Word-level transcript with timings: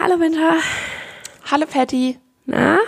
Hallo 0.00 0.18
Winter. 0.18 0.54
Hallo 1.50 1.66
Patty. 1.66 2.18
Na? 2.46 2.78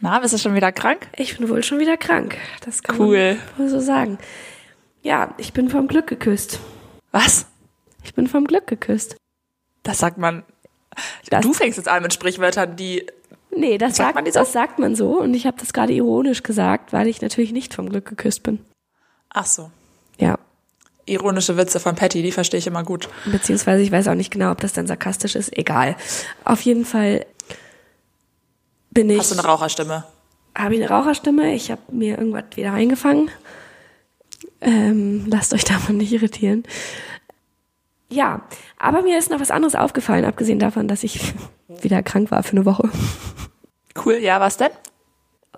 Na, 0.00 0.18
bist 0.20 0.34
du 0.34 0.38
schon 0.38 0.54
wieder 0.54 0.70
krank? 0.72 1.08
Ich 1.16 1.36
bin 1.36 1.48
wohl 1.48 1.62
schon 1.62 1.78
wieder 1.80 1.96
krank. 1.96 2.36
Das 2.64 2.82
kann 2.82 2.98
Cool. 3.00 3.34
man 3.34 3.58
wohl 3.58 3.68
so 3.68 3.80
sagen. 3.80 4.18
Ja, 5.02 5.34
ich 5.38 5.52
bin 5.52 5.68
vom 5.68 5.88
Glück 5.88 6.06
geküsst. 6.06 6.60
Was? 7.10 7.46
Ich 8.04 8.14
bin 8.14 8.26
vom 8.28 8.46
Glück 8.46 8.66
geküsst. 8.66 9.16
Das 9.82 9.98
sagt 9.98 10.18
man. 10.18 10.44
Das- 11.30 11.42
du 11.42 11.52
fängst 11.52 11.76
jetzt 11.78 11.88
an 11.88 12.02
mit 12.02 12.12
Sprichwörtern, 12.12 12.76
die. 12.76 13.06
Nee, 13.50 13.78
das 13.78 13.96
Sagt 13.96 14.08
sagt, 14.08 14.14
man 14.16 14.26
so? 14.26 14.38
das 14.38 14.52
sagt 14.52 14.78
man 14.78 14.94
so 14.94 15.18
und 15.20 15.34
ich 15.34 15.46
habe 15.46 15.56
das 15.58 15.72
gerade 15.72 15.92
ironisch 15.92 16.42
gesagt, 16.42 16.92
weil 16.92 17.08
ich 17.08 17.20
natürlich 17.22 17.52
nicht 17.52 17.74
vom 17.74 17.88
Glück 17.88 18.06
geküsst 18.06 18.42
bin. 18.42 18.60
Ach 19.30 19.46
so. 19.46 19.70
Ja, 20.18 20.38
Ironische 21.08 21.56
Witze 21.56 21.80
von 21.80 21.94
Patty, 21.94 22.22
die 22.22 22.32
verstehe 22.32 22.58
ich 22.58 22.66
immer 22.66 22.84
gut. 22.84 23.08
beziehungsweise 23.26 23.82
ich 23.82 23.90
weiß 23.90 24.08
auch 24.08 24.14
nicht 24.14 24.30
genau, 24.30 24.52
ob 24.52 24.60
das 24.60 24.72
dann 24.72 24.86
sarkastisch 24.86 25.34
ist. 25.34 25.56
Egal. 25.56 25.96
Auf 26.44 26.60
jeden 26.62 26.84
Fall 26.84 27.26
bin 28.90 29.10
ich. 29.10 29.18
Hast 29.18 29.32
du 29.32 29.38
eine 29.38 29.46
Raucherstimme? 29.46 30.04
habe 30.58 30.74
ich 30.74 30.80
eine 30.82 30.90
Raucherstimme. 30.90 31.54
Ich 31.54 31.70
habe 31.70 31.80
mir 31.90 32.18
irgendwas 32.18 32.44
wieder 32.54 32.72
eingefangen. 32.72 33.30
Ähm, 34.60 35.26
lasst 35.28 35.54
euch 35.54 35.64
davon 35.64 35.96
nicht 35.96 36.12
irritieren. 36.12 36.64
Ja, 38.10 38.42
aber 38.78 39.02
mir 39.02 39.18
ist 39.18 39.30
noch 39.30 39.40
was 39.40 39.50
anderes 39.50 39.74
aufgefallen, 39.74 40.24
abgesehen 40.24 40.58
davon, 40.58 40.88
dass 40.88 41.04
ich 41.04 41.20
wieder 41.68 42.02
krank 42.02 42.30
war 42.30 42.42
für 42.42 42.52
eine 42.52 42.64
Woche. 42.64 42.90
Cool, 44.04 44.14
ja, 44.14 44.40
was 44.40 44.56
denn? 44.56 44.70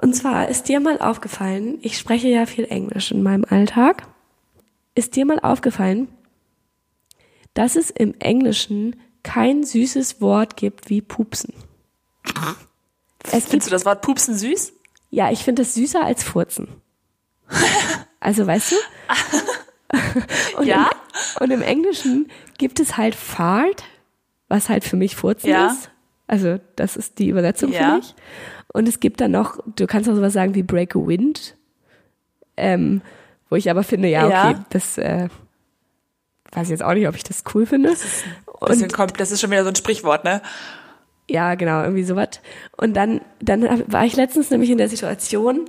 Und 0.01 0.15
zwar 0.15 0.49
ist 0.49 0.69
dir 0.69 0.81
mal 0.81 1.01
aufgefallen, 1.01 1.79
ich 1.83 1.99
spreche 1.99 2.29
ja 2.29 2.47
viel 2.47 2.65
Englisch 2.65 3.11
in 3.11 3.23
meinem 3.23 3.45
Alltag. 3.49 4.07
Ist 5.01 5.17
dir 5.17 5.25
mal 5.25 5.41
aufgefallen, 5.41 6.09
dass 7.55 7.75
es 7.75 7.89
im 7.89 8.13
Englischen 8.19 9.01
kein 9.23 9.65
süßes 9.65 10.21
Wort 10.21 10.59
gibt 10.59 10.91
wie 10.91 11.01
pupsen? 11.01 11.55
Es 13.33 13.47
Findest 13.47 13.69
du 13.69 13.71
das 13.71 13.87
Wort 13.87 14.03
Pupsen 14.03 14.35
süß? 14.37 14.75
Ja, 15.09 15.31
ich 15.31 15.43
finde 15.43 15.63
es 15.63 15.73
süßer 15.73 16.05
als 16.05 16.23
Furzen. 16.23 16.69
Also, 18.23 18.47
weißt 18.47 18.73
du? 18.73 18.77
Und 20.59 20.67
Ja. 20.67 20.91
Im, 21.39 21.43
und 21.45 21.51
im 21.53 21.63
Englischen 21.63 22.31
gibt 22.59 22.79
es 22.79 22.99
halt 22.99 23.15
Fart, 23.15 23.85
was 24.49 24.69
halt 24.69 24.85
für 24.85 24.97
mich 24.97 25.17
Furzen 25.17 25.49
Ja. 25.49 25.69
ist. 25.69 25.91
Also, 26.27 26.61
das 26.77 26.97
ist 26.97 27.19
die 27.19 27.31
Übersetzung 27.31 27.73
Ja. 27.73 27.79
für 27.93 27.97
mich. 27.97 28.15
Und 28.75 28.87
es 28.87 29.01
gibt 29.01 29.23
dann 29.23 29.31
noch, 29.31 29.59
du 29.77 29.87
kannst 29.87 30.11
auch 30.11 30.15
sowas 30.15 30.35
sagen 30.35 30.55
wie 30.55 30.63
Break 30.63 30.95
a 30.95 30.99
Wind. 30.99 31.57
Ähm, 32.59 33.01
wo 33.51 33.57
ich 33.57 33.69
aber 33.71 33.83
finde, 33.83 34.09
ja, 34.09 34.25
okay, 34.27 34.33
Ja. 34.33 34.65
das 34.71 34.97
äh, 34.99 35.29
weiß 36.53 36.65
ich 36.65 36.71
jetzt 36.71 36.83
auch 36.83 36.95
nicht, 36.95 37.07
ob 37.09 37.15
ich 37.17 37.25
das 37.25 37.45
cool 37.55 37.67
finde. 37.67 37.95
Bisschen 38.67 38.91
kommt, 38.91 39.19
das 39.21 39.31
ist 39.31 39.41
schon 39.41 39.51
wieder 39.51 39.63
so 39.65 39.69
ein 39.71 39.77
Sprichwort, 39.77 40.25
ne? 40.25 40.41
Ja, 41.29 41.55
genau, 41.55 41.83
irgendwie 41.83 42.03
sowas. 42.05 42.29
Und 42.77 42.95
dann, 42.95 43.21
dann 43.41 43.85
war 43.91 44.05
ich 44.05 44.17
letztens 44.17 44.51
nämlich 44.51 44.71
in 44.71 44.79
der 44.79 44.89
Situation, 44.89 45.69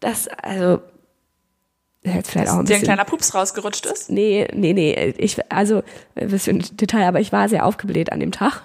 dass, 0.00 0.26
also, 0.28 0.80
jetzt 2.02 2.30
vielleicht 2.30 2.48
auch 2.48 2.54
ein 2.54 2.64
Dir 2.64 2.74
ein 2.74 2.80
bisschen. 2.80 2.84
kleiner 2.84 3.04
Pups 3.04 3.34
rausgerutscht 3.34 3.84
ist? 3.86 4.10
Nee, 4.10 4.48
nee, 4.54 4.72
nee. 4.72 5.14
Ich, 5.18 5.38
also, 5.52 5.82
ein 6.16 6.64
Detail, 6.72 7.06
aber 7.08 7.20
ich 7.20 7.30
war 7.32 7.48
sehr 7.48 7.66
aufgebläht 7.66 8.10
an 8.12 8.20
dem 8.20 8.32
Tag. 8.32 8.62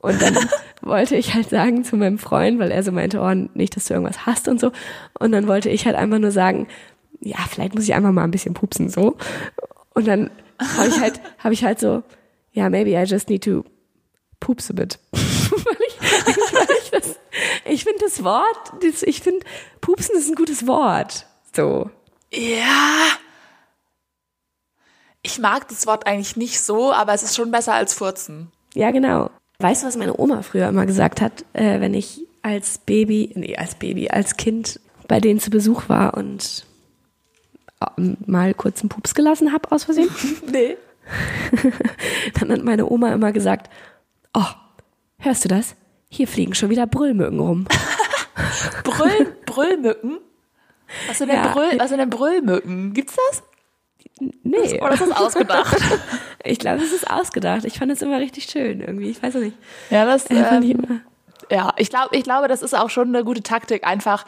Und 0.00 0.20
dann 0.22 0.36
wollte 0.82 1.16
ich 1.16 1.34
halt 1.34 1.50
sagen 1.50 1.84
zu 1.84 1.96
meinem 1.96 2.18
Freund, 2.18 2.58
weil 2.58 2.70
er 2.70 2.82
so 2.82 2.92
meinte, 2.92 3.20
oh, 3.20 3.32
nicht, 3.54 3.76
dass 3.76 3.86
du 3.86 3.94
irgendwas 3.94 4.24
hast 4.26 4.48
und 4.48 4.58
so. 4.58 4.72
Und 5.18 5.32
dann 5.32 5.46
wollte 5.48 5.68
ich 5.68 5.84
halt 5.86 5.96
einfach 5.96 6.18
nur 6.18 6.30
sagen, 6.30 6.66
ja, 7.20 7.38
vielleicht 7.48 7.74
muss 7.74 7.84
ich 7.84 7.94
einfach 7.94 8.12
mal 8.12 8.24
ein 8.24 8.30
bisschen 8.30 8.54
pupsen, 8.54 8.88
so. 8.88 9.16
Und 9.94 10.06
dann 10.06 10.30
habe 10.58 10.88
ich 10.88 11.00
halt, 11.00 11.20
habe 11.38 11.54
ich 11.54 11.64
halt 11.64 11.80
so, 11.80 12.02
ja, 12.52 12.70
maybe 12.70 12.90
I 12.90 13.04
just 13.04 13.28
need 13.28 13.44
to 13.44 13.64
poops 14.40 14.70
a 14.70 14.74
bit. 14.74 14.98
weil 15.12 15.76
ich, 15.88 16.52
weil 16.52 16.76
ich 16.82 16.90
das, 16.90 17.16
ich 17.64 17.84
finde 17.84 18.00
das 18.04 18.24
Wort, 18.24 18.72
das, 18.82 19.02
ich 19.02 19.20
finde, 19.20 19.44
pupsen 19.80 20.16
ist 20.16 20.28
ein 20.28 20.34
gutes 20.34 20.66
Wort. 20.66 21.26
So. 21.54 21.90
Ja. 22.32 23.08
Ich 25.22 25.38
mag 25.38 25.68
das 25.68 25.86
Wort 25.86 26.06
eigentlich 26.06 26.36
nicht 26.36 26.60
so, 26.60 26.92
aber 26.92 27.12
es 27.12 27.22
ist 27.22 27.34
schon 27.34 27.50
besser 27.50 27.74
als 27.74 27.94
Furzen. 27.94 28.52
Ja, 28.74 28.90
genau. 28.90 29.30
Weißt 29.58 29.82
du, 29.82 29.86
was 29.86 29.96
meine 29.96 30.18
Oma 30.18 30.42
früher 30.42 30.68
immer 30.68 30.86
gesagt 30.86 31.20
hat, 31.20 31.44
äh, 31.54 31.80
wenn 31.80 31.94
ich 31.94 32.20
als 32.42 32.78
Baby, 32.78 33.32
nee, 33.34 33.56
als 33.56 33.74
Baby, 33.74 34.08
als 34.10 34.36
Kind 34.36 34.78
bei 35.08 35.18
denen 35.18 35.40
zu 35.40 35.50
Besuch 35.50 35.88
war 35.88 36.14
und 36.14 36.66
mal 38.26 38.54
kurz 38.54 38.80
einen 38.80 38.88
Pups 38.88 39.14
gelassen 39.14 39.52
habe 39.52 39.70
aus 39.72 39.84
Versehen? 39.84 40.08
Nee. 40.50 40.76
Dann 42.40 42.50
hat 42.50 42.64
meine 42.64 42.86
Oma 42.90 43.12
immer 43.12 43.30
gesagt, 43.32 43.70
oh, 44.34 44.42
hörst 45.18 45.44
du 45.44 45.48
das? 45.48 45.76
Hier 46.08 46.26
fliegen 46.26 46.54
schon 46.54 46.70
wieder 46.70 46.86
Brüllmücken 46.86 47.38
rum. 47.40 47.66
Brüll, 48.84 49.36
Brüllmücken? 49.46 50.18
Was 51.08 51.18
sind 51.18 51.28
denn, 51.30 51.36
Ja. 51.42 51.52
Brüll, 51.52 51.78
was 51.78 51.88
sind 51.90 51.98
denn 51.98 52.10
Brüllmücken? 52.10 52.92
Gibt's 52.92 53.16
das? 53.30 53.42
Nee, 54.42 54.80
Oder 54.80 54.92
ist 54.94 55.02
das 55.02 55.10
ausgedacht? 55.12 55.76
ich 56.44 56.58
glaube, 56.58 56.82
es 56.82 56.92
ist 56.92 57.10
ausgedacht. 57.10 57.64
Ich 57.64 57.78
fand 57.78 57.92
es 57.92 58.02
immer 58.02 58.18
richtig 58.18 58.44
schön 58.44 58.80
irgendwie. 58.80 59.10
Ich 59.10 59.22
weiß 59.22 59.36
auch 59.36 59.40
nicht. 59.40 59.56
ja, 59.90 60.04
das, 60.06 60.30
Äh, 60.30 60.42
fand 60.42 60.64
ich 60.64 60.70
ähm, 60.72 60.80
immer. 60.84 61.00
ja, 61.50 61.72
ich 61.76 61.90
glaube, 61.90 62.16
ich 62.16 62.24
glaube, 62.24 62.48
das 62.48 62.62
ist 62.62 62.74
auch 62.74 62.88
schon 62.90 63.08
eine 63.08 63.24
gute 63.24 63.42
Taktik, 63.42 63.86
einfach, 63.86 64.24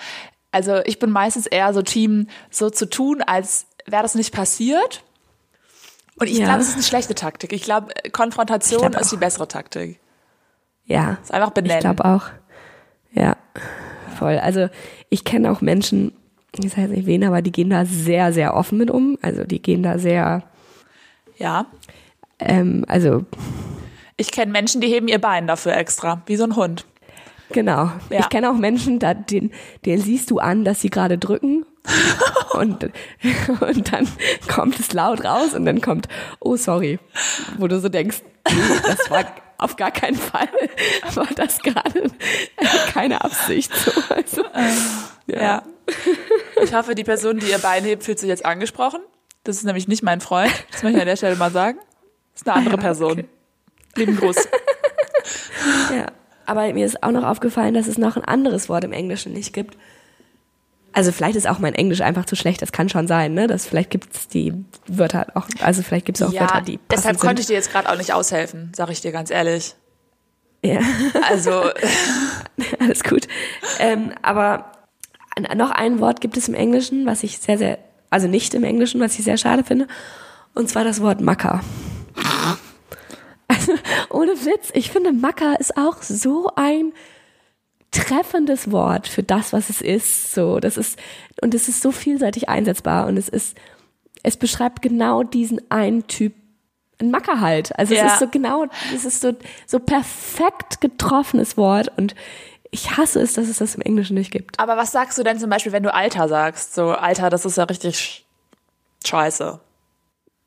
also 0.52 0.80
ich 0.84 0.98
bin 0.98 1.10
meistens 1.10 1.46
eher 1.46 1.72
so 1.74 1.82
Team, 1.82 2.28
so 2.50 2.70
zu 2.70 2.88
tun, 2.88 3.22
als 3.22 3.66
wäre 3.86 4.02
das 4.02 4.14
nicht 4.14 4.32
passiert. 4.34 5.02
Und 6.18 6.26
ich 6.28 6.38
Ja. 6.38 6.46
glaube, 6.46 6.60
es 6.62 6.68
ist 6.68 6.74
eine 6.74 6.82
schlechte 6.82 7.14
Taktik. 7.14 7.52
Ich 7.52 7.62
glaube, 7.62 7.92
Konfrontation 8.12 8.82
Ich 8.84 8.90
glaub 8.90 9.00
ist 9.02 9.12
die 9.12 9.16
bessere 9.16 9.46
Taktik. 9.48 10.00
Ja. 10.84 11.18
Ist 11.22 11.32
einfach 11.32 11.50
benennen. 11.50 11.76
Ich 11.76 11.80
glaube 11.80 12.04
auch. 12.04 12.28
Ja, 13.12 13.36
voll. 14.18 14.38
Also 14.38 14.68
ich 15.10 15.24
kenne 15.24 15.50
auch 15.52 15.60
Menschen, 15.60 16.12
ich 16.58 16.70
sage 16.70 16.82
jetzt 16.82 16.90
nicht 16.90 17.06
wen, 17.06 17.24
aber 17.24 17.40
die 17.42 17.52
gehen 17.52 17.70
da 17.70 17.84
sehr, 17.84 18.32
sehr 18.32 18.54
offen 18.54 18.78
mit 18.78 18.90
um. 18.90 19.16
Also 19.22 19.44
die 19.44 19.62
gehen 19.62 19.82
da 19.82 19.98
sehr, 19.98 20.42
Ja. 21.36 21.66
ähm, 22.40 22.84
also 22.88 23.24
Ich 24.16 24.32
kenne 24.32 24.50
Menschen, 24.50 24.80
die 24.80 24.88
heben 24.88 25.06
ihr 25.08 25.20
Bein 25.20 25.46
dafür 25.46 25.76
extra, 25.76 26.22
wie 26.26 26.36
so 26.36 26.42
ein 26.44 26.56
Hund. 26.56 26.84
Genau. 27.50 27.90
Ja. 28.10 28.20
Ich 28.20 28.28
kenne 28.28 28.50
auch 28.50 28.54
Menschen, 28.56 28.98
da, 28.98 29.14
den, 29.14 29.52
den 29.84 30.00
siehst 30.00 30.30
du 30.30 30.38
an, 30.38 30.64
dass 30.64 30.80
sie 30.80 30.90
gerade 30.90 31.18
drücken. 31.18 31.64
und, 32.52 32.84
und 33.60 33.92
dann 33.92 34.06
kommt 34.46 34.78
es 34.78 34.92
laut 34.92 35.24
raus 35.24 35.54
und 35.54 35.64
dann 35.64 35.80
kommt, 35.80 36.06
oh 36.40 36.56
sorry, 36.56 36.98
wo 37.56 37.66
du 37.66 37.80
so 37.80 37.88
denkst, 37.88 38.18
das 38.86 39.10
war 39.10 39.24
auf 39.56 39.76
gar 39.76 39.90
keinen 39.90 40.16
Fall, 40.16 40.48
war 41.14 41.28
das 41.34 41.60
gerade 41.60 42.10
keine 42.92 43.24
Absicht. 43.24 43.72
So. 43.74 43.92
Also, 44.10 44.44
Ja. 45.26 45.62
Ich 46.62 46.74
hoffe, 46.74 46.94
die 46.94 47.04
Person, 47.04 47.38
die 47.38 47.46
ihr 47.50 47.58
Bein 47.58 47.84
hebt, 47.84 48.04
fühlt 48.04 48.18
sich 48.18 48.28
jetzt 48.28 48.44
angesprochen. 48.44 49.00
Das 49.44 49.56
ist 49.56 49.64
nämlich 49.64 49.88
nicht 49.88 50.02
mein 50.02 50.20
Freund. 50.20 50.52
Das 50.70 50.82
möchte 50.82 50.98
ich 50.98 51.02
an 51.02 51.08
der 51.08 51.16
Stelle 51.16 51.36
mal 51.36 51.50
sagen. 51.50 51.78
Das 52.34 52.42
ist 52.42 52.48
eine 52.48 52.56
andere 52.58 52.74
Ah 52.74 52.76
ja, 52.78 52.82
Person. 52.82 53.12
okay. 53.12 53.28
Lieben 53.96 54.16
Gruß. 54.16 54.36
Ja, 55.94 56.06
aber 56.48 56.72
mir 56.72 56.86
ist 56.86 57.02
auch 57.02 57.10
noch 57.10 57.24
aufgefallen, 57.24 57.74
dass 57.74 57.86
es 57.86 57.98
noch 57.98 58.16
ein 58.16 58.24
anderes 58.24 58.68
Wort 58.68 58.84
im 58.84 58.92
Englischen 58.92 59.32
nicht 59.32 59.52
gibt. 59.52 59.76
Also 60.92 61.12
vielleicht 61.12 61.36
ist 61.36 61.46
auch 61.46 61.58
mein 61.58 61.74
Englisch 61.74 62.00
einfach 62.00 62.24
zu 62.24 62.34
schlecht, 62.34 62.62
das 62.62 62.72
kann 62.72 62.88
schon 62.88 63.06
sein, 63.06 63.34
ne? 63.34 63.46
Das 63.46 63.66
vielleicht 63.66 63.90
gibt 63.90 64.14
es 64.16 64.28
die 64.28 64.52
Wörter 64.86 65.26
auch, 65.34 65.46
also 65.60 65.82
vielleicht 65.82 66.06
gibt 66.06 66.20
es 66.20 66.26
auch 66.26 66.32
Ja, 66.32 66.40
Wörter, 66.40 66.62
die 66.62 66.80
deshalb 66.90 67.18
konnte 67.18 67.40
ich 67.40 67.46
sind. 67.46 67.54
dir 67.54 67.58
jetzt 67.58 67.70
gerade 67.70 67.88
auch 67.90 67.96
nicht 67.96 68.12
aushelfen, 68.12 68.72
sag 68.74 68.90
ich 68.90 69.00
dir 69.00 69.12
ganz 69.12 69.30
ehrlich. 69.30 69.74
Ja, 70.64 70.80
Also, 71.28 71.70
alles 72.80 73.04
gut. 73.04 73.28
Ähm, 73.78 74.12
aber 74.22 74.72
noch 75.54 75.70
ein 75.70 76.00
Wort 76.00 76.20
gibt 76.20 76.36
es 76.36 76.48
im 76.48 76.54
Englischen, 76.54 77.06
was 77.06 77.22
ich 77.22 77.38
sehr, 77.38 77.58
sehr, 77.58 77.78
also 78.10 78.26
nicht 78.26 78.54
im 78.54 78.64
Englischen, 78.64 79.00
was 79.00 79.16
ich 79.18 79.24
sehr 79.24 79.36
schade 79.36 79.62
finde. 79.62 79.86
Und 80.54 80.68
zwar 80.68 80.82
das 80.82 81.00
Wort 81.00 81.20
Macker. 81.20 81.60
Ohne 84.10 84.32
Witz, 84.32 84.70
ich 84.74 84.90
finde 84.90 85.12
Macker 85.12 85.58
ist 85.60 85.76
auch 85.76 86.02
so 86.02 86.50
ein 86.56 86.92
treffendes 87.90 88.70
Wort 88.70 89.08
für 89.08 89.22
das, 89.22 89.52
was 89.52 89.70
es 89.70 89.80
ist. 89.80 90.32
So, 90.34 90.60
das 90.60 90.76
ist, 90.76 90.98
und 91.40 91.54
es 91.54 91.68
ist 91.68 91.82
so 91.82 91.90
vielseitig 91.92 92.48
einsetzbar 92.48 93.06
und 93.06 93.16
es 93.16 93.28
ist, 93.28 93.56
es 94.22 94.36
beschreibt 94.36 94.82
genau 94.82 95.22
diesen 95.22 95.60
einen 95.70 96.06
Typ, 96.06 96.34
ein 97.00 97.10
Macker 97.10 97.40
halt. 97.40 97.76
Also 97.78 97.94
Ja. 97.94 98.06
es 98.06 98.12
ist 98.14 98.18
so 98.18 98.28
genau, 98.28 98.66
es 98.94 99.04
ist 99.04 99.20
so, 99.20 99.32
so 99.66 99.78
perfekt 99.78 100.80
getroffenes 100.80 101.56
Wort 101.56 101.90
und 101.96 102.14
ich 102.70 102.96
hasse 102.98 103.20
es, 103.22 103.32
dass 103.32 103.48
es 103.48 103.58
das 103.58 103.74
im 103.76 103.80
Englischen 103.80 104.14
nicht 104.14 104.30
gibt. 104.30 104.58
aber 104.60 104.76
was 104.76 104.92
sagst 104.92 105.16
du 105.16 105.22
denn 105.22 105.38
zum 105.38 105.48
Beispiel, 105.48 105.72
wenn 105.72 105.82
du 105.84 105.94
Alter 105.94 106.28
sagst? 106.28 106.74
So, 106.74 106.90
Alter, 106.90 107.30
das 107.30 107.46
ist 107.46 107.56
ja 107.56 107.64
richtig 107.64 107.96
sch- 107.96 108.22
scheiße. 109.08 109.58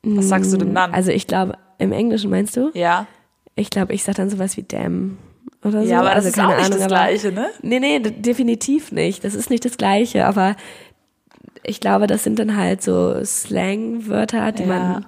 Was 0.04 0.28
sagst 0.28 0.52
du 0.52 0.56
denn 0.58 0.74
dann? 0.74 0.92
Also 0.94 1.10
ich 1.10 1.26
glaube, 1.26 1.58
im 1.78 1.90
Englischen 1.92 2.30
meinst 2.30 2.56
du? 2.56 2.70
ja. 2.74 3.06
Ich 3.54 3.70
glaube, 3.70 3.92
ich 3.92 4.02
sag 4.04 4.14
dann 4.16 4.30
sowas 4.30 4.56
wie 4.56 4.62
damn 4.62 5.18
oder 5.64 5.82
so. 5.84 5.88
Ja, 5.90 6.00
aber 6.00 6.08
das 6.14 6.16
also 6.26 6.28
ist 6.28 6.34
keine 6.36 6.48
auch 6.48 6.56
nicht 6.56 6.66
Ahnung, 6.66 6.78
das 6.78 6.86
aber- 6.86 6.94
Gleiche, 6.94 7.32
ne? 7.32 7.50
Nee, 7.62 7.80
nee, 7.80 7.98
definitiv 8.00 8.92
nicht. 8.92 9.24
Das 9.24 9.34
ist 9.34 9.50
nicht 9.50 9.64
das 9.64 9.76
Gleiche, 9.76 10.26
aber 10.26 10.56
ich 11.62 11.80
glaube, 11.80 12.06
das 12.06 12.24
sind 12.24 12.38
dann 12.38 12.56
halt 12.56 12.82
so 12.82 13.22
Slang-Wörter, 13.24 14.52
die 14.52 14.62
Ja. 14.62 14.68
man. 14.68 15.06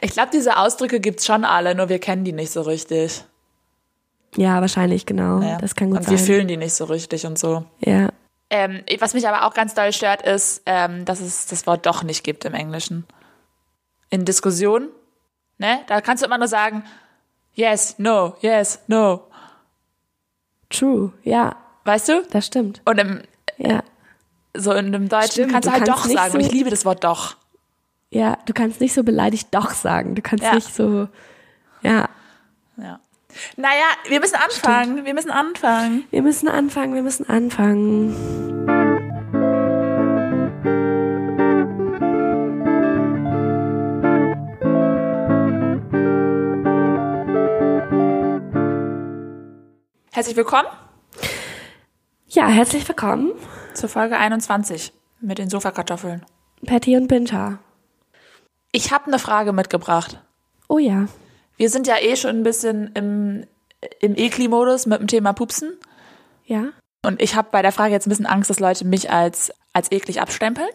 Ich 0.00 0.10
glaube, 0.12 0.30
diese 0.32 0.56
Ausdrücke 0.58 1.00
gibt's 1.00 1.26
schon 1.26 1.44
alle, 1.44 1.74
nur 1.74 1.88
wir 1.88 1.98
kennen 1.98 2.24
die 2.24 2.32
nicht 2.32 2.50
so 2.50 2.62
richtig. 2.62 3.24
Ja, 4.36 4.60
wahrscheinlich, 4.60 5.06
genau. 5.06 5.40
Ja. 5.40 5.58
Das 5.58 5.74
kann 5.74 5.88
gut 5.90 5.98
und 5.98 6.04
sein. 6.04 6.12
wir 6.12 6.18
fühlen 6.18 6.48
die 6.48 6.56
nicht 6.56 6.74
so 6.74 6.84
richtig 6.84 7.26
und 7.26 7.38
so. 7.38 7.64
ja. 7.80 8.08
Ähm, 8.48 8.82
was 9.00 9.12
mich 9.12 9.26
aber 9.26 9.44
auch 9.44 9.54
ganz 9.54 9.74
doll 9.74 9.92
stört, 9.92 10.22
ist, 10.22 10.62
ähm, 10.66 11.04
dass 11.04 11.20
es 11.20 11.46
das 11.46 11.66
Wort 11.66 11.84
doch 11.84 12.04
nicht 12.04 12.22
gibt 12.22 12.44
im 12.44 12.54
Englischen. 12.54 13.04
In 14.08 14.24
Diskussionen, 14.24 14.88
ne? 15.58 15.80
Da 15.88 16.00
kannst 16.00 16.22
du 16.22 16.26
immer 16.28 16.38
nur 16.38 16.46
sagen, 16.46 16.84
yes, 17.56 17.96
no, 17.98 18.36
yes, 18.40 18.78
no. 18.86 19.22
True, 20.70 21.12
ja, 21.24 21.56
Weißt 21.84 22.08
du? 22.08 22.22
das 22.30 22.46
stimmt. 22.46 22.80
Und 22.84 22.98
im, 22.98 23.22
Ja. 23.58 23.82
so 24.54 24.72
in 24.72 24.90
dem 24.92 25.08
Deutschen 25.08 25.30
Stimmt, 25.32 25.52
kannst 25.52 25.66
du 25.66 25.70
du 25.70 25.76
halt 25.76 25.86
kannst 25.86 26.04
doch 26.06 26.10
sagen. 26.12 26.32
So- 26.32 26.38
ich 26.38 26.50
liebe 26.52 26.70
das 26.70 26.84
Wort 26.84 27.02
doch. 27.04 27.36
Ja, 28.10 28.38
du 28.46 28.52
kannst 28.52 28.80
nicht 28.80 28.94
so 28.94 29.02
beleidigt 29.04 29.48
doch 29.52 29.70
sagen. 29.72 30.14
Du 30.14 30.22
kannst 30.22 30.44
Ja. 30.44 30.54
nicht 30.54 30.72
so, 30.74 31.08
ja. 31.82 32.08
Ja. 32.76 33.00
Naja, 33.56 33.84
wir 34.08 34.20
müssen 34.20 34.36
anfangen. 34.36 35.04
Wir 35.04 35.12
müssen 35.14 35.30
anfangen. 35.30 36.04
Wir 36.10 36.22
müssen 36.22 36.48
anfangen, 36.48 36.94
wir 36.94 37.02
müssen 37.02 37.28
anfangen. 37.28 38.85
Herzlich 50.16 50.36
willkommen 50.38 50.68
Ja, 52.26 52.46
herzlich 52.46 52.88
willkommen, 52.88 53.32
zur 53.74 53.90
Folge 53.90 54.16
21 54.16 54.94
mit 55.20 55.36
den 55.36 55.50
Sofakartoffeln. 55.50 56.24
Patty 56.64 56.96
und 56.96 57.06
Binta. 57.06 57.58
Ich 58.72 58.92
habe 58.94 59.08
eine 59.08 59.18
Frage 59.18 59.52
mitgebracht. 59.52 60.18
Oh 60.68 60.78
ja. 60.78 61.08
Wir 61.58 61.68
sind 61.68 61.86
ja 61.86 61.98
eh 62.00 62.16
schon 62.16 62.30
ein 62.30 62.42
bisschen 62.44 62.92
im, 62.94 63.46
im 64.00 64.16
Ekli-Modus 64.16 64.86
mit 64.86 65.00
dem 65.00 65.06
Thema 65.06 65.34
Pupsen. 65.34 65.76
Ja? 66.46 66.68
Und 67.04 67.20
ich 67.20 67.36
habe 67.36 67.48
bei 67.52 67.60
der 67.60 67.72
Frage 67.72 67.92
jetzt 67.92 68.06
ein 68.06 68.08
bisschen 68.08 68.24
Angst, 68.24 68.48
dass 68.48 68.58
Leute 68.58 68.86
mich 68.86 69.10
als, 69.10 69.52
als 69.74 69.92
eklig 69.92 70.22
abstempeln. 70.22 70.70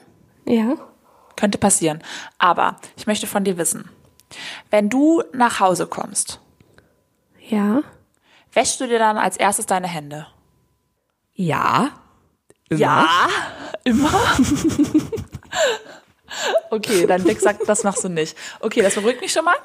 Ja. 0.45 0.75
Könnte 1.35 1.57
passieren. 1.57 2.03
Aber 2.37 2.75
ich 2.95 3.07
möchte 3.07 3.25
von 3.25 3.43
dir 3.43 3.57
wissen, 3.57 3.89
wenn 4.69 4.87
du 4.87 5.23
nach 5.33 5.59
Hause 5.59 5.87
kommst, 5.87 6.39
Ja. 7.49 7.81
Wäschst 8.53 8.79
du 8.79 8.87
dir 8.87 8.99
dann 8.99 9.17
als 9.17 9.37
erstes 9.37 9.65
deine 9.65 9.87
Hände? 9.87 10.27
Ja. 11.33 11.91
Ja, 12.69 13.27
immer. 13.83 14.11
okay, 16.69 17.05
dann 17.05 17.23
Dick 17.23 17.39
sagt, 17.39 17.67
das 17.67 17.83
machst 17.83 18.03
du 18.03 18.09
nicht. 18.09 18.37
Okay, 18.59 18.81
das 18.81 18.95
beruhigt 18.95 19.21
mich 19.21 19.31
schon 19.31 19.45
mal. 19.45 19.55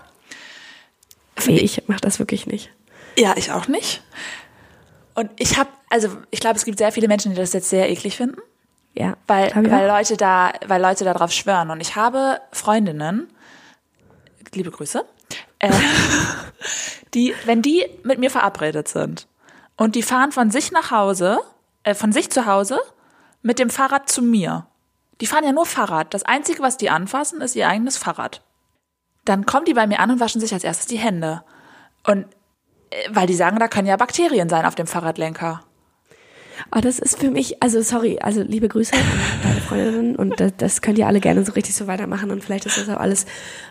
Nee, 1.46 1.58
ich 1.58 1.82
mach 1.86 2.00
das 2.00 2.18
wirklich 2.18 2.46
nicht. 2.46 2.70
Ja, 3.16 3.34
ich 3.36 3.52
auch 3.52 3.68
nicht. 3.68 4.02
Und 5.14 5.30
ich 5.36 5.56
habe, 5.58 5.70
also 5.90 6.08
ich 6.30 6.40
glaube, 6.40 6.56
es 6.56 6.64
gibt 6.64 6.78
sehr 6.78 6.92
viele 6.92 7.08
Menschen, 7.08 7.30
die 7.32 7.36
das 7.36 7.52
jetzt 7.52 7.68
sehr 7.70 7.88
eklig 7.90 8.16
finden, 8.16 8.40
Ja. 8.94 9.16
weil, 9.26 9.52
weil. 9.54 9.86
Leute 9.86 10.16
da, 10.16 10.52
weil 10.66 10.82
Leute 10.82 11.04
darauf 11.04 11.32
schwören. 11.32 11.70
Und 11.70 11.80
ich 11.80 11.96
habe 11.96 12.40
Freundinnen, 12.52 13.28
liebe 14.54 14.70
Grüße, 14.70 15.04
äh, 15.58 15.73
die, 17.14 17.35
wenn 17.44 17.62
die 17.62 17.85
mit 18.03 18.19
mir 18.19 18.31
verabredet 18.31 18.88
sind 18.88 19.26
und 19.76 19.94
die 19.94 20.03
fahren 20.03 20.32
von 20.32 20.50
sich 20.50 20.73
nach 20.73 20.91
Hause, 20.91 21.38
äh, 21.82 21.94
von 21.94 22.12
sich 22.12 22.31
zu 22.31 22.47
Hause 22.47 22.79
mit 23.43 23.58
dem 23.58 23.70
Fahrrad 23.70 24.08
zu 24.08 24.23
mir. 24.23 24.67
Die 25.20 25.26
fahren 25.26 25.44
ja 25.44 25.53
nur 25.53 25.67
Fahrrad. 25.67 26.12
Das 26.12 26.25
Einzige, 26.25 26.62
was 26.62 26.76
die 26.76 26.91
anfassen, 26.91 27.41
ist 27.41 27.56
ihr 27.56 27.69
eigenes 27.69 27.97
Fahrrad. 27.97 28.43
Dann 29.25 29.47
kommen 29.47 29.64
die 29.64 29.75
bei 29.75 29.87
mir 29.87 30.00
an 30.00 30.11
und 30.11 30.20
waschen 30.20 30.41
sich 30.41 30.53
als 30.53 30.64
erstes 30.64 30.87
die 30.87 30.99
Hände. 30.99 31.43
Und 32.05 32.26
äh, 32.91 33.08
weil 33.11 33.26
die 33.26 33.35
sagen, 33.35 33.58
da 33.58 33.69
können 33.69 33.88
ja 33.88 33.97
Bakterien 33.97 34.49
sein 34.49 34.67
auf 34.67 34.75
dem 34.75 34.87
Fahrradlenker. 34.87 35.62
Oh, 36.75 36.81
das 36.81 36.99
ist 36.99 37.19
für 37.19 37.31
mich, 37.31 37.62
also 37.62 37.81
sorry, 37.82 38.19
also 38.20 38.43
liebe 38.43 38.69
Grüße 38.69 38.94
an 38.94 39.00
deine 39.43 39.61
Freundinnen 39.61 40.17
und 40.17 40.41
das, 40.41 40.53
das 40.56 40.82
könnt 40.82 40.99
ihr 40.99 41.06
alle 41.06 41.20
gerne 41.20 41.44
so 41.44 41.53
richtig 41.53 41.75
so 41.75 41.87
weitermachen 41.87 42.31
und 42.31 42.43
vielleicht 42.43 42.67
ist 42.67 42.79
das 42.79 42.88
auch 42.88 43.00
alles 43.00 43.26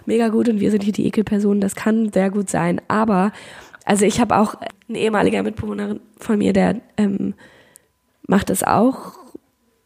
mega 0.06 0.30
gut 0.30 0.50
und 0.50 0.60
wir 0.60 0.72
sind 0.72 0.84
hier 0.84 0.94
die 0.94 1.06
Ekelpersonen, 1.08 1.62
das 1.62 1.76
kann 1.76 2.12
sehr 2.14 2.30
gut 2.30 2.50
sein, 2.50 2.82
aber 2.88 3.32
also 3.86 4.06
ich 4.06 4.20
habe 4.20 4.38
auch 4.38 4.56
eine 4.88 5.00
ehemalige 5.00 5.42
Mitbewohnerin 5.44 6.00
von 6.18 6.38
mir, 6.38 6.54
der 6.54 6.82
ähm, 6.98 7.34
macht 8.28 8.50
das 8.50 8.64
auch, 8.64 9.14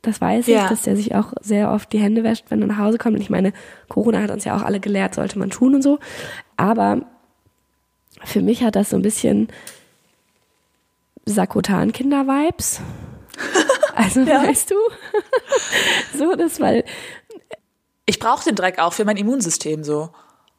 das 0.01 0.21
weiß 0.21 0.47
ich, 0.47 0.55
Ja. 0.55 0.67
dass 0.69 0.83
der 0.83 0.95
sich 0.95 1.15
auch 1.15 1.33
sehr 1.41 1.71
oft 1.71 1.91
die 1.93 1.99
Hände 1.99 2.23
wäscht, 2.23 2.45
wenn 2.49 2.61
er 2.61 2.67
nach 2.67 2.77
Hause 2.79 2.97
kommt 2.97 3.15
und 3.15 3.21
ich 3.21 3.29
meine, 3.29 3.53
Corona 3.87 4.21
hat 4.21 4.31
uns 4.31 4.45
ja 4.45 4.55
auch 4.55 4.63
alle 4.63 4.79
gelehrt, 4.79 5.15
sollte 5.15 5.39
man 5.39 5.49
tun 5.49 5.75
und 5.75 5.81
so, 5.81 5.99
aber 6.57 7.01
für 8.23 8.41
mich 8.41 8.63
hat 8.63 8.75
das 8.75 8.89
so 8.89 8.97
ein 8.97 9.01
bisschen 9.01 9.47
Sakotan-Kinder-Vibes. 11.33 12.81
Also 13.95 14.25
weißt 14.25 14.71
du, 14.71 14.75
so 16.17 16.35
das, 16.35 16.61
weil 16.61 16.85
Ich 18.05 18.19
brauche 18.19 18.45
den 18.45 18.55
Dreck 18.55 18.79
auch 18.79 18.93
für 18.93 19.03
mein 19.03 19.17
Immunsystem 19.17 19.83
so. 19.83 20.09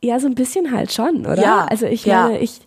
ja 0.03 0.21
so 0.21 0.27
ein 0.27 0.35
bisschen 0.35 0.73
halt 0.73 0.93
schon, 0.93 1.25
oder? 1.25 1.41
Ja, 1.41 1.65
Also 1.65 1.87
ich 1.87 2.05
ja. 2.05 2.25
meine, 2.25 2.41
ich 2.41 2.61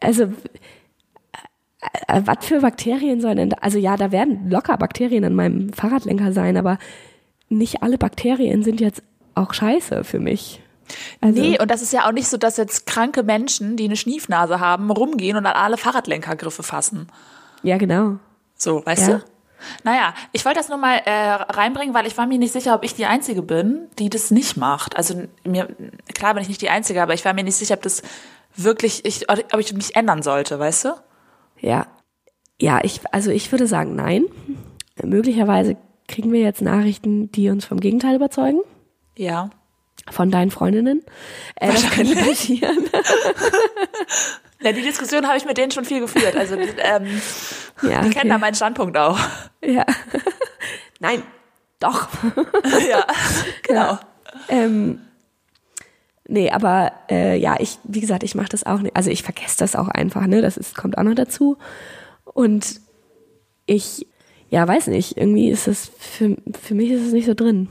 also 0.00 0.24
äh, 0.24 2.22
was 2.24 2.44
für 2.44 2.60
Bakterien 2.60 3.20
sollen 3.20 3.36
denn 3.36 3.50
da, 3.50 3.56
also 3.60 3.78
ja, 3.78 3.96
da 3.96 4.12
werden 4.12 4.50
locker 4.50 4.76
Bakterien 4.76 5.24
an 5.24 5.34
meinem 5.34 5.72
Fahrradlenker 5.72 6.32
sein, 6.32 6.56
aber 6.56 6.78
nicht 7.48 7.82
alle 7.82 7.96
Bakterien 7.96 8.62
sind 8.62 8.80
jetzt 8.80 9.02
auch 9.34 9.54
scheiße 9.54 10.04
für 10.04 10.20
mich. 10.20 10.60
Also, 11.20 11.40
Nee, 11.40 11.58
und 11.60 11.70
das 11.70 11.82
ist 11.82 11.92
ja 11.92 12.06
auch 12.06 12.12
nicht 12.12 12.28
so, 12.28 12.36
dass 12.36 12.56
jetzt 12.56 12.86
kranke 12.86 13.22
Menschen, 13.22 13.76
die 13.76 13.84
eine 13.84 13.96
Schniefnase 13.96 14.60
haben, 14.60 14.90
rumgehen 14.90 15.36
und 15.36 15.46
an 15.46 15.54
alle 15.54 15.76
Fahrradlenkergriffe 15.76 16.62
fassen. 16.62 17.08
Ja, 17.62 17.76
genau. 17.78 18.16
So, 18.56 18.84
weißt 18.84 19.08
Ja. 19.08 19.18
du? 19.18 19.24
Naja, 19.82 20.12
ich 20.32 20.44
wollte 20.44 20.58
das 20.58 20.68
nur 20.68 20.76
mal 20.76 20.96
äh, 21.06 21.10
reinbringen, 21.32 21.94
weil 21.94 22.06
ich 22.06 22.18
war 22.18 22.26
mir 22.26 22.38
nicht 22.38 22.52
sicher, 22.52 22.74
ob 22.74 22.84
ich 22.84 22.94
die 22.94 23.06
Einzige 23.06 23.40
bin, 23.40 23.86
die 23.98 24.10
das 24.10 24.30
nicht 24.30 24.58
macht. 24.58 24.96
Also 24.96 25.22
mir, 25.44 25.68
klar 26.14 26.34
bin 26.34 26.42
ich 26.42 26.48
nicht 26.48 26.60
die 26.60 26.68
Einzige, 26.68 27.02
aber 27.02 27.14
ich 27.14 27.24
war 27.24 27.32
mir 27.32 27.44
nicht 27.44 27.56
sicher, 27.56 27.74
ob 27.74 27.82
das 27.82 28.02
wirklich, 28.54 29.06
ich, 29.06 29.30
ob 29.30 29.58
ich 29.58 29.72
mich 29.72 29.96
ändern 29.96 30.22
sollte, 30.22 30.58
weißt 30.58 30.84
du? 30.84 30.88
Ja. 31.60 31.86
Ja, 32.60 32.80
ich, 32.82 33.00
also 33.10 33.30
ich 33.30 33.50
würde 33.52 33.66
sagen, 33.66 33.94
nein. 33.94 34.26
Möglicherweise 35.02 35.76
kriegen 36.08 36.30
wir 36.32 36.40
jetzt 36.40 36.60
Nachrichten, 36.60 37.32
die 37.32 37.48
uns 37.48 37.64
vom 37.64 37.80
Gegenteil 37.80 38.16
überzeugen. 38.16 38.60
Ja. 39.16 39.48
Von 40.10 40.30
deinen 40.30 40.50
Freundinnen. 40.50 41.02
Äh, 41.56 41.72
das 41.72 41.90
könnte 41.90 42.14
passieren. 42.16 42.78
ja 44.60 44.72
die 44.72 44.82
Diskussion 44.82 45.26
habe 45.26 45.36
ich 45.36 45.44
mit 45.44 45.56
denen 45.56 45.72
schon 45.72 45.84
viel 45.84 46.00
geführt. 46.00 46.36
Also 46.36 46.56
ähm, 46.56 47.20
Ja, 47.82 48.00
die 48.00 48.06
okay. 48.06 48.10
kennen 48.10 48.30
da 48.30 48.38
meinen 48.38 48.54
Standpunkt 48.54 48.96
auch. 48.96 49.18
Ja. 49.62 49.84
Nein, 51.00 51.22
doch. 51.80 52.08
ja, 52.88 53.06
genau. 53.62 53.98
ähm, 54.48 55.00
nee, 56.26 56.50
aber 56.50 56.92
äh, 57.10 57.36
ja, 57.36 57.56
ich, 57.58 57.78
wie 57.84 58.00
gesagt, 58.00 58.22
ich 58.22 58.34
mache 58.34 58.48
das 58.48 58.64
auch 58.64 58.80
nicht. 58.80 58.96
Also 58.96 59.10
ich 59.10 59.22
vergesse 59.22 59.58
das 59.58 59.76
auch 59.76 59.88
einfach, 59.88 60.26
ne? 60.26 60.40
Das 60.40 60.56
ist, 60.56 60.76
kommt 60.76 60.96
auch 60.98 61.02
noch 61.02 61.14
dazu. 61.14 61.58
Und 62.24 62.80
ich, 63.66 64.06
ja, 64.50 64.66
weiß 64.66 64.88
nicht, 64.88 65.16
irgendwie 65.16 65.50
ist 65.50 65.66
das, 65.66 65.90
für, 65.98 66.36
für 66.62 66.74
mich 66.74 66.90
ist 66.90 67.06
es 67.06 67.12
nicht 67.12 67.26
so 67.26 67.34
drin. 67.34 67.68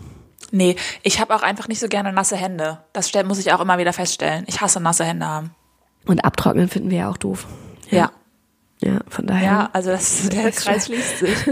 Nee, 0.53 0.75
ich 1.01 1.19
habe 1.19 1.36
auch 1.36 1.41
einfach 1.41 1.67
nicht 1.67 1.79
so 1.79 1.88
gerne 1.88 2.13
nasse 2.13 2.36
Hände. 2.36 2.79
Das 2.93 3.12
muss 3.25 3.39
ich 3.39 3.51
auch 3.51 3.60
immer 3.60 3.77
wieder 3.79 3.91
feststellen. 3.91 4.45
Ich 4.48 4.62
hasse 4.62 4.79
nasse 4.79 5.03
Hände 5.03 5.25
haben. 5.25 5.55
Und 6.05 6.24
abtrocknen 6.24 6.69
finden 6.69 6.91
wir 6.91 7.00
ja 7.00 7.10
auch 7.10 7.17
doof. 7.17 7.48
Ja. 7.89 8.12
Ja, 8.79 9.00
von 9.07 9.25
daher. 9.25 9.45
Ja, 9.45 9.69
also 9.74 9.91
das, 9.91 10.29
der 10.29 10.51
Kreis 10.51 10.86
schließt 10.86 11.19
sich. 11.19 11.38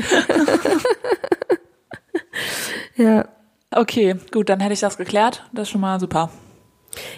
Ja. 2.95 3.27
Okay, 3.71 4.15
gut, 4.31 4.49
dann 4.49 4.59
hätte 4.59 4.73
ich 4.73 4.79
das 4.79 4.97
geklärt. 4.97 5.43
Das 5.53 5.63
ist 5.63 5.69
schon 5.71 5.81
mal 5.81 5.99
super. 5.99 6.29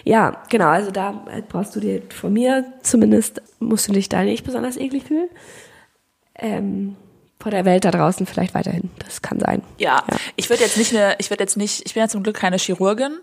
Ja, 0.04 0.42
genau. 0.48 0.68
Also 0.68 0.90
da 0.90 1.24
brauchst 1.48 1.74
du 1.74 1.80
dir 1.80 2.02
von 2.10 2.32
mir 2.32 2.64
zumindest, 2.82 3.42
musst 3.58 3.88
du 3.88 3.92
dich 3.92 4.08
da 4.08 4.22
nicht 4.22 4.44
besonders 4.44 4.76
eklig 4.76 5.04
fühlen. 5.04 5.28
Ähm, 6.36 6.96
vor 7.44 7.50
der 7.52 7.64
Welt 7.64 7.84
da 7.84 7.90
draußen 7.92 8.26
vielleicht 8.26 8.54
weiterhin. 8.54 8.90
Das 8.98 9.22
kann 9.22 9.38
sein. 9.38 9.62
Ja, 9.78 10.02
Ja. 10.10 10.16
ich 10.34 10.50
würde 10.50 10.62
jetzt 10.64 10.76
nicht 10.76 10.92
eine, 10.96 11.14
ich 11.18 11.30
würde 11.30 11.44
jetzt 11.44 11.56
nicht, 11.56 11.82
ich 11.86 11.94
bin 11.94 12.00
ja 12.02 12.08
zum 12.08 12.22
Glück 12.24 12.34
keine 12.36 12.56
Chirurgin, 12.58 13.18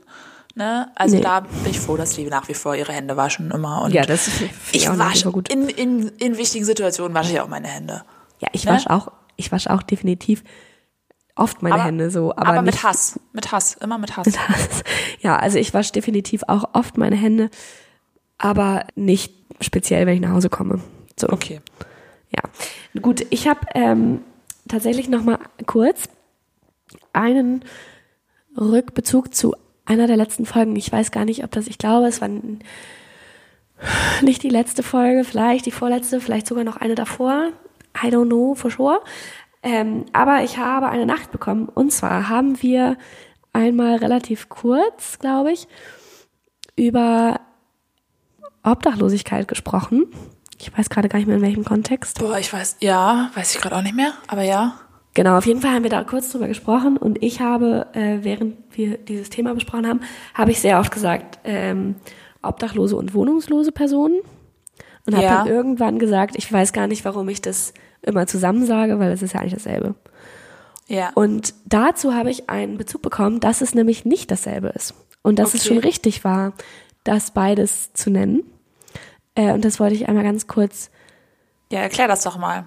ne? 0.56 0.90
Also 0.96 1.18
Nee. 1.18 1.22
da 1.24 1.42
bin 1.42 1.50
ich 1.72 1.80
froh, 1.80 1.98
dass 1.98 2.14
die 2.14 2.26
nach 2.26 2.48
wie 2.48 2.54
vor 2.54 2.76
ihre 2.76 2.94
Hände 2.94 3.18
waschen 3.18 3.52
immer 3.52 3.82
und 3.82 3.94
Ja, 3.94 4.04
das 4.06 4.30
finde 4.30 4.54
ich 4.72 4.88
wasche 4.88 5.32
gut. 5.32 5.50
in, 5.50 5.68
in, 5.68 6.08
in 6.20 6.38
wichtigen 6.38 6.64
Situationen 6.66 7.14
wasche 7.14 7.34
ich 7.34 7.42
auch 7.42 7.48
meine 7.50 7.68
Hände. 7.68 8.04
Ja, 8.40 8.48
ich 8.54 8.64
Ne? 8.66 8.72
wasche 8.72 8.90
auch, 8.92 9.12
ich 9.38 9.52
wasche 9.52 9.70
auch 9.72 9.82
definitiv 9.84 10.44
oft 11.36 11.62
meine 11.64 11.76
Aber- 11.76 11.84
Hände 11.86 12.12
so, 12.12 12.32
aber, 12.32 12.48
Aber, 12.50 12.62
mit 12.62 12.84
Hass, 12.84 13.20
mit 13.34 13.52
Hass, 13.52 13.74
immer 13.76 13.98
mit 13.98 14.16
Hass. 14.18 14.28
Ja, 15.22 15.36
also 15.38 15.58
ich 15.58 15.74
wasche 15.74 15.92
definitiv 15.94 16.44
auch 16.48 16.66
oft 16.74 16.98
meine 16.98 17.16
Hände, 17.16 17.50
aber 18.38 18.86
nicht 18.96 19.34
speziell, 19.62 20.06
wenn 20.06 20.16
ich 20.16 20.22
nach 20.22 20.32
Hause 20.34 20.50
komme. 20.50 20.80
So. 21.20 21.28
Okay. 21.30 21.62
Ja, 22.30 22.44
gut. 23.00 23.26
Ich 23.30 23.48
habe 23.48 23.62
ähm, 23.74 24.22
tatsächlich 24.68 25.10
noch 25.10 25.24
mal 25.24 25.40
kurz 25.66 26.10
einen 27.14 27.64
Rückbezug 28.60 29.34
zu 29.34 29.56
einer 29.86 30.08
der 30.08 30.18
letzten 30.18 30.46
Folgen. 30.46 30.76
Ich 30.76 30.92
weiß 30.92 31.12
gar 31.12 31.26
nicht, 31.26 31.44
ob 31.44 31.52
das, 31.52 31.68
ich 31.68 31.78
glaube, 31.78 32.08
es 32.08 32.22
war, 32.22 32.30
nicht 34.22 34.44
die 34.44 34.50
letzte 34.50 34.84
Folge, 34.84 35.24
vielleicht 35.24 35.66
die 35.66 35.72
vorletzte, 35.72 36.22
vielleicht 36.22 36.48
sogar 36.48 36.64
noch 36.64 36.78
eine 36.78 36.96
davor. 36.96 37.50
I 37.96 38.08
don't 38.08 38.28
know 38.28 38.56
for 38.56 38.72
sure. 38.72 39.02
Ähm, 39.64 40.06
aber 40.14 40.44
ich 40.44 40.58
habe 40.58 40.90
eine 40.90 41.06
Nacht 41.06 41.32
bekommen. 41.32 41.68
Und 41.68 41.92
zwar 41.92 42.30
haben 42.30 42.62
wir 42.62 42.98
einmal 43.54 43.98
relativ 43.98 44.50
kurz, 44.50 45.20
glaube 45.20 45.52
ich, 45.52 45.68
über 46.76 47.42
Obdachlosigkeit 48.64 49.48
gesprochen. 49.48 50.08
Ich 50.62 50.78
weiß 50.78 50.90
gerade 50.90 51.10
gar 51.10 51.18
nicht 51.20 51.28
mehr 51.28 51.38
in 51.38 51.42
welchem 51.42 51.66
Kontext. 51.66 52.20
Boah, 52.20 52.38
ich 52.38 52.52
weiß, 52.54 52.78
ja, 52.82 53.32
weiß 53.36 53.56
ich 53.56 53.62
gerade 53.62 53.76
auch 53.78 53.82
nicht 53.82 53.96
mehr, 53.96 54.14
aber 54.28 54.44
ja. 54.44 54.76
Genau, 55.14 55.38
auf 55.38 55.46
jeden 55.46 55.60
Fall 55.60 55.72
haben 55.72 55.84
wir 55.84 55.90
da 55.90 56.04
kurz 56.04 56.32
drüber 56.32 56.48
gesprochen 56.48 56.96
und 56.98 57.22
ich 57.22 57.42
habe, 57.42 57.88
äh, 57.94 58.20
während 58.22 58.56
wir 58.78 58.98
dieses 58.98 59.30
Thema 59.30 59.54
besprochen 59.54 59.88
haben, 59.88 60.02
habe 60.34 60.52
ich 60.52 60.60
sehr 60.62 60.80
oft 60.80 60.92
gesagt, 60.92 61.40
ähm, 61.44 61.96
obdachlose 62.42 62.96
und 62.96 63.14
wohnungslose 63.14 63.72
Personen 63.72 64.20
und 65.06 65.14
habe 65.16 65.26
Ja. 65.26 65.38
dann 65.40 65.48
irgendwann 65.48 66.00
gesagt, 66.00 66.36
ich 66.38 66.52
weiß 66.52 66.72
gar 66.74 66.88
nicht, 66.88 67.04
warum 67.04 67.28
ich 67.28 67.42
das 67.42 67.74
immer 68.04 68.26
zusammen 68.28 68.66
sage, 68.66 69.00
weil 69.00 69.12
es 69.12 69.22
ist 69.22 69.34
ja 69.34 69.42
eigentlich 69.42 69.54
dasselbe. 69.56 69.96
Ja. 70.88 71.12
Und 71.16 71.54
dazu 71.66 72.14
habe 72.14 72.30
ich 72.32 72.50
einen 72.50 72.78
Bezug 72.78 73.02
bekommen, 73.02 73.40
dass 73.40 73.62
es 73.62 73.74
nämlich 73.74 74.06
nicht 74.06 74.32
dasselbe 74.32 74.70
ist. 74.70 74.94
Und 75.24 75.40
dass 75.40 75.54
es 75.54 75.62
Okay. 75.66 75.70
schon 75.76 75.78
richtig 75.80 76.24
war, 76.24 76.54
das 77.04 77.32
beides 77.32 77.94
zu 77.94 78.10
nennen. 78.12 78.44
Äh, 79.36 79.54
und 79.54 79.66
das 79.66 79.80
wollte 79.80 79.96
ich 79.96 80.08
einmal 80.08 80.24
ganz 80.24 80.48
kurz. 80.48 80.90
ja, 81.72 81.80
erklär 81.80 82.08
das 82.08 82.24
doch 82.24 82.38
mal. 82.38 82.66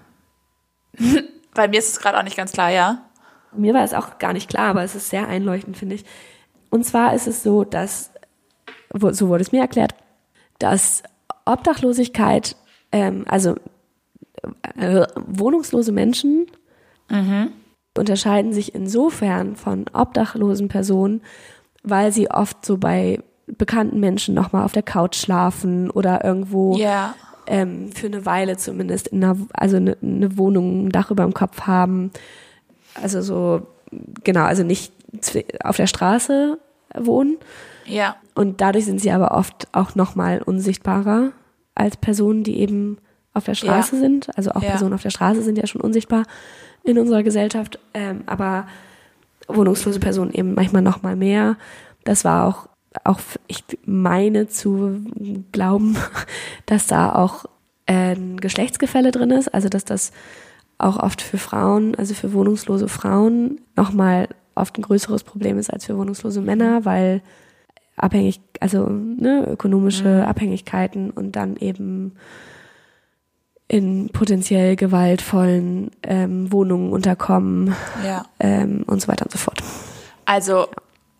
Bei 1.54 1.68
mir 1.68 1.78
ist 1.78 1.90
es 1.90 2.00
gerade 2.00 2.18
auch 2.18 2.23
nicht 2.23 2.37
ganz 2.37 2.52
klar, 2.52 2.71
ja. 2.71 3.02
Mir 3.52 3.75
war 3.75 3.85
es 3.85 3.94
auch 3.94 4.18
gar 4.18 4.33
nicht 4.33 4.49
klar, 4.49 4.71
aber 4.71 4.83
es 4.83 4.94
ist 4.94 5.11
sehr 5.11 5.28
einleuchtend, 5.28 5.76
finde 5.76 5.94
ich. 5.94 6.04
Und 6.71 6.85
zwar 6.85 7.14
ist 7.14 7.28
es 7.28 7.42
so, 7.42 7.62
dass, 7.62 8.11
so 8.92 9.28
wurde 9.28 9.42
es 9.42 9.52
mir 9.52 9.61
erklärt, 9.61 9.94
dass 10.59 11.04
Obdachlosigkeit, 11.44 12.56
ähm, 12.90 13.25
also 13.28 13.54
äh, 14.76 15.06
wohnungslose 15.16 15.92
Menschen 15.92 16.47
unterscheiden 17.97 18.52
sich 18.52 18.75
insofern 18.75 19.56
von 19.56 19.87
obdachlosen 19.92 20.68
Personen, 20.68 21.23
weil 21.83 22.12
sie 22.12 22.30
oft 22.30 22.64
so 22.64 22.78
bei 22.78 23.21
bekannten 23.46 24.00
Menschen 24.00 24.34
nochmal 24.34 24.64
auf 24.64 24.72
der 24.72 24.82
Couch 24.82 25.16
schlafen 25.16 25.90
oder 25.90 26.24
irgendwo 26.24 26.76
Ja. 26.76 27.14
ähm, 27.46 27.90
für 27.92 28.06
eine 28.06 28.24
Weile 28.26 28.56
zumindest 28.56 29.08
in 29.08 29.22
einer, 29.22 29.36
also 29.52 29.76
eine, 29.76 29.96
eine 30.02 30.36
Wohnung, 30.38 30.86
ein 30.86 30.92
Dach 30.92 31.10
über 31.10 31.24
dem 31.24 31.34
Kopf 31.34 31.62
haben. 31.62 32.10
Also 33.00 33.20
so, 33.20 33.66
genau, 34.22 34.44
also 34.44 34.62
nicht 34.62 34.92
auf 35.62 35.76
der 35.76 35.86
Straße 35.86 36.58
wohnen. 36.98 37.36
Ja. 37.86 38.16
Und 38.34 38.60
dadurch 38.60 38.84
sind 38.86 39.00
sie 39.00 39.10
aber 39.10 39.32
oft 39.32 39.68
auch 39.72 39.94
nochmal 39.94 40.40
unsichtbarer 40.42 41.32
als 41.74 41.96
Personen, 41.96 42.44
die 42.44 42.58
eben 42.60 42.98
auf 43.34 43.44
der 43.44 43.54
Straße 43.54 43.96
Ja. 43.96 44.00
sind. 44.02 44.36
Also 44.38 44.52
auch 44.52 44.62
Ja. 44.62 44.70
Personen 44.70 44.94
auf 44.94 45.02
der 45.02 45.10
Straße 45.10 45.42
sind 45.42 45.58
ja 45.58 45.66
schon 45.66 45.80
unsichtbar 45.82 46.22
in 46.82 46.98
unserer 46.98 47.22
Gesellschaft. 47.22 47.78
Ähm, 47.92 48.22
aber 48.26 48.66
wohnungslose 49.48 50.00
Personen 50.00 50.32
eben 50.32 50.54
manchmal 50.54 50.82
nochmal 50.82 51.16
mehr. 51.16 51.56
Das 52.04 52.24
war 52.24 52.46
auch, 52.46 52.68
auch 53.02 53.18
ich 53.48 53.64
meine 53.84 54.46
zu 54.48 55.00
glauben, 55.52 55.96
dass 56.66 56.86
da 56.86 57.14
auch 57.14 57.44
äh, 57.86 58.14
ein 58.14 58.38
Geschlechtsgefälle 58.40 59.10
drin 59.10 59.30
ist. 59.30 59.52
Also 59.52 59.68
dass 59.68 59.84
das 59.84 60.12
auch 60.78 60.98
oft 60.98 61.22
für 61.22 61.38
Frauen, 61.38 61.94
also 61.96 62.14
für 62.14 62.32
wohnungslose 62.32 62.88
Frauen 62.88 63.60
nochmal 63.76 64.28
oft 64.54 64.78
ein 64.78 64.82
größeres 64.82 65.24
Problem 65.24 65.58
ist 65.58 65.72
als 65.72 65.86
für 65.86 65.96
wohnungslose 65.98 66.40
Männer, 66.40 66.84
weil 66.84 67.22
abhängig, 67.96 68.40
also 68.60 68.88
ne, 68.88 69.46
ökonomische 69.48 70.26
Abhängigkeiten 70.26 71.10
und 71.10 71.36
dann 71.36 71.56
eben 71.56 72.14
in 73.66 74.10
potenziell 74.10 74.76
gewaltvollen 74.76 75.90
ähm, 76.02 76.52
Wohnungen 76.52 76.92
unterkommen 76.92 77.74
Ja. 78.04 78.24
ähm, 78.38 78.84
und 78.86 79.00
so 79.00 79.08
weiter 79.08 79.24
und 79.24 79.32
so 79.32 79.38
fort. 79.38 79.62
Also 80.26 80.66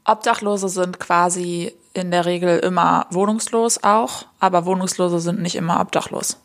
Obdachlose 0.04 0.68
sind 0.68 1.00
quasi 1.00 1.73
in 1.94 2.11
der 2.11 2.25
Regel 2.26 2.58
immer 2.58 3.06
wohnungslos 3.11 3.82
auch, 3.84 4.26
aber 4.40 4.66
Wohnungslose 4.66 5.20
sind 5.20 5.40
nicht 5.40 5.54
immer 5.56 5.80
obdachlos. 5.80 6.38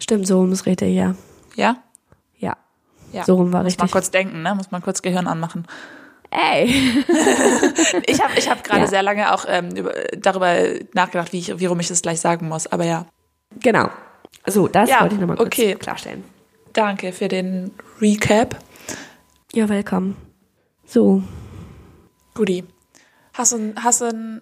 Stimmt, 0.00 0.26
so 0.26 0.38
rum 0.40 0.52
ist 0.52 0.66
richtig, 0.66 0.94
ja. 0.94 1.14
Ja? 1.54 1.76
Ja. 2.38 2.56
Ja. 3.12 3.24
So 3.24 3.36
rum 3.36 3.52
war 3.52 3.62
Muss 3.62 3.76
man 3.78 3.84
richtig. 3.84 3.92
kurz 3.92 4.10
denken, 4.10 4.42
ne? 4.42 4.54
Muss 4.54 4.70
man 4.70 4.82
kurz 4.82 5.00
Gehirn 5.02 5.26
anmachen. 5.26 5.66
Ey. 6.30 7.04
Ich 8.06 8.22
habe 8.22 8.32
ich 8.36 8.50
hab 8.50 8.62
gerade 8.64 8.82
Ja. 8.82 8.86
sehr 8.86 9.02
lange 9.02 9.32
auch 9.32 9.44
ähm, 9.48 9.70
über, 9.74 9.92
darüber 10.18 10.54
nachgedacht, 10.92 11.32
wie 11.32 11.38
ich, 11.38 11.58
wie 11.58 11.66
rum 11.66 11.80
ich 11.80 11.88
das 11.88 12.02
gleich 12.02 12.20
sagen 12.20 12.48
muss. 12.48 12.66
Aber 12.66 12.84
ja, 12.84 13.06
Genau. 13.60 13.88
So, 14.46 14.68
das 14.68 14.90
Ja, 14.90 15.00
wollte 15.00 15.14
ich 15.14 15.20
nochmal 15.20 15.36
kurz 15.36 15.46
okay. 15.46 15.74
klarstellen. 15.74 16.22
danke 16.74 17.12
für 17.12 17.28
den 17.28 17.70
Recap. 18.00 18.58
Ja, 19.54 19.68
willkommen. 19.68 20.16
So. 20.86 21.22
Guti. 22.38 22.64
Hast 23.34 23.50
du, 23.50 23.74
hast 23.82 24.00
du 24.00 24.40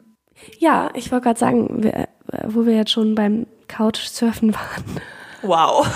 Ja, 0.58 0.90
ich 0.92 1.10
wollte 1.10 1.24
gerade 1.24 1.40
sagen, 1.40 1.82
wir, 1.82 1.94
äh, 1.94 2.06
wo 2.44 2.66
wir 2.66 2.76
jetzt 2.76 2.90
schon 2.90 3.14
beim 3.14 3.46
Couchsurfen 3.68 4.54
waren. 4.54 5.00
wow. 5.40 5.86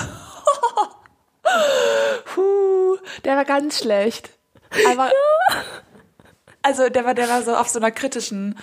Puh, 2.25 2.97
der 3.27 3.37
war 3.37 3.45
ganz 3.45 3.81
schlecht. 3.81 4.31
Aber, 4.91 5.11
also 6.63 6.89
der 6.89 7.05
war, 7.05 7.13
der 7.13 7.29
war 7.29 7.43
so 7.43 7.55
auf 7.55 7.69
so 7.69 7.79
einer 7.79 7.91
kritischen 7.91 8.59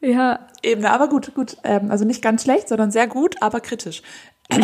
Ja, 0.00 0.48
Ebene. 0.62 0.90
Aber 0.90 1.08
gut, 1.08 1.34
gut. 1.34 1.58
Ähm, 1.64 1.90
also 1.90 2.06
nicht 2.06 2.22
ganz 2.22 2.44
schlecht, 2.44 2.68
sondern 2.68 2.90
sehr 2.90 3.08
gut, 3.08 3.42
aber 3.42 3.60
kritisch. 3.60 4.00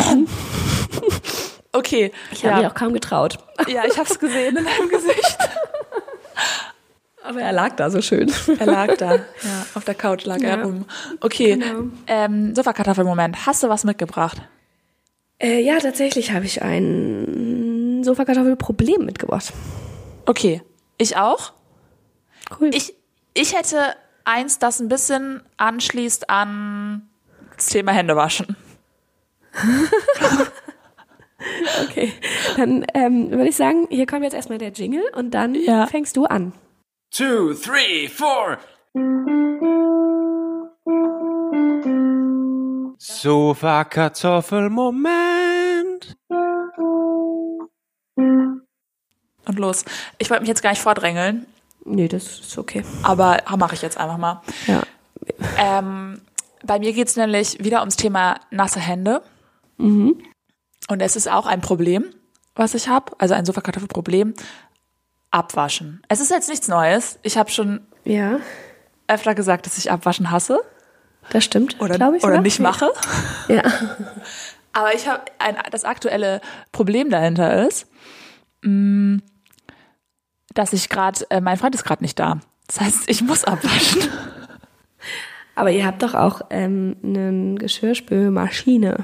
okay. 1.71 2.11
ich 2.31 2.43
habe 2.43 2.55
ja. 2.55 2.57
mich 2.61 2.71
auch 2.71 2.75
kaum 2.75 2.93
getraut. 2.93 3.37
ja, 3.67 3.85
ich 3.85 3.99
habe 3.99 4.09
es 4.09 4.17
gesehen 4.17 4.57
in 4.57 4.65
deinem 4.65 4.89
Gesicht. 4.89 5.37
Aber 7.27 7.41
er 7.41 7.51
lag 7.51 7.75
da 7.75 7.89
so 7.89 8.01
schön. 8.01 8.31
Er 8.59 8.65
lag 8.65 8.95
da, 8.97 9.15
ja, 9.15 9.21
auf 9.75 9.83
der 9.83 9.95
Couch 9.95 10.25
lag 10.25 10.39
er 10.41 10.57
Ja. 10.57 10.63
rum. 10.63 10.85
Okay, 11.19 11.57
Genau. 11.57 11.89
ähm, 12.07 12.55
Sofakartoffelmoment. 12.55 13.45
Hast 13.45 13.63
du 13.63 13.69
was 13.69 13.83
mitgebracht? 13.83 14.41
Äh, 15.39 15.61
ja, 15.61 15.77
tatsächlich 15.79 16.31
habe 16.31 16.45
ich 16.45 16.61
ein 16.61 18.01
Sofakartoffelproblem 18.03 19.05
mitgebracht. 19.05 19.51
Okay, 20.25 20.61
ich 20.97 21.17
auch. 21.17 21.53
Cool. 22.59 22.69
Ich, 22.73 22.93
ich 23.33 23.55
hätte 23.55 23.77
eins, 24.23 24.57
das 24.59 24.79
ein 24.79 24.87
bisschen 24.87 25.41
anschließt 25.57 26.29
an 26.29 27.07
das 27.55 27.67
Thema 27.67 27.91
Händewaschen. 27.91 28.55
okay. 31.83 32.13
Dann 32.55 32.85
ähm, 32.93 33.31
würde 33.31 33.49
ich 33.49 33.55
sagen, 33.55 33.87
hier 33.89 34.05
kommt 34.07 34.23
jetzt 34.23 34.33
erstmal 34.33 34.57
der 34.57 34.69
Jingle 34.71 35.03
und 35.15 35.31
dann 35.31 35.55
Ja. 35.55 35.87
fängst 35.87 36.15
du 36.17 36.25
an. 36.25 36.53
Two, 37.11 37.53
three, 37.53 38.07
four. 38.07 38.57
Sofa 42.99 43.83
Kartoffelmoment. 43.83 46.17
Und 49.45 49.59
los. 49.59 49.85
Ich 50.17 50.29
wollte 50.29 50.41
mich 50.41 50.49
jetzt 50.49 50.61
gar 50.61 50.71
nicht 50.71 50.81
vordrängeln, 50.81 51.45
Nee, 51.85 52.09
das 52.09 52.39
ist 52.39 52.57
okay. 52.57 52.83
aber 53.03 53.37
mache 53.57 53.75
ich 53.75 53.81
jetzt 53.81 53.97
einfach 53.97 54.17
mal. 54.17 54.41
Ja. 54.67 54.81
Ähm, 55.57 56.21
bei 56.63 56.79
mir 56.79 56.91
geht's 56.91 57.15
nämlich 57.15 57.63
wieder 57.63 57.79
ums 57.79 57.95
Thema 57.95 58.41
nasse 58.51 58.81
Hände. 58.81 59.21
Mhm. 59.77 60.21
Und 60.89 61.01
es 61.01 61.15
ist 61.15 61.29
auch 61.29 61.45
ein 61.45 61.61
Problem, 61.61 62.05
was 62.55 62.73
ich 62.73 62.89
habe, 62.89 63.13
also 63.19 63.35
ein 63.35 63.45
Sofakartoffelproblem. 63.45 64.33
Abwaschen. 65.37 66.01
Es 66.09 66.19
ist 66.19 66.31
jetzt 66.31 66.49
nichts 66.49 66.67
Neues. 66.67 67.19
Ich 67.23 67.37
habe 67.37 67.49
schon 67.51 67.81
Ja, 68.03 68.39
öfter 69.07 69.35
gesagt, 69.35 69.65
dass 69.65 69.77
ich 69.77 69.91
Abwaschen 69.91 70.31
hasse 70.31 70.59
das 71.29 71.43
stimmt. 71.43 71.79
oder, 71.81 71.95
glaub 71.95 72.13
ich 72.15 72.23
oder 72.23 72.33
sogar. 72.33 72.41
nicht 72.41 72.59
mache. 72.59 72.91
Ja. 73.49 73.63
Aber 74.73 74.93
ich 74.93 75.07
habe 75.07 75.21
ein 75.39 75.55
das 75.71 75.83
aktuelle 75.85 76.39
Problem 76.71 77.09
dahinter 77.09 77.67
ist, 77.67 77.87
mh, 78.63 79.19
dass 80.53 80.73
ich 80.73 80.89
gerade, 80.89 81.25
äh, 81.29 81.41
mein 81.41 81.57
Freund 81.57 81.75
ist 81.75 81.83
gerade 81.83 82.03
nicht 82.03 82.17
da. 82.19 82.39
Das 82.67 82.79
heißt, 82.81 83.09
ich 83.09 83.21
muss 83.21 83.43
abwaschen. 83.43 84.03
Aber 85.55 85.71
ihr 85.71 85.85
habt 85.85 86.03
doch 86.03 86.13
auch 86.13 86.41
ähm, 86.51 86.97
eine 87.03 87.55
Geschirrspülmaschine. 87.55 88.97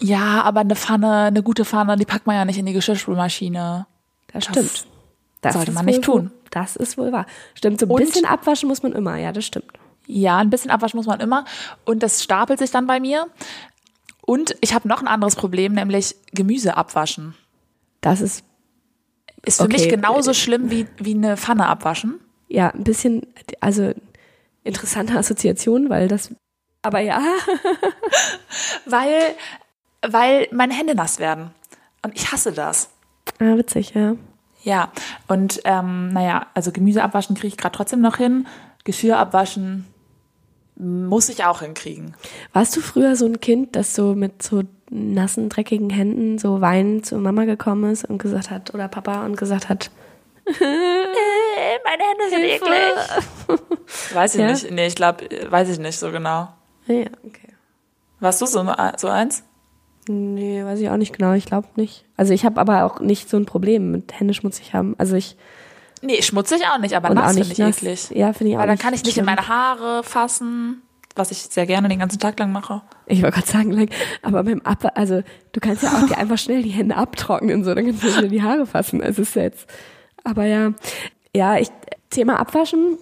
ja, 0.00 0.42
aber 0.42 0.60
eine 0.60 0.74
Pfanne, 0.76 1.24
eine 1.24 1.42
gute 1.42 1.64
Pfanne, 1.66 1.96
die 1.96 2.06
packt 2.06 2.26
man 2.26 2.34
ja 2.36 2.44
nicht 2.46 2.58
in 2.58 2.64
die 2.66 2.72
Geschirrspülmaschine. 2.72 3.86
Das 4.32 4.44
stimmt. 4.44 4.86
Das 5.46 5.54
sollte 5.54 5.72
man 5.72 5.84
nicht 5.86 6.02
tun. 6.02 6.30
Das 6.50 6.76
ist 6.76 6.96
wohl 6.98 7.12
wahr. 7.12 7.26
Stimmt, 7.54 7.80
so 7.80 7.86
ein 7.86 7.90
Und- 7.90 8.00
bisschen 8.00 8.24
abwaschen 8.24 8.68
muss 8.68 8.82
man 8.82 8.92
immer, 8.92 9.16
ja, 9.16 9.32
das 9.32 9.44
stimmt. 9.44 9.66
Ja, 10.06 10.38
ein 10.38 10.50
bisschen 10.50 10.70
abwaschen 10.70 10.96
muss 10.98 11.06
man 11.06 11.20
immer. 11.20 11.44
Und 11.84 12.02
das 12.02 12.22
stapelt 12.22 12.58
sich 12.60 12.70
dann 12.70 12.86
bei 12.86 13.00
mir. 13.00 13.26
Und 14.24 14.56
ich 14.60 14.74
habe 14.74 14.88
noch 14.88 15.00
ein 15.00 15.08
anderes 15.08 15.36
Problem, 15.36 15.74
nämlich 15.74 16.14
Gemüse 16.32 16.76
abwaschen. 16.76 17.34
Das 18.00 18.20
ist 18.20 18.44
Ist 19.44 19.58
für 19.58 19.64
Okay. 19.64 19.74
mich 19.78 19.88
genauso 19.88 20.34
schlimm 20.34 20.70
wie, 20.70 20.86
wie 20.98 21.14
eine 21.14 21.36
Pfanne 21.36 21.66
abwaschen. 21.66 22.20
ja 22.48 22.70
ein 22.70 22.82
bisschen, 22.84 23.26
also 23.60 23.92
interessante 24.64 25.14
Assoziation, 25.18 25.88
weil 25.90 26.08
das 26.08 26.30
Aber 26.82 27.00
ja. 27.00 27.20
weil, 28.86 29.34
weil 30.06 30.48
meine 30.52 30.74
Hände 30.74 30.94
nass 30.94 31.18
werden. 31.18 31.50
Und 32.04 32.14
ich 32.14 32.30
hasse 32.32 32.52
das. 32.52 32.90
Ah, 33.40 33.56
witzig, 33.56 33.94
ja. 33.94 34.14
Ja, 34.66 34.90
und 35.28 35.60
ähm, 35.64 36.08
naja, 36.12 36.46
also 36.54 36.72
Gemüse 36.72 37.00
abwaschen 37.04 37.36
kriege 37.36 37.46
ich 37.46 37.56
gerade 37.56 37.76
trotzdem 37.76 38.00
noch 38.00 38.16
hin. 38.16 38.48
Geschirr 38.82 39.16
abwaschen 39.16 39.86
muss 40.74 41.28
ich 41.28 41.44
auch 41.44 41.60
hinkriegen. 41.62 42.16
Warst 42.52 42.76
du 42.76 42.80
früher 42.80 43.14
so 43.14 43.26
ein 43.26 43.40
Kind, 43.40 43.76
das 43.76 43.94
so 43.94 44.16
mit 44.16 44.42
so 44.42 44.64
nassen, 44.90 45.48
dreckigen 45.50 45.88
Händen 45.90 46.38
so 46.38 46.60
weinend 46.60 47.06
zu 47.06 47.16
Mama 47.18 47.44
gekommen 47.44 47.92
ist 47.92 48.06
und 48.06 48.18
gesagt 48.18 48.50
hat, 48.50 48.74
oder 48.74 48.88
Papa 48.88 49.24
und 49.24 49.36
gesagt 49.36 49.68
hat, 49.68 49.92
meine 50.46 52.02
Hände 52.02 52.28
sind 52.28 52.42
eklig. 52.42 53.60
Weiß 54.14 54.34
ich 54.34 54.40
Ja? 54.40 54.48
nicht. 54.50 54.68
Nee, 54.72 54.88
ich 54.88 54.96
glaube, 54.96 55.28
weiß 55.48 55.68
ich 55.68 55.78
nicht 55.78 55.96
so 55.98 56.10
genau. 56.10 56.48
ja, 56.88 57.06
okay. 57.24 57.54
Warst 58.18 58.40
du 58.42 58.46
so, 58.46 58.66
so 58.96 59.08
eins? 59.08 59.44
Nee, 60.08 60.64
weiß 60.64 60.78
ich 60.80 60.88
auch 60.88 60.96
nicht 60.96 61.16
genau, 61.16 61.32
ich 61.32 61.46
glaube 61.46 61.68
nicht. 61.76 62.04
Also 62.16 62.32
ich 62.32 62.44
habe 62.44 62.60
aber 62.60 62.84
auch 62.84 63.00
nicht 63.00 63.28
so 63.28 63.36
ein 63.36 63.44
Problem 63.46 63.90
mit 63.90 64.18
Hände 64.18 64.34
schmutzig 64.34 64.72
haben. 64.74 64.94
Also 64.98 65.16
ich 65.16 65.36
Nee, 66.02 66.22
schmutzig 66.22 66.62
auch 66.72 66.78
nicht, 66.78 66.94
aber 66.94 67.10
nass 67.14 67.34
nicht 67.34 67.48
finde 67.48 67.52
ich 67.52 67.58
nass. 67.58 67.82
eklig. 67.82 68.10
Ja, 68.18 68.32
finde 68.32 68.50
ich 68.50 68.56
auch 68.56 68.60
Weil 68.60 68.68
dann 68.68 68.78
kann 68.78 68.94
ich 68.94 69.02
nicht 69.02 69.16
in 69.16 69.24
schlimm. 69.24 69.34
meine 69.34 69.48
Haare 69.48 70.02
fassen, 70.04 70.82
was 71.16 71.30
ich 71.30 71.38
sehr 71.38 71.66
gerne 71.66 71.88
den 71.88 71.98
ganzen 71.98 72.18
Tag 72.18 72.38
lang 72.38 72.52
mache. 72.52 72.82
Ich 73.06 73.22
wollte 73.22 73.36
gerade 73.36 73.50
sagen, 73.50 73.72
like, 73.72 73.90
aber 74.22 74.44
beim 74.44 74.60
Ab, 74.60 74.92
also 74.94 75.22
du 75.52 75.60
kannst 75.60 75.82
ja 75.82 75.88
auch 75.90 76.06
dir 76.06 76.18
einfach 76.18 76.38
schnell 76.38 76.62
die 76.62 76.70
Hände 76.70 76.96
abtrocknen, 76.96 77.64
so, 77.64 77.74
dann 77.74 77.86
kannst 77.86 78.04
du 78.04 78.22
dir 78.22 78.28
die 78.28 78.42
Haare 78.42 78.66
fassen. 78.66 79.00
Es 79.00 79.18
ist 79.18 79.34
jetzt, 79.34 79.66
aber 80.22 80.44
ja, 80.44 80.72
ja, 81.34 81.56
ich, 81.56 81.68
Thema 82.10 82.38
Abwaschen 82.38 82.98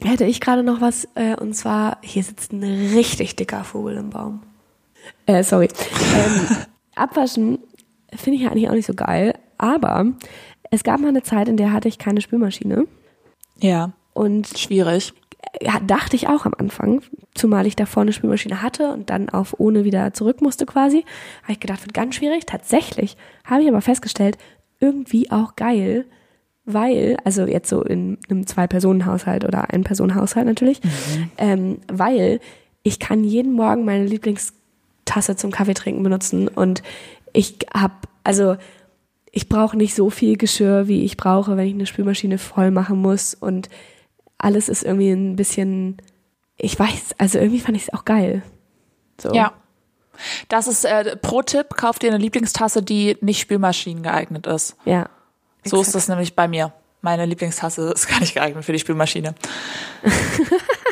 hätte 0.00 0.24
ich 0.24 0.40
gerade 0.40 0.62
noch 0.62 0.80
was, 0.80 1.08
äh, 1.16 1.34
und 1.36 1.54
zwar, 1.54 1.98
hier 2.02 2.22
sitzt 2.22 2.52
ein 2.52 2.62
richtig 2.94 3.36
dicker 3.36 3.64
Vogel 3.64 3.96
im 3.96 4.10
Baum. 4.10 4.42
Äh, 5.26 5.42
sorry. 5.42 5.68
Ähm, 6.14 6.56
Abwaschen 6.94 7.58
finde 8.14 8.36
ich 8.36 8.42
ja 8.44 8.50
eigentlich 8.50 8.68
auch 8.68 8.74
nicht 8.74 8.86
so 8.86 8.94
geil, 8.94 9.34
aber 9.58 10.06
es 10.70 10.84
gab 10.84 11.00
mal 11.00 11.08
eine 11.08 11.22
Zeit, 11.22 11.48
in 11.48 11.56
der 11.56 11.72
hatte 11.72 11.88
ich 11.88 11.98
keine 11.98 12.20
Spülmaschine 12.20 12.86
Ja, 13.60 13.92
und 14.12 14.46
schwierig. 14.58 15.12
ja, 15.60 15.78
dachte 15.80 16.16
ich 16.16 16.28
auch 16.28 16.46
am 16.46 16.54
Anfang, 16.58 17.02
zumal 17.34 17.66
ich 17.66 17.74
davor 17.76 18.02
eine 18.02 18.12
Spülmaschine 18.12 18.62
hatte 18.62 18.92
und 18.92 19.10
dann 19.10 19.28
auf 19.28 19.54
ohne 19.58 19.84
wieder 19.84 20.12
zurück 20.12 20.40
musste 20.40 20.66
quasi, 20.66 21.04
habe 21.42 21.52
ich 21.52 21.60
gedacht, 21.60 21.82
wird 21.82 21.94
ganz 21.94 22.14
schwierig. 22.16 22.46
Tatsächlich 22.46 23.16
habe 23.44 23.62
ich 23.62 23.68
aber 23.68 23.80
festgestellt, 23.80 24.38
irgendwie 24.80 25.30
auch 25.30 25.56
geil, 25.56 26.04
weil, 26.64 27.16
also 27.24 27.44
jetzt 27.46 27.68
so 27.68 27.82
in 27.82 28.18
einem 28.28 28.46
Zwei-Personen-Haushalt 28.46 29.44
oder 29.44 29.70
Ein-Personen-Haushalt 29.72 30.46
natürlich, 30.46 30.80
ähm, 31.38 31.78
weil 31.92 32.40
ich 32.82 32.98
kann 32.98 33.22
jeden 33.24 33.52
Morgen 33.52 33.84
meine 33.84 34.06
Lieblingstasse 35.04 35.36
zum 35.36 35.50
Kaffee 35.50 35.74
trinken 35.74 36.02
benutzen 36.02 36.48
und 36.48 36.82
ich 37.32 37.58
habe, 37.74 37.94
also 38.22 38.56
ich 39.30 39.48
brauche 39.48 39.76
nicht 39.76 39.94
so 39.94 40.10
viel 40.10 40.36
Geschirr, 40.36 40.86
wie 40.86 41.04
ich 41.04 41.16
brauche, 41.16 41.56
wenn 41.56 41.66
ich 41.66 41.74
eine 41.74 41.86
Spülmaschine 41.86 42.38
voll 42.38 42.70
machen 42.70 42.98
muss 42.98 43.34
und 43.34 43.68
alles 44.38 44.68
ist 44.68 44.82
irgendwie 44.84 45.10
ein 45.10 45.36
bisschen, 45.36 45.98
ich 46.56 46.78
weiß, 46.78 47.16
also 47.18 47.38
irgendwie 47.38 47.60
fand 47.60 47.76
ich 47.76 47.84
es 47.84 47.92
auch 47.92 48.04
geil. 48.04 48.42
So. 49.20 49.32
Ja. 49.32 49.52
Das 50.48 50.68
ist 50.68 50.84
äh, 50.84 51.16
pro 51.16 51.42
Tipp, 51.42 51.70
kauf 51.76 51.98
dir 51.98 52.10
eine 52.10 52.18
Lieblingstasse, 52.18 52.82
die 52.82 53.16
nicht 53.20 53.40
Spülmaschinen 53.40 54.04
geeignet 54.04 54.46
ist. 54.46 54.76
Ja. 54.84 55.08
So 55.64 55.80
ist 55.80 55.88
Exakt. 55.88 55.94
das 55.94 56.08
nämlich 56.08 56.34
bei 56.36 56.46
mir. 56.46 56.72
Meine 57.00 57.26
Lieblingstasse 57.26 57.90
ist 57.92 58.06
gar 58.08 58.20
nicht 58.20 58.34
geeignet 58.34 58.64
für 58.64 58.72
die 58.72 58.78
Spülmaschine. 58.78 59.34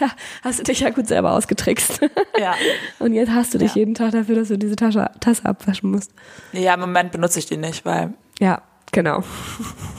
Ja, 0.00 0.10
hast 0.42 0.58
du 0.60 0.62
dich 0.64 0.80
ja 0.80 0.90
gut 0.90 1.06
selber 1.08 1.32
ausgetrickst. 1.32 2.00
Ja. 2.38 2.54
Und 2.98 3.12
jetzt 3.14 3.30
hast 3.30 3.54
du 3.54 3.58
dich 3.58 3.70
Ja. 3.74 3.80
jeden 3.80 3.94
Tag 3.94 4.12
dafür, 4.12 4.36
dass 4.36 4.48
du 4.48 4.58
diese 4.58 4.76
Tasche, 4.76 5.10
Tasse 5.20 5.44
abwaschen 5.44 5.90
musst. 5.90 6.12
Ja, 6.52 6.74
im 6.74 6.80
Moment 6.80 7.12
benutze 7.12 7.38
ich 7.38 7.46
die 7.46 7.56
nicht, 7.56 7.84
weil 7.84 8.14
Ja, 8.40 8.62
genau. 8.92 9.22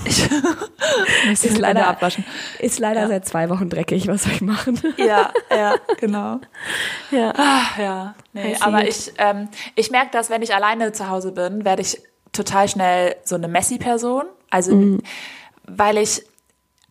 ich 0.06 0.28
muss 1.30 1.44
Ist 1.44 1.58
leider- 1.58 1.88
abwaschen. 1.88 2.26
Ist 2.60 2.80
leider 2.80 3.02
Ja. 3.02 3.08
seit 3.08 3.26
zwei 3.26 3.50
Wochen 3.50 3.70
dreckig, 3.70 4.08
was 4.08 4.24
soll 4.24 4.34
ich 4.34 4.42
machen? 4.42 4.80
Ja, 4.98 5.32
ja, 5.50 5.76
genau. 6.00 6.40
Ja. 7.12 7.34
Ach, 7.38 7.78
ja, 7.78 8.16
nee, 8.34 8.56
aber 8.60 8.88
ich, 8.88 9.14
ähm, 9.18 9.48
ich 9.76 9.92
merke, 9.92 10.10
dass 10.12 10.30
wenn 10.30 10.42
ich 10.42 10.54
alleine 10.54 10.92
zu 10.92 11.10
Hause 11.10 11.32
bin, 11.32 11.64
werde 11.66 11.82
ich 11.82 12.02
total 12.34 12.68
schnell 12.68 13.16
so 13.24 13.36
eine 13.36 13.48
Messi-Person. 13.48 14.24
Also, 14.50 14.76
Mhm. 14.76 15.02
weil 15.68 15.98
ich, 15.98 16.22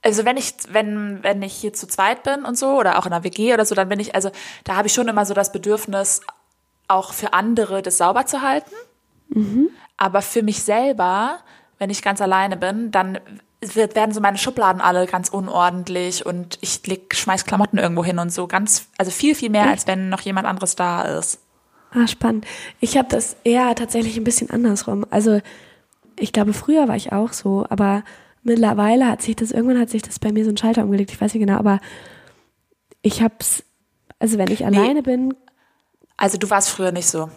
also 0.05 0.25
wenn 0.27 0.37
ich, 0.37 0.55
wenn, 0.69 1.23
wenn 1.23 1.43
ich 1.43 1.55
hier 1.55 1.73
zu 1.73 1.89
zweit 1.89 2.23
bin 2.23 2.45
und 2.45 2.59
so, 2.59 2.79
oder 2.79 2.99
auch 2.99 3.07
in 3.07 3.13
einer 3.13 3.25
WG 3.25 3.55
oder 3.55 3.65
so, 3.65 3.75
dann 3.75 3.89
bin 3.89 3.99
ich, 3.99 4.15
also 4.15 4.31
da 4.63 4.77
habe 4.77 4.87
ich 4.87 4.95
schon 4.95 5.09
immer 5.09 5.25
so 5.25 5.33
das 5.33 5.51
Bedürfnis, 5.51 6.21
auch 6.87 7.15
für 7.15 7.33
andere 7.33 7.81
das 7.81 7.97
sauber 7.97 8.27
zu 8.27 8.43
halten. 8.43 8.75
Mhm. 9.31 9.71
Aber 9.97 10.21
für 10.21 10.43
mich 10.43 10.63
selber, 10.63 11.39
wenn 11.79 11.89
ich 11.89 12.03
ganz 12.03 12.21
alleine 12.21 12.59
bin, 12.59 12.91
dann 12.91 13.19
wird, 13.63 13.95
werden 13.97 14.13
so 14.13 14.21
meine 14.21 14.37
Schubladen 14.37 14.83
alle 14.83 15.07
ganz 15.07 15.31
unordentlich 15.31 16.27
und 16.27 16.59
ich 16.61 16.87
leg, 16.87 17.15
schmeiß 17.15 17.47
Klamotten 17.47 17.79
irgendwo 17.79 18.05
hin 18.05 18.19
und 18.19 18.31
so 18.31 18.47
ganz, 18.47 18.89
also 18.99 19.11
viel, 19.11 19.35
viel 19.35 19.49
mehr, 19.49 19.69
als 19.71 19.87
wenn 19.87 20.11
noch 20.11 20.21
jemand 20.21 20.47
anderes 20.47 20.77
da 20.77 21.03
ist. 21.03 21.39
Ah, 21.93 22.07
spannend. 22.07 22.45
Ich 22.81 22.99
habe 22.99 23.09
das 23.09 23.37
eher 23.45 23.75
tatsächlich 23.75 24.19
ein 24.19 24.25
bisschen 24.25 24.51
andersrum. 24.51 25.07
Also 25.09 25.41
ich 26.19 26.33
glaube, 26.35 26.53
früher 26.53 26.89
war 26.89 26.97
ich 26.97 27.13
auch 27.13 27.33
so, 27.33 27.65
aber 27.71 28.03
mittlerweile 28.45 29.07
hat 29.09 29.23
sich 29.23 29.37
das, 29.37 29.51
irgendwann 29.51 29.81
hat 29.81 29.91
sich 29.91 30.03
das 30.03 30.19
bei 30.19 30.33
mir 30.33 30.45
so 30.45 30.51
ein 30.51 30.57
Schalter 30.57 30.85
umgelegt, 30.85 31.11
ich 31.11 31.21
weiß 31.21 31.35
nicht 31.35 31.45
genau, 31.45 31.59
aber 31.59 31.81
ich 33.03 33.23
hab's, 33.23 33.65
also 34.19 34.39
wenn 34.39 34.51
ich 34.51 34.65
alleine 34.65 35.03
bin, 35.03 35.35
Also 36.17 36.39
du 36.39 36.49
warst 36.51 36.71
früher 36.71 36.93
nicht 36.93 37.09
so. 37.09 37.29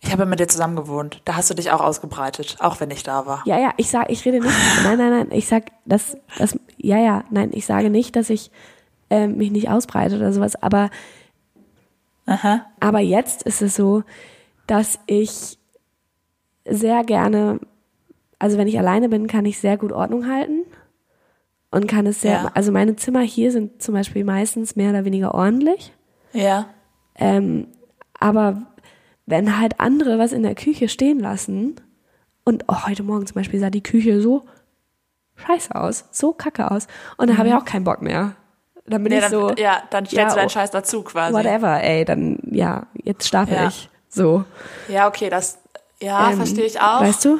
Ich 0.00 0.12
habe 0.12 0.26
mit 0.26 0.38
dir 0.38 0.46
zusammen 0.46 0.76
gewohnt. 0.76 1.20
Da 1.24 1.34
hast 1.34 1.50
du 1.50 1.54
dich 1.54 1.72
auch 1.72 1.80
ausgebreitet, 1.80 2.56
auch 2.60 2.78
wenn 2.80 2.90
ich 2.90 3.02
da 3.02 3.26
war. 3.26 3.42
ja, 3.46 3.58
ja, 3.58 3.72
ich 3.76 3.90
sag, 3.90 4.10
ich 4.10 4.24
rede 4.24 4.40
nicht, 4.40 4.54
nein, 4.84 4.96
nein, 4.96 5.10
nein, 5.10 5.28
ich 5.32 5.46
sag, 5.48 5.72
das, 5.84 6.16
das, 6.38 6.58
ja, 6.76 6.98
ja, 6.98 7.24
nein, 7.30 7.50
ich 7.52 7.66
sage 7.66 7.90
nicht, 7.90 8.14
dass 8.16 8.30
ich 8.30 8.50
ähm, 9.10 9.36
mich 9.36 9.50
nicht 9.50 9.68
ausbreite 9.68 10.16
oder 10.16 10.32
sowas, 10.32 10.54
aber 10.62 10.90
Aha. 12.26 12.66
Aber 12.78 13.00
jetzt 13.00 13.42
ist 13.44 13.62
es 13.62 13.74
so, 13.74 14.02
dass 14.66 14.98
ich 15.06 15.58
sehr 16.66 17.02
gerne, 17.04 17.58
also 18.38 18.58
wenn 18.58 18.68
ich 18.68 18.78
alleine 18.78 19.08
bin, 19.08 19.26
kann 19.26 19.44
ich 19.44 19.58
sehr 19.58 19.76
gut 19.76 19.92
Ordnung 19.92 20.28
halten 20.28 20.64
und 21.70 21.86
kann 21.88 22.06
es 22.06 22.20
sehr, 22.20 22.32
Ja. 22.32 22.50
also 22.54 22.72
meine 22.72 22.96
Zimmer 22.96 23.20
hier 23.20 23.52
sind 23.52 23.82
zum 23.82 23.94
Beispiel 23.94 24.24
meistens 24.24 24.76
mehr 24.76 24.90
oder 24.90 25.04
weniger 25.04 25.34
ordentlich. 25.34 25.92
Ja. 26.32 26.66
Ähm, 27.16 27.68
aber 28.18 28.62
wenn 29.26 29.58
halt 29.58 29.80
andere 29.80 30.18
was 30.18 30.32
in 30.32 30.42
der 30.42 30.54
Küche 30.54 30.88
stehen 30.88 31.20
lassen 31.20 31.76
und 32.44 32.64
oh, 32.68 32.86
heute 32.86 33.02
Morgen 33.02 33.26
zum 33.26 33.34
Beispiel 33.34 33.60
sah 33.60 33.70
die 33.70 33.82
Küche 33.82 34.20
so 34.20 34.46
scheiße 35.36 35.74
aus, 35.74 36.06
so 36.10 36.32
kacke 36.32 36.70
aus 36.70 36.86
und 37.16 37.28
dann 37.30 37.38
habe 37.38 37.48
ich 37.48 37.54
auch 37.54 37.64
keinen 37.64 37.84
Bock 37.84 38.02
mehr. 38.02 38.34
Dann 38.86 39.02
bin 39.04 39.10
Nee, 39.12 39.18
ich 39.18 39.22
dann, 39.24 39.30
so, 39.30 39.52
ja, 39.56 39.82
dann 39.90 40.06
stellst 40.06 40.16
ja, 40.16 40.28
du 40.30 40.34
deinen 40.36 40.46
oh, 40.46 40.48
Scheiß 40.48 40.70
dazu 40.70 41.02
quasi. 41.02 41.34
whatever, 41.34 41.82
ey, 41.82 42.04
dann 42.06 42.38
ja, 42.50 42.86
jetzt 42.94 43.28
schlafe 43.28 43.54
Ja. 43.54 43.68
ich. 43.68 43.90
So. 44.08 44.44
Ja, 44.88 45.06
okay, 45.08 45.28
das, 45.28 45.58
ja, 46.00 46.30
Ähm, 46.30 46.36
verstehe 46.38 46.64
ich 46.64 46.80
auch. 46.80 47.00
Weißt 47.02 47.22
du? 47.26 47.38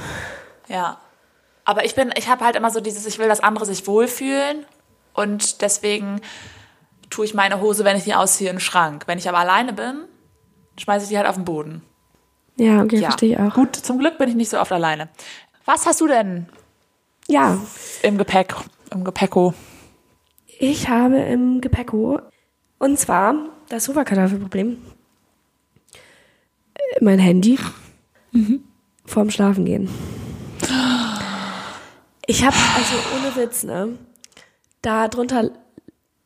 Ja. 0.69 0.99
Aber 1.65 1.85
ich 1.85 1.95
bin, 1.95 2.11
ich 2.17 2.29
habe 2.29 2.45
halt 2.45 2.57
immer 2.57 2.71
so 2.71 2.81
dieses, 2.81 3.05
ich 3.07 3.19
will, 3.19 3.29
dass 3.29 3.41
andere 3.41 3.67
sich 3.67 3.87
wohlfühlen 3.87 4.65
und 5.13 5.61
deswegen 5.63 6.21
tue 7.11 7.25
ich 7.27 7.35
meine 7.35 7.61
Hose, 7.61 7.85
wenn 7.85 7.97
ich 7.97 8.05
die 8.05 8.15
ausziehe, 8.15 8.49
in 8.51 8.57
den 8.57 8.61
Schrank. 8.61 9.05
Wenn 9.07 9.19
ich 9.19 9.29
aber 9.29 9.39
alleine 9.39 9.73
bin, 9.73 10.05
schmeiße 10.79 11.05
ich 11.05 11.09
die 11.11 11.19
halt 11.19 11.27
auf 11.27 11.35
den 11.37 11.45
Boden. 11.45 11.83
Ja, 12.57 12.83
okay, 12.83 12.97
Ja. 12.97 13.09
verstehe 13.11 13.33
ich 13.35 13.39
auch. 13.41 13.55
Gut, 13.55 13.77
zum 13.77 13.99
Glück 13.99 14.19
bin 14.19 14.29
ich 14.29 14.35
nicht 14.35 14.49
so 14.51 14.59
oft 14.59 14.73
alleine. 14.73 15.09
Was 15.65 15.87
hast 15.87 16.01
du 16.01 16.07
denn 16.07 16.49
Ja, 17.29 17.59
im 18.03 18.17
Gepäck, 18.19 18.55
im 18.91 19.05
Gepäcko? 19.05 19.55
ich 20.61 20.89
habe 20.89 21.19
im 21.19 21.61
Gepäcko, 21.61 22.21
und 22.79 22.99
zwar 22.99 23.35
das 23.69 23.85
Sofakartoffelproblem, 23.85 24.79
äh, 26.75 27.05
mein 27.05 27.19
Handy 27.19 27.59
vorm 29.05 29.31
Schlafen 29.31 29.65
gehen. 29.67 29.89
Ich 32.31 32.45
habe, 32.45 32.57
also 32.77 32.95
ohne 33.17 33.37
Witz, 33.37 33.65
ne, 33.65 33.97
da 34.83 35.09
drunter 35.09 35.51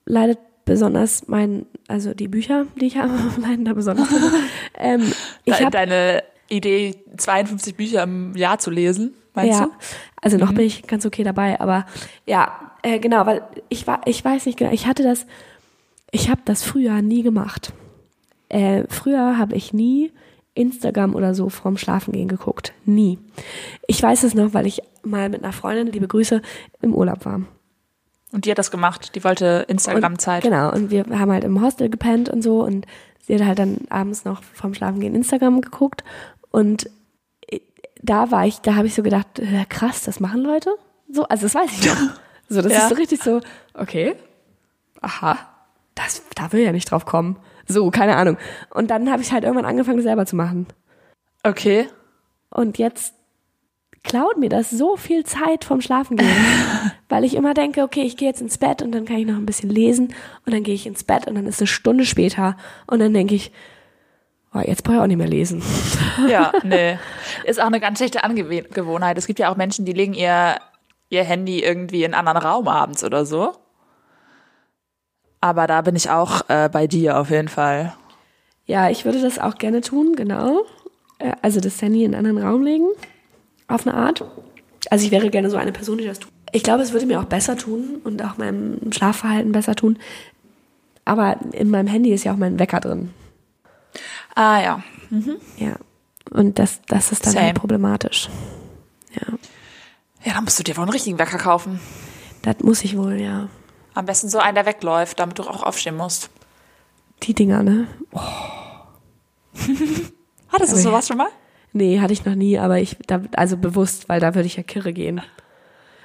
leidet 0.04 0.40
besonders 0.64 1.28
mein, 1.28 1.66
also 1.86 2.12
die 2.12 2.26
Bücher, 2.26 2.66
die 2.74 2.86
ich 2.86 2.96
habe, 2.96 3.12
leiden 3.40 3.64
da 3.64 3.72
besonders 3.72 4.08
drunter. 4.08 4.32
ähm, 4.78 5.12
ich 5.44 5.54
De 5.54 5.64
habe 5.64 5.70
deine 5.70 6.24
Idee, 6.48 6.96
52 7.16 7.76
Bücher 7.76 8.02
im 8.02 8.36
Jahr 8.36 8.58
zu 8.58 8.72
lesen, 8.72 9.14
meinst 9.32 9.60
ja, 9.60 9.66
du? 9.66 9.72
also 10.20 10.38
noch 10.38 10.52
bin 10.52 10.66
ich 10.66 10.88
ganz 10.88 11.06
okay 11.06 11.22
dabei, 11.22 11.60
aber 11.60 11.86
ja, 12.26 12.72
äh, 12.82 12.98
genau, 12.98 13.24
weil 13.24 13.44
ich 13.68 13.86
war, 13.86 14.00
ich 14.04 14.24
weiß 14.24 14.46
nicht 14.46 14.58
genau, 14.58 14.72
ich 14.72 14.88
hatte 14.88 15.04
das, 15.04 15.24
ich 16.10 16.30
habe 16.30 16.40
das 16.44 16.64
früher 16.64 17.00
nie 17.00 17.22
gemacht. 17.22 17.72
Äh, 18.48 18.84
früher 18.88 19.38
habe 19.38 19.54
ich 19.54 19.72
nie 19.72 20.10
Instagram 20.54 21.14
oder 21.14 21.32
so 21.32 21.48
vorm 21.48 21.76
Schlafengehen 21.76 22.26
geguckt, 22.28 22.72
nie. 22.84 23.20
Ich 23.86 24.02
weiß 24.02 24.24
es 24.24 24.34
noch, 24.34 24.52
weil 24.52 24.66
ich 24.66 24.82
mal 25.04 25.28
mit 25.28 25.42
einer 25.42 25.52
Freundin, 25.52 25.88
liebe 25.88 26.08
Grüße, 26.08 26.42
im 26.80 26.94
Urlaub 26.94 27.24
war. 27.24 27.42
Und 28.32 28.44
die 28.46 28.50
hat 28.50 28.58
das 28.58 28.70
gemacht. 28.70 29.14
Die 29.14 29.24
wollte 29.24 29.64
Instagram-Zeit. 29.68 30.42
Genau, 30.42 30.72
und 30.72 30.90
wir 30.90 31.04
haben 31.18 31.30
halt 31.32 31.44
im 31.44 31.60
Hostel 31.62 31.90
gepennt 31.90 32.28
und 32.28 32.42
so 32.42 32.62
und 32.64 32.86
sie 33.20 33.34
hat 33.34 33.44
halt 33.46 33.58
dann 33.58 33.78
abends 33.90 34.24
noch 34.24 34.42
vorm 34.42 34.74
Schlafengehen 34.74 35.14
Instagram 35.14 35.60
geguckt 35.60 36.02
und 36.50 36.88
äh, 37.50 37.60
da 38.02 38.30
war 38.30 38.46
ich, 38.46 38.60
da 38.60 38.74
habe 38.74 38.86
ich 38.86 38.94
so 38.94 39.02
gedacht, 39.02 39.40
krass, 39.68 40.02
das 40.04 40.18
machen 40.20 40.42
Leute? 40.42 40.70
So, 41.10 41.24
also 41.24 41.44
das 41.46 41.54
weiß 41.54 41.70
ich 41.72 41.86
noch. 41.86 41.96
So, 42.48 42.60
das 42.60 42.72
Ja. 42.72 42.78
ist 42.80 42.88
so 42.90 42.94
richtig 42.96 43.22
so, 43.22 43.40
okay, 43.72 44.14
aha, 45.00 45.38
das, 45.94 46.22
da 46.34 46.52
will 46.52 46.60
ja 46.60 46.72
nicht 46.72 46.90
drauf 46.90 47.06
kommen. 47.06 47.38
So, 47.66 47.90
keine 47.90 48.16
Ahnung. 48.16 48.36
Und 48.74 48.90
dann 48.90 49.10
habe 49.10 49.22
ich 49.22 49.32
halt 49.32 49.44
irgendwann 49.44 49.64
angefangen, 49.64 50.02
selber 50.02 50.26
zu 50.26 50.36
machen. 50.36 50.66
Okay. 51.44 51.86
Und 52.50 52.76
jetzt 52.76 53.14
klaut 54.04 54.36
mir 54.36 54.48
das 54.48 54.70
so 54.70 54.96
viel 54.96 55.24
Zeit 55.24 55.64
vom 55.64 55.80
Schlafengehen, 55.80 56.30
weil 57.08 57.24
ich 57.24 57.34
immer 57.34 57.54
denke, 57.54 57.82
okay, 57.82 58.02
ich 58.02 58.16
gehe 58.16 58.28
jetzt 58.28 58.40
ins 58.40 58.58
Bett 58.58 58.82
und 58.82 58.92
dann 58.92 59.04
kann 59.04 59.16
ich 59.18 59.26
noch 59.26 59.36
ein 59.36 59.46
bisschen 59.46 59.70
lesen 59.70 60.14
und 60.44 60.52
dann 60.54 60.62
gehe 60.64 60.74
ich 60.74 60.86
ins 60.86 61.04
Bett 61.04 61.26
und 61.26 61.34
dann 61.36 61.46
ist 61.46 61.60
eine 61.60 61.66
Stunde 61.68 62.04
später 62.04 62.56
und 62.86 62.98
dann 62.98 63.14
denke 63.14 63.34
ich, 63.34 63.52
oh, 64.54 64.60
jetzt 64.60 64.82
brauche 64.84 64.96
ich 64.96 65.02
auch 65.02 65.06
nicht 65.06 65.16
mehr 65.18 65.28
lesen. 65.28 65.62
Ja, 66.28 66.52
nee. 66.62 66.98
Ist 67.44 67.58
auch 67.58 67.66
eine 67.66 67.80
ganz 67.80 67.98
schlechte 67.98 68.22
Angewohnheit. 68.22 69.16
Es 69.16 69.26
gibt 69.26 69.38
ja 69.38 69.50
auch 69.50 69.56
Menschen, 69.56 69.86
die 69.86 69.92
legen 69.94 70.12
ihr, 70.12 70.56
ihr 71.08 71.24
Handy 71.24 71.60
irgendwie 71.62 72.04
in 72.04 72.12
einen 72.12 72.28
anderen 72.28 72.46
Raum 72.46 72.68
abends 72.68 73.02
oder 73.02 73.24
so. 73.24 73.52
Aber 75.40 75.66
da 75.66 75.80
bin 75.80 75.96
ich 75.96 76.10
auch 76.10 76.42
äh, 76.48 76.68
bei 76.70 76.86
dir 76.86 77.18
auf 77.18 77.30
jeden 77.30 77.48
Fall. 77.48 77.94
Ja, 78.66 78.90
ich 78.90 79.04
würde 79.06 79.22
das 79.22 79.38
auch 79.38 79.54
gerne 79.56 79.80
tun, 79.80 80.14
genau. 80.16 80.60
Äh, 81.18 81.32
Also 81.40 81.60
das 81.60 81.80
Handy 81.80 82.04
in 82.04 82.14
einen 82.14 82.26
anderen 82.26 82.46
Raum 82.46 82.62
legen, 82.62 82.86
auf 83.74 83.86
eine 83.86 83.96
Art. 83.96 84.24
Also 84.90 85.04
ich 85.04 85.10
wäre 85.10 85.30
gerne 85.30 85.50
so 85.50 85.56
eine 85.56 85.72
Person, 85.72 85.98
die 85.98 86.04
das 86.04 86.18
tut. 86.18 86.32
Ich 86.52 86.62
glaube, 86.62 86.82
es 86.82 86.92
würde 86.92 87.06
mir 87.06 87.20
auch 87.20 87.24
besser 87.24 87.56
tun 87.56 88.00
und 88.04 88.22
auch 88.22 88.36
meinem 88.36 88.92
Schlafverhalten 88.92 89.52
besser 89.52 89.74
tun. 89.74 89.98
Aber 91.04 91.36
in 91.52 91.70
meinem 91.70 91.86
Handy 91.86 92.12
ist 92.12 92.24
ja 92.24 92.32
auch 92.32 92.36
mein 92.36 92.58
Wecker 92.58 92.80
drin. 92.80 93.10
Ah 94.34 94.60
ja. 94.60 94.82
Ja. 95.56 95.76
Und 96.30 96.58
das, 96.58 96.80
das 96.86 97.12
ist 97.12 97.26
dann 97.26 97.32
Same. 97.34 97.46
halt 97.46 97.54
problematisch. 97.56 98.28
Ja. 99.14 99.26
Ja, 100.24 100.34
dann 100.34 100.44
musst 100.44 100.58
du 100.58 100.62
dir 100.62 100.76
wohl 100.76 100.82
einen 100.82 100.92
richtigen 100.92 101.18
Wecker 101.18 101.38
kaufen. 101.38 101.80
Das 102.42 102.58
muss 102.60 102.84
ich 102.84 102.96
wohl, 102.96 103.20
ja. 103.20 103.48
Am 103.94 104.06
besten 104.06 104.28
so 104.28 104.38
einen, 104.38 104.54
der 104.54 104.66
wegläuft, 104.66 105.18
damit 105.18 105.38
du 105.38 105.42
auch 105.42 105.62
aufstehen 105.62 105.96
musst. 105.96 106.30
Die 107.24 107.34
Dinger, 107.34 107.62
ne? 107.62 107.86
Hattest 110.48 110.72
du 110.72 110.76
sowas 110.76 111.06
schon 111.08 111.18
mal? 111.18 111.28
Nee, 111.72 112.00
hatte 112.00 112.12
ich 112.12 112.24
noch 112.24 112.34
nie, 112.34 112.58
aber 112.58 112.78
ich, 112.80 112.96
da, 113.06 113.22
also 113.34 113.56
bewusst, 113.56 114.08
weil 114.08 114.20
da 114.20 114.34
würde 114.34 114.46
ich 114.46 114.56
ja 114.56 114.62
kirre 114.62 114.92
gehen. 114.92 115.20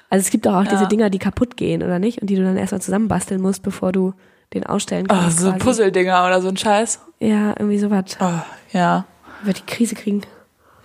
Also 0.09 0.23
es 0.25 0.29
gibt 0.31 0.45
doch 0.45 0.53
auch 0.55 0.63
Ja. 0.63 0.71
diese 0.71 0.87
Dinger, 0.87 1.09
die 1.09 1.19
kaputt 1.19 1.57
gehen, 1.57 1.83
oder 1.83 1.99
nicht? 1.99 2.21
Und 2.21 2.29
die 2.29 2.35
du 2.35 2.43
dann 2.43 2.55
erstmal 2.57 2.81
zusammenbasteln 2.81 3.41
musst, 3.41 3.63
bevor 3.63 3.91
du 3.91 4.13
den 4.53 4.65
ausstellen 4.65 5.07
Oh, 5.09 5.13
kannst. 5.13 5.39
so 5.39 5.49
quasi. 5.49 5.59
Puzzledinger 5.59 6.25
oder 6.25 6.41
so 6.41 6.47
ein 6.47 6.55
Scheiß. 6.55 7.01
Ja, 7.19 7.49
irgendwie 7.59 7.79
sowas. 7.79 8.17
Oh, 8.21 8.31
ja. 8.71 9.05
Wird 9.43 9.57
die 9.59 9.65
Krise 9.65 9.95
kriegen. 9.95 10.21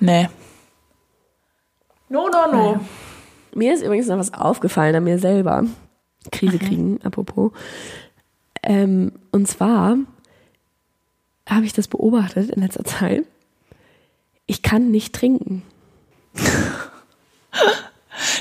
Nee. 0.01 0.29
No, 2.09 2.29
no, 2.29 2.51
no. 2.53 2.81
Mir 3.55 3.73
ist 3.75 3.83
übrigens 3.83 4.09
noch 4.09 4.19
was 4.19 4.35
aufgefallen 4.35 4.95
an 4.97 5.05
mir 5.05 5.19
selber. 5.19 5.65
Krise 6.33 6.59
kriegen, 6.59 7.01
apropos. 7.05 7.53
Ähm, 8.63 9.13
und 9.31 9.47
zwar 9.49 9.97
habe 11.49 11.65
ich 11.65 11.73
das 11.73 11.89
beobachtet 11.89 12.51
in 12.51 12.63
letzter 12.63 12.85
Zeit. 12.85 13.25
Ich 14.47 14.63
kann 14.63 14.91
nicht 14.91 15.15
trinken. 15.15 15.63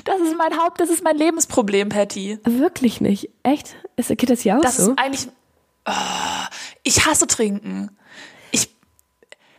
Das 0.04 0.20
ist 0.20 0.36
mein 0.38 0.58
Haupt, 0.58 0.80
das 0.82 0.90
ist 0.90 1.04
mein 1.04 1.18
Lebensproblem, 1.18 1.90
Patty. 1.90 2.38
Wirklich 2.44 3.02
nicht. 3.02 3.30
Echt? 3.44 3.76
Ist, 3.96 4.10
geht 4.10 4.30
das 4.30 4.42
hier 4.42 4.58
auch 4.58 4.62
Das 4.62 4.78
so? 4.78 4.92
ist 4.92 5.00
eigentlich. 5.00 5.28
Oh, 5.88 5.92
ich 6.84 7.06
hasse 7.06 7.26
trinken. 7.26 7.90
Ich, 8.52 8.70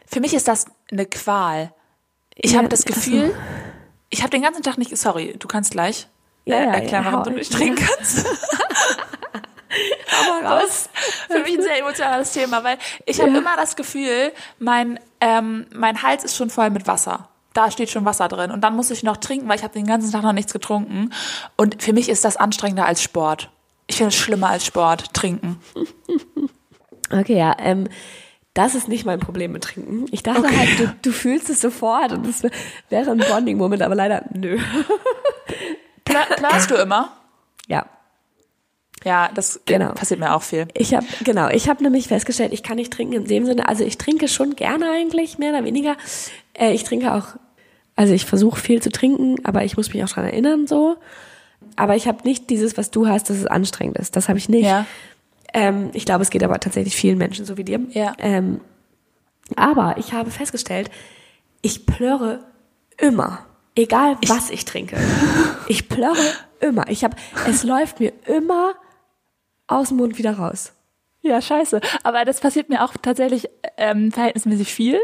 für 0.07 0.21
mich 0.21 0.35
ist 0.35 0.47
das 0.49 0.67
eine 0.91 1.07
Qual. 1.07 1.73
Ich 2.35 2.53
Ja, 2.53 2.59
habe 2.59 2.69
das. 2.69 2.85
Gefühl, 2.85 3.35
ich 4.11 4.21
habe 4.21 4.31
den 4.31 4.43
ganzen 4.43 4.63
Tag 4.63 4.79
nicht. 4.79 4.97
Sorry, 4.97 5.35
du 5.39 5.49
kannst 5.49 5.71
gleich 5.73 6.09
Ja, 6.45 6.57
äh, 6.57 6.65
ja, 6.67 6.73
erklären, 6.75 7.05
ja, 7.05 7.13
warum 7.13 7.25
du 7.25 7.31
nicht 7.31 7.53
trinken 7.53 7.83
kannst. 7.85 8.27
Aber 10.29 10.61
Das 10.61 10.71
ist 10.71 10.91
für 11.31 11.39
mich 11.41 11.55
ein 11.59 11.63
sehr 11.63 11.79
emotionales 11.79 12.33
Thema, 12.33 12.63
weil 12.65 12.79
ich 13.07 13.21
habe 13.21 13.31
Ja. 13.31 13.39
immer 13.39 13.57
das 13.57 13.77
Gefühl, 13.77 14.33
mein, 14.59 14.99
ähm, 15.21 15.67
mein 15.75 16.03
Hals 16.03 16.25
ist 16.25 16.37
schon 16.37 16.51
voll 16.51 16.71
mit 16.71 16.87
Wasser. 16.87 17.29
Da 17.55 17.71
steht 17.71 17.91
schon 17.91 18.05
Wasser 18.05 18.29
drin. 18.29 18.51
Und 18.51 18.63
dann 18.63 18.75
muss 18.77 18.91
ich 18.91 19.03
noch 19.03 19.19
trinken, 19.19 19.49
weil 19.49 19.57
ich 19.57 19.63
habe 19.63 19.75
den 19.75 19.87
ganzen 19.87 20.11
Tag 20.11 20.23
noch 20.23 20.33
nichts 20.33 20.53
getrunken. 20.53 21.13
Und 21.57 21.83
für 21.83 21.93
mich 21.93 22.09
ist 22.09 22.25
das 22.25 22.37
anstrengender 22.37 22.87
als 22.87 23.03
Sport. 23.03 23.51
Ich 23.89 23.97
finde 23.97 24.09
es 24.09 24.15
schlimmer 24.17 24.49
als 24.49 24.65
Sport, 24.65 25.13
trinken. 25.13 25.61
Okay, 27.11 27.37
ja, 27.37 27.55
ähm, 27.59 27.89
das 28.55 28.75
ist 28.75 28.89
nicht 28.89 29.05
mein 29.05 29.21
Problem 29.21 29.53
mit 29.53 29.65
Trinken. 29.65 30.07
Ich 30.13 30.23
dachte 30.23 30.45
halt, 30.45 30.79
du, 30.79 30.95
du 31.03 31.13
fühlst 31.13 31.51
es 31.51 31.61
sofort 31.61 32.13
und 32.13 32.27
das 32.27 32.43
wäre 32.89 33.11
ein 33.11 33.19
Bonding-Moment, 33.19 33.83
aber 33.83 33.95
leider 33.95 34.25
nö. 34.33 34.59
Plö- 36.07 36.37
Plörst 36.37 36.71
du 36.71 36.75
immer? 36.77 37.13
Ja, 37.67 37.87
Ja, 39.05 39.31
das 39.35 39.61
Genau. 39.67 39.93
passiert 39.93 40.21
mir 40.21 40.35
auch 40.35 40.43
viel. 40.43 40.69
ich 40.75 40.95
habe 40.95 41.07
genau, 41.25 41.49
ich 41.49 41.69
habe 41.69 41.83
nämlich 41.83 42.09
festgestellt, 42.09 42.53
ich 42.53 42.63
kann 42.63 42.77
nicht 42.77 42.93
trinken 42.93 43.15
in 43.15 43.25
dem 43.25 43.47
Sinne. 43.47 43.69
Also 43.69 43.85
ich 43.85 43.99
trinke 43.99 44.29
schon 44.29 44.57
gerne 44.57 44.91
eigentlich, 44.91 45.39
mehr 45.39 45.51
oder 45.55 45.65
weniger. 45.65 45.97
Äh, 46.55 46.73
ich 46.73 46.85
trinke 46.85 47.13
auch, 47.15 47.37
also 47.97 48.13
ich 48.15 48.25
versuche 48.25 48.61
viel 48.61 48.81
zu 48.83 48.91
trinken, 48.91 49.37
aber 49.45 49.65
ich 49.65 49.77
muss 49.77 49.93
mich 49.93 50.03
auch 50.05 50.09
dran 50.09 50.25
erinnern 50.25 50.67
so. 50.67 50.97
Aber 51.77 51.97
ich 51.97 52.07
habe 52.07 52.25
nicht 52.25 52.51
dieses, 52.51 52.77
was 52.77 52.91
du 52.91 53.07
hast, 53.09 53.31
dass 53.31 53.37
es 53.37 53.47
anstrengend 53.47 53.97
ist. 53.99 54.17
Das 54.17 54.29
habe 54.29 54.39
ich 54.39 54.49
nicht. 54.49 54.67
Ja. 54.67 54.87
Ähm, 55.55 55.91
ich 55.93 56.05
glaube, 56.05 56.23
es 56.23 56.31
geht 56.31 56.43
aber 56.43 56.59
tatsächlich 56.61 56.97
vielen 56.97 57.19
Menschen 57.19 57.45
so 57.45 57.57
wie 57.57 57.65
dir. 57.65 57.81
Ja. 57.91 58.15
Ähm, 58.19 58.61
aber 59.57 59.97
ich 59.99 60.13
habe 60.13 60.31
festgestellt, 60.31 60.91
ich 61.61 61.87
plörre 61.87 62.41
immer, 62.99 63.41
egal 63.75 64.17
was 64.27 64.51
ich 64.51 64.65
trinke. 64.65 64.97
Ich 65.69 65.89
plörre 65.89 66.17
immer. 66.61 66.89
Ich 66.89 67.05
habe, 67.05 67.17
es 67.49 67.63
läuft 67.65 68.01
mir 68.01 68.13
immer 68.27 68.75
aus 69.79 69.89
dem 69.89 69.97
Mund 69.99 70.19
wieder 70.19 70.35
raus. 70.39 70.73
Ja, 71.21 71.41
scheiße. 71.41 71.81
Aber 72.03 72.25
das 72.25 72.41
passiert 72.41 72.69
mir 72.69 72.85
auch 72.85 72.95
tatsächlich 73.01 73.49
ähm, 73.77 74.11
verhältnismäßig 74.13 74.73
viel. 74.75 75.01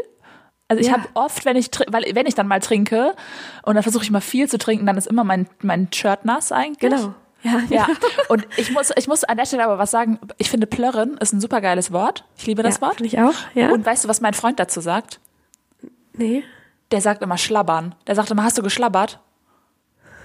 Also 0.67 0.81
ich 0.81 0.87
Ja. 0.87 0.93
habe 0.93 1.07
oft, 1.13 1.45
wenn 1.45 1.55
ich 1.57 1.69
weil 1.87 2.03
wenn 2.13 2.27
ich 2.27 2.35
dann 2.35 2.47
mal 2.47 2.59
trinke 2.59 3.15
und 3.63 3.75
dann 3.75 3.83
versuche 3.83 4.03
ich 4.03 4.11
mal 4.11 4.21
viel 4.21 4.47
zu 4.49 4.57
trinken, 4.57 4.85
dann 4.85 4.97
ist 4.97 5.07
immer 5.07 5.23
mein 5.23 5.47
mein 5.61 5.87
Shirt 5.93 6.25
nass 6.25 6.51
eigentlich. 6.51 6.91
Genau. 6.91 7.13
Ja, 7.41 7.61
Ja, 7.69 7.87
und 8.27 8.45
ich 8.57 8.69
muss, 8.71 8.91
ich 8.97 9.07
muss 9.07 9.23
an 9.23 9.37
der 9.37 9.45
Stelle 9.45 9.63
aber 9.63 9.77
was 9.79 9.91
sagen. 9.91 10.19
Ich 10.37 10.49
finde, 10.49 10.67
plörren 10.67 11.15
ist 11.19 11.31
ein 11.31 11.39
super 11.39 11.61
geiles 11.61 11.93
Wort. 11.93 12.25
Ich 12.37 12.45
liebe 12.45 12.63
das 12.63 12.75
ja, 12.75 12.81
Wort. 12.81 12.95
finde 12.97 13.07
ich 13.07 13.17
auch. 13.19 13.33
Ja. 13.55 13.71
Und 13.71 13.85
weißt 13.85 14.03
du, 14.03 14.09
was 14.09 14.19
mein 14.19 14.33
Freund 14.33 14.59
dazu 14.59 14.81
sagt? 14.81 15.19
nee. 16.13 16.43
Der 16.91 17.01
sagt 17.01 17.21
immer 17.21 17.37
schlabbern. 17.37 17.93
Der 18.07 18.15
sagt 18.15 18.29
immer, 18.31 18.43
hast 18.43 18.57
du 18.57 18.63
geschlabbert? 18.63 19.19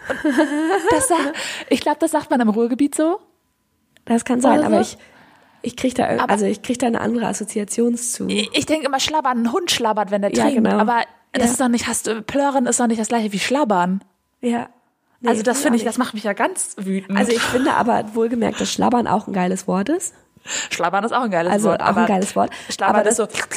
Und 0.09 0.19
das 0.91 1.09
sagt, 1.09 1.35
ich 1.69 1.81
glaube, 1.83 1.99
das 2.01 2.11
sagt 2.11 2.31
man 2.31 2.41
im 2.41 2.49
Ruhrgebiet 2.49 2.95
so. 2.95 3.21
Das 4.07 4.25
kann 4.25 4.41
sein, 4.41 4.59
Oder 4.59 4.67
aber 4.67 4.77
so? 4.77 4.81
ich, 4.83 4.99
ich 5.63 5.77
kriege 5.77 5.95
da, 5.95 6.09
Aber- 6.23 6.31
also 6.33 6.45
ich 6.47 6.63
krieg 6.63 6.79
da 6.79 6.87
eine 6.87 7.01
andere 7.01 7.27
Assoziation 7.27 7.97
zu. 7.97 8.27
Ich, 8.29 8.51
ich 8.57 8.67
denke 8.67 8.87
immer 8.87 9.01
schlabbern, 9.01 9.43
ein 9.43 9.53
Hund 9.53 9.71
schlabbert, 9.71 10.11
wenn 10.11 10.23
der 10.23 10.33
Ja, 10.33 10.45
trinkt. 10.45 10.63
genau. 10.65 10.79
Aber 10.79 11.03
das 11.33 11.45
Ja. 11.47 11.51
ist 11.53 11.61
doch 11.61 11.69
nicht, 11.69 11.87
hast 11.87 12.07
du, 12.07 12.23
plörren 12.23 12.67
ist 12.67 12.79
doch 12.81 12.87
nicht 12.87 13.01
das 13.01 13.09
gleiche 13.09 13.33
wie 13.33 13.39
schlabbern. 13.39 14.03
Ja. 14.41 14.69
Nee, 15.21 15.31
also 15.31 15.43
das 15.43 15.63
finde 15.63 15.77
ich, 15.77 15.83
auch 15.83 15.87
das 15.87 15.97
macht 15.99 16.13
mich 16.13 16.25
ja 16.25 16.35
ganz 16.35 16.77
wütend. 16.79 17.19
Also 17.19 17.33
ich 17.33 17.41
finde 17.41 17.73
aber 17.75 18.15
wohlgemerkt, 18.15 18.61
dass 18.61 18.71
Schlabbern 18.71 19.07
auch 19.07 19.27
ein 19.27 19.33
geiles 19.33 19.67
Wort 19.67 19.89
ist. 19.89 20.15
schlabbern 20.71 21.03
ist 21.03 21.13
auch 21.13 21.23
ein 21.23 21.31
geiles 21.31 21.51
Also 21.51 21.71
Wort. 21.71 21.81
auch 21.83 21.87
aber 21.87 22.03
ein 22.03 22.07
geiles 22.07 22.37
Wort. 22.37 22.51
Schlabbern 22.69 22.97
aber 23.01 23.09
ist 23.09 23.17
so, 23.17 23.25
das, 23.25 23.33
das 23.39 23.49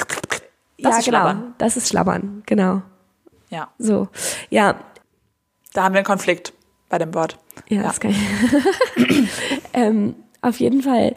ja, 0.78 0.90
ist 0.92 0.96
genau. 1.06 1.18
schlabbern. 1.18 1.56
Das 1.58 1.76
ist 1.76 1.90
Schlabbern, 1.90 2.44
genau. 2.46 2.82
Ja, 3.50 3.68
So. 3.78 4.08
Ja, 4.50 4.76
da 5.74 5.84
haben 5.84 5.94
wir 5.94 6.00
einen 6.00 6.06
Konflikt 6.06 6.54
bei 6.88 6.98
dem 7.00 7.14
Wort. 7.14 7.38
Ja, 7.68 7.84
das 7.84 8.00
kann 8.00 8.12
ich. 8.12 9.30
ähm, 9.74 10.16
auf 10.48 10.60
jeden 10.60 10.82
Fall, 10.82 11.16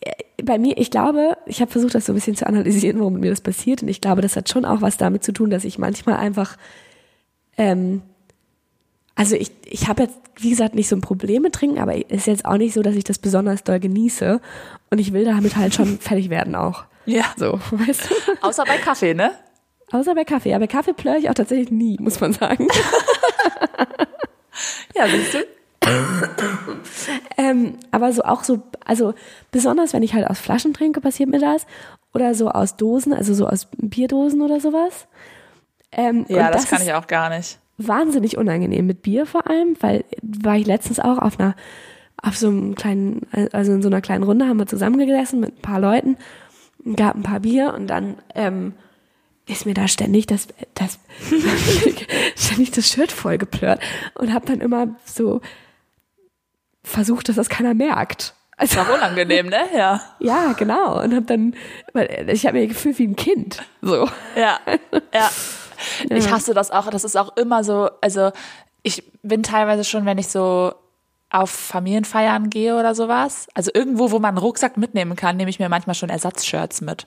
äh, 0.00 0.10
bei 0.42 0.58
mir, 0.58 0.76
ich 0.78 0.90
glaube, 0.90 1.36
ich 1.46 1.60
habe 1.60 1.70
versucht, 1.70 1.94
das 1.94 2.06
so 2.06 2.12
ein 2.12 2.16
bisschen 2.16 2.36
zu 2.36 2.46
analysieren, 2.46 2.98
warum 2.98 3.14
mir 3.14 3.30
das 3.30 3.40
passiert. 3.40 3.82
Und 3.82 3.88
ich 3.88 4.00
glaube, 4.00 4.22
das 4.22 4.36
hat 4.36 4.48
schon 4.48 4.64
auch 4.64 4.80
was 4.80 4.96
damit 4.96 5.24
zu 5.24 5.32
tun, 5.32 5.50
dass 5.50 5.64
ich 5.64 5.78
manchmal 5.78 6.16
einfach, 6.16 6.56
ähm, 7.56 8.02
also 9.14 9.36
ich, 9.36 9.52
ich 9.66 9.88
habe 9.88 10.04
jetzt, 10.04 10.18
wie 10.36 10.50
gesagt, 10.50 10.74
nicht 10.74 10.88
so 10.88 10.96
ein 10.96 11.02
Problem 11.02 11.42
mit 11.42 11.54
Trinken, 11.54 11.78
aber 11.78 11.94
es 11.94 12.04
ist 12.10 12.26
jetzt 12.26 12.44
auch 12.44 12.56
nicht 12.56 12.74
so, 12.74 12.82
dass 12.82 12.96
ich 12.96 13.04
das 13.04 13.18
besonders 13.18 13.64
doll 13.64 13.80
genieße. 13.80 14.40
Und 14.90 14.98
ich 14.98 15.12
will 15.12 15.24
damit 15.24 15.56
halt 15.56 15.74
schon 15.74 15.98
fertig 16.00 16.30
werden 16.30 16.54
auch. 16.54 16.84
Ja. 17.04 17.24
So, 17.36 17.52
weißt 17.70 18.10
du? 18.10 18.14
Außer 18.40 18.64
bei 18.64 18.78
Kaffee, 18.78 19.14
ne? 19.14 19.32
Außer 19.90 20.14
bei 20.14 20.24
Kaffee. 20.24 20.54
Aber 20.54 20.66
Kaffee 20.66 20.94
plöre 20.94 21.18
ich 21.18 21.28
auch 21.28 21.34
tatsächlich 21.34 21.70
nie, 21.70 21.96
muss 22.00 22.20
man 22.20 22.32
sagen. 22.32 22.66
Ja, 24.94 25.08
siehst 25.08 25.34
du? 25.34 25.38
Ähm, 27.36 27.74
aber 27.90 28.12
so 28.12 28.22
auch 28.22 28.44
so, 28.44 28.62
also 28.84 29.14
besonders 29.50 29.92
wenn 29.92 30.02
ich 30.02 30.14
halt 30.14 30.28
aus 30.28 30.38
Flaschen 30.38 30.74
trinke, 30.74 31.00
passiert 31.00 31.28
mir 31.28 31.40
das. 31.40 31.66
Oder 32.14 32.34
so 32.34 32.50
aus 32.50 32.76
Dosen, 32.76 33.12
also 33.12 33.34
so 33.34 33.46
aus 33.46 33.68
Bierdosen 33.78 34.42
oder 34.42 34.60
sowas. 34.60 35.06
Ähm, 35.92 36.26
Ja, 36.28 36.46
und 36.46 36.54
das, 36.54 36.68
kann 36.68 36.82
ich 36.82 36.92
auch 36.94 37.06
gar 37.06 37.30
nicht. 37.30 37.58
wahnsinnig 37.78 38.36
unangenehm 38.36 38.86
mit 38.86 39.02
Bier 39.02 39.26
vor 39.26 39.48
allem, 39.48 39.76
weil 39.80 40.04
war 40.22 40.56
ich 40.56 40.66
letztens 40.66 41.00
auch 41.00 41.18
auf 41.18 41.38
einer 41.40 41.54
auf 42.24 42.36
so 42.36 42.46
einem 42.48 42.76
kleinen, 42.76 43.26
also 43.50 43.72
in 43.72 43.82
so 43.82 43.88
einer 43.88 44.00
kleinen 44.00 44.22
Runde 44.22 44.46
haben 44.46 44.58
wir 44.58 44.66
zusammengesessen 44.68 45.40
mit 45.40 45.58
ein 45.58 45.62
paar 45.62 45.80
Leuten, 45.80 46.16
gab 46.94 47.16
ein 47.16 47.24
paar 47.24 47.40
Bier 47.40 47.74
und 47.74 47.88
dann 47.88 48.16
ähm, 48.36 48.74
ist 49.48 49.66
mir 49.66 49.74
da 49.74 49.88
ständig 49.88 50.26
das, 50.26 50.46
das 50.74 51.00
ständig 52.36 52.70
das 52.70 52.88
Shirt 52.88 53.10
vollgeplört 53.10 53.80
und 54.14 54.32
habe 54.32 54.46
dann 54.46 54.60
immer 54.60 54.94
so 55.04 55.40
versucht, 56.84 57.28
dass 57.28 57.36
das 57.36 57.48
keiner 57.48 57.74
merkt. 57.74 58.34
Also, 58.56 58.76
War 58.76 58.94
unangenehm, 58.94 59.46
ne? 59.48 59.62
Ja. 59.74 60.00
ja, 60.20 60.52
genau. 60.52 61.02
Und 61.02 61.14
habe 61.14 61.26
dann, 61.26 61.54
ich 62.28 62.46
habe 62.46 62.58
mir 62.58 62.66
gefühlt 62.66 62.98
wie 62.98 63.06
ein 63.06 63.16
Kind. 63.16 63.62
So. 63.80 64.08
Ja, 64.36 64.60
ja. 65.12 65.30
Ich 66.10 66.30
hasse 66.30 66.54
das 66.54 66.70
auch. 66.70 66.88
Das 66.90 67.02
ist 67.02 67.16
auch 67.16 67.36
immer 67.36 67.64
so, 67.64 67.90
also 68.00 68.30
ich 68.82 69.02
bin 69.22 69.42
teilweise 69.42 69.82
schon, 69.82 70.06
wenn 70.06 70.18
ich 70.18 70.28
so 70.28 70.74
auf 71.28 71.50
Familienfeiern 71.50 72.50
gehe 72.50 72.78
oder 72.78 72.94
sowas, 72.94 73.48
also 73.54 73.70
irgendwo, 73.74 74.10
wo 74.10 74.18
man 74.18 74.30
einen 74.30 74.38
Rucksack 74.38 74.76
mitnehmen 74.76 75.16
kann, 75.16 75.36
nehme 75.36 75.50
ich 75.50 75.58
mir 75.58 75.68
manchmal 75.68 75.94
schon 75.94 76.10
Ersatzshirts 76.10 76.82
mit. 76.82 77.06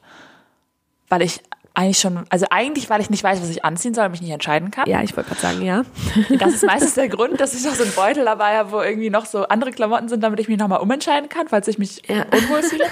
Weil 1.08 1.22
ich 1.22 1.42
eigentlich 1.76 2.00
schon, 2.00 2.24
also 2.30 2.46
eigentlich, 2.50 2.90
weil 2.90 3.02
ich 3.02 3.10
nicht 3.10 3.24
weiß, 3.24 3.42
was 3.42 3.50
ich 3.50 3.64
anziehen 3.66 3.94
soll 3.94 4.06
und 4.06 4.12
mich 4.12 4.22
nicht 4.22 4.32
entscheiden 4.32 4.72
kann. 4.72 4.90
Ja, 4.90 5.02
ich 5.02 5.16
wollte 5.16 5.30
gerade 5.30 5.42
sagen, 5.42 5.62
ja. 5.62 5.84
Das 6.40 6.54
ist 6.54 6.64
meistens 6.66 6.96
der 6.96 7.10
Grund, 7.10 7.40
dass 7.40 7.54
ich 7.54 7.64
noch 7.66 7.76
so 7.76 7.84
einen 7.84 7.92
Beutel 7.94 8.26
dabei 8.26 8.58
habe, 8.58 8.72
wo 8.72 8.82
irgendwie 8.82 9.10
noch 9.10 9.26
so 9.26 9.44
andere 9.48 9.72
Klamotten 9.72 10.08
sind, 10.10 10.22
damit 10.24 10.40
ich 10.40 10.48
mich 10.48 10.58
nochmal 10.58 10.80
umentscheiden 10.80 11.30
kann, 11.30 11.48
falls 11.48 11.68
ich 11.68 11.78
mich 11.78 12.02
Ja. 12.08 12.26
unwohl 12.32 12.64
fühle. 12.64 12.86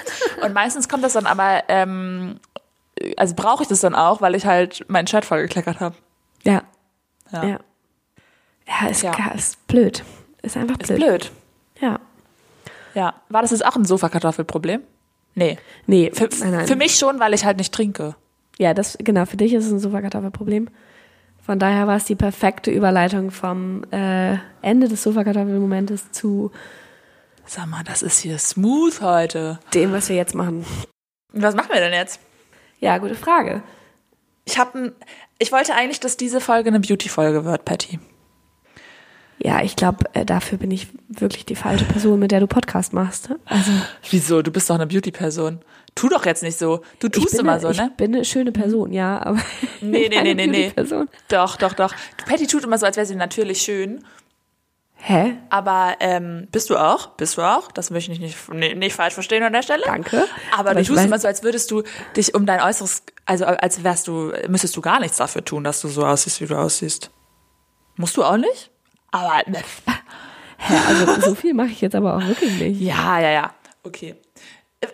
Und 0.43 0.54
meistens 0.54 0.88
kommt 0.89 1.04
das 1.04 1.13
dann 1.13 1.26
aber, 1.26 1.63
ähm, 1.69 2.39
also 3.17 3.34
brauche 3.36 3.63
ich 3.63 3.69
das 3.69 3.80
dann 3.80 3.96
auch, 3.96 4.22
weil 4.22 4.36
ich 4.36 4.46
halt 4.46 4.86
mein 4.88 5.08
Shirt 5.08 5.26
vollgekleckert 5.26 5.80
habe. 5.80 5.96
Ja. 6.43 6.63
Ja. 7.32 7.43
Ja. 7.46 7.60
Ja, 8.67 8.88
ist, 8.89 9.02
Ja. 9.02 9.13
ist 9.36 9.65
blöd. 9.67 10.04
Ist 10.41 10.58
einfach 10.58 10.78
Ist 10.80 10.88
blöd. 10.88 11.00
blöd. 11.00 11.32
Ja. 11.80 12.00
Ja. 12.93 13.13
War 13.30 13.41
das 13.41 13.52
jetzt 13.52 13.65
auch 13.65 13.76
ein 13.76 13.86
Sofakartoffelproblem? 13.86 14.82
Nee. 15.36 15.58
Nee, 15.88 16.12
Für, 16.13 16.30
nein, 16.39 16.52
nein. 16.52 16.67
für 16.67 16.76
mich 16.76 16.96
schon, 16.98 17.19
weil 17.19 17.34
ich 17.34 17.43
halt 17.46 17.58
nicht 17.58 17.74
trinke. 17.74 18.15
Ja, 18.60 18.74
das, 18.74 18.98
genau, 19.00 19.26
für 19.26 19.38
dich 19.38 19.54
ist 19.54 19.66
es 19.66 19.72
ein 19.72 19.80
Sofakartoffelproblem. 19.80 20.70
Von 21.42 21.60
daher 21.60 21.88
war 21.88 21.98
es 21.98 22.06
die 22.06 22.16
perfekte 22.16 22.72
Überleitung 22.72 23.32
vom 23.32 23.84
äh, 23.92 24.38
Ende 24.62 24.88
des 24.88 25.04
Sofakartoffelmomentes 25.04 26.12
zu 26.12 26.52
Sag 27.46 27.68
mal, 27.68 27.84
das 27.84 28.02
ist 28.02 28.20
hier 28.20 28.38
smooth 28.38 29.02
heute. 29.02 29.60
dem, 29.74 29.92
was 29.92 30.08
wir 30.08 30.16
jetzt 30.16 30.34
machen. 30.34 30.66
Was 31.34 31.56
machen 31.56 31.70
wir 31.74 31.82
denn 31.82 31.92
jetzt? 31.92 32.22
Ja, 32.80 32.98
gute 33.00 33.16
Frage. 33.16 33.62
Ich 34.46 34.58
habe 34.58 34.94
ich 35.39 35.52
wollte 35.52 35.76
eigentlich, 35.76 36.00
dass 36.00 36.16
diese 36.16 36.39
Folge 36.39 36.70
eine 36.70 36.80
Beauty-Folge 36.80 37.44
wird, 37.44 37.66
Patty. 37.66 38.00
Ja, 39.43 39.62
ich 39.62 39.75
glaube, 39.75 40.06
äh, 40.13 40.25
dafür 40.25 40.58
bin 40.58 40.71
ich 40.71 40.88
wirklich 41.10 41.45
die 41.45 41.56
falsche 41.56 41.84
Person, 41.84 42.17
mit 42.17 42.32
der 42.32 42.39
du 42.39 42.47
Podcast 42.47 42.93
machst. 42.93 43.29
Also, 43.45 43.71
Wieso? 44.10 44.41
Du 44.41 44.51
bist 44.51 44.69
doch 44.69 44.75
eine 44.75 44.88
Beauty-Person. 44.88 45.60
Tu 45.95 46.08
doch 46.08 46.25
jetzt 46.25 46.43
nicht 46.43 46.58
so. 46.58 46.82
Du 46.99 47.08
ich 47.08 47.12
tust 47.13 47.34
immer 47.38 47.53
eine, 47.53 47.62
so, 47.62 47.69
ich 47.69 47.77
ne? 47.77 47.91
bin 47.97 48.15
eine 48.15 48.23
schöne 48.23 48.53
Person, 48.53 48.93
ja, 48.93 49.21
aber 49.21 49.39
Nee, 49.82 50.08
nee, 50.10 50.21
nee, 50.23 50.34
nee, 50.34 50.47
nee. 50.47 50.73
Doch, 51.27 51.58
doch, 51.58 51.73
doch. 51.73 51.93
Du, 52.17 52.25
Patty 52.25 52.47
tut 52.47 52.63
immer 52.63 52.77
so, 52.77 52.86
als 52.86 52.95
wäre 52.95 53.06
sie 53.06 53.15
natürlich 53.15 53.62
schön. 53.62 54.03
Hä? 54.95 55.36
Aber 55.49 55.97
ähm, 55.99 56.47
bist 56.53 56.69
du 56.69 56.77
auch? 56.77 57.10
Bist 57.17 57.38
du 57.38 57.41
auch? 57.41 57.69
Das 57.73 57.89
möchte 57.91 58.13
ich 58.13 58.21
nicht, 58.21 58.53
nicht, 58.53 58.77
nicht 58.77 58.95
falsch 58.95 59.13
verstehen 59.13 59.43
an 59.43 59.51
der 59.51 59.62
Stelle. 59.62 59.84
Danke. 59.86 60.23
Aber, 60.53 60.69
Aber 60.69 60.73
du 60.75 60.79
ich 60.79 60.88
tust 60.88 61.03
immer 61.03 61.19
so, 61.19 61.27
als 61.27 61.43
würdest 61.43 61.69
du 61.69 61.84
dich 62.15 62.34
um 62.34 62.45
dein 62.45 62.62
Äußeres, 62.62 63.03
also 63.25 63.43
als 63.43 63.84
wärst 63.84 64.08
du, 64.08 64.32
müsstest 64.47 64.77
du 64.77 64.82
gar 64.82 65.01
nichts 65.01 65.17
dafür 65.17 65.43
tun, 65.43 65.65
dass 65.65 65.82
du 65.82 65.89
so 65.89 66.06
aussiehst, 66.06 66.39
wie 66.39 66.45
du 66.45 66.58
aussiehst. 66.58 67.12
Musst 67.97 68.15
du 68.15 68.23
auch 68.23 68.38
nicht? 68.38 68.71
Aber 69.13 69.41
Hä? 70.58 70.73
Also 70.88 71.21
so 71.21 71.36
viel 71.36 71.54
mache 71.54 71.69
ich 71.69 71.82
jetzt 71.82 71.95
aber 71.95 72.17
auch 72.17 72.26
wirklich 72.26 72.60
nicht. 72.60 72.82
ja, 72.82 73.19
ja, 73.19 73.32
ja. 73.32 73.54
Okay. 73.84 74.15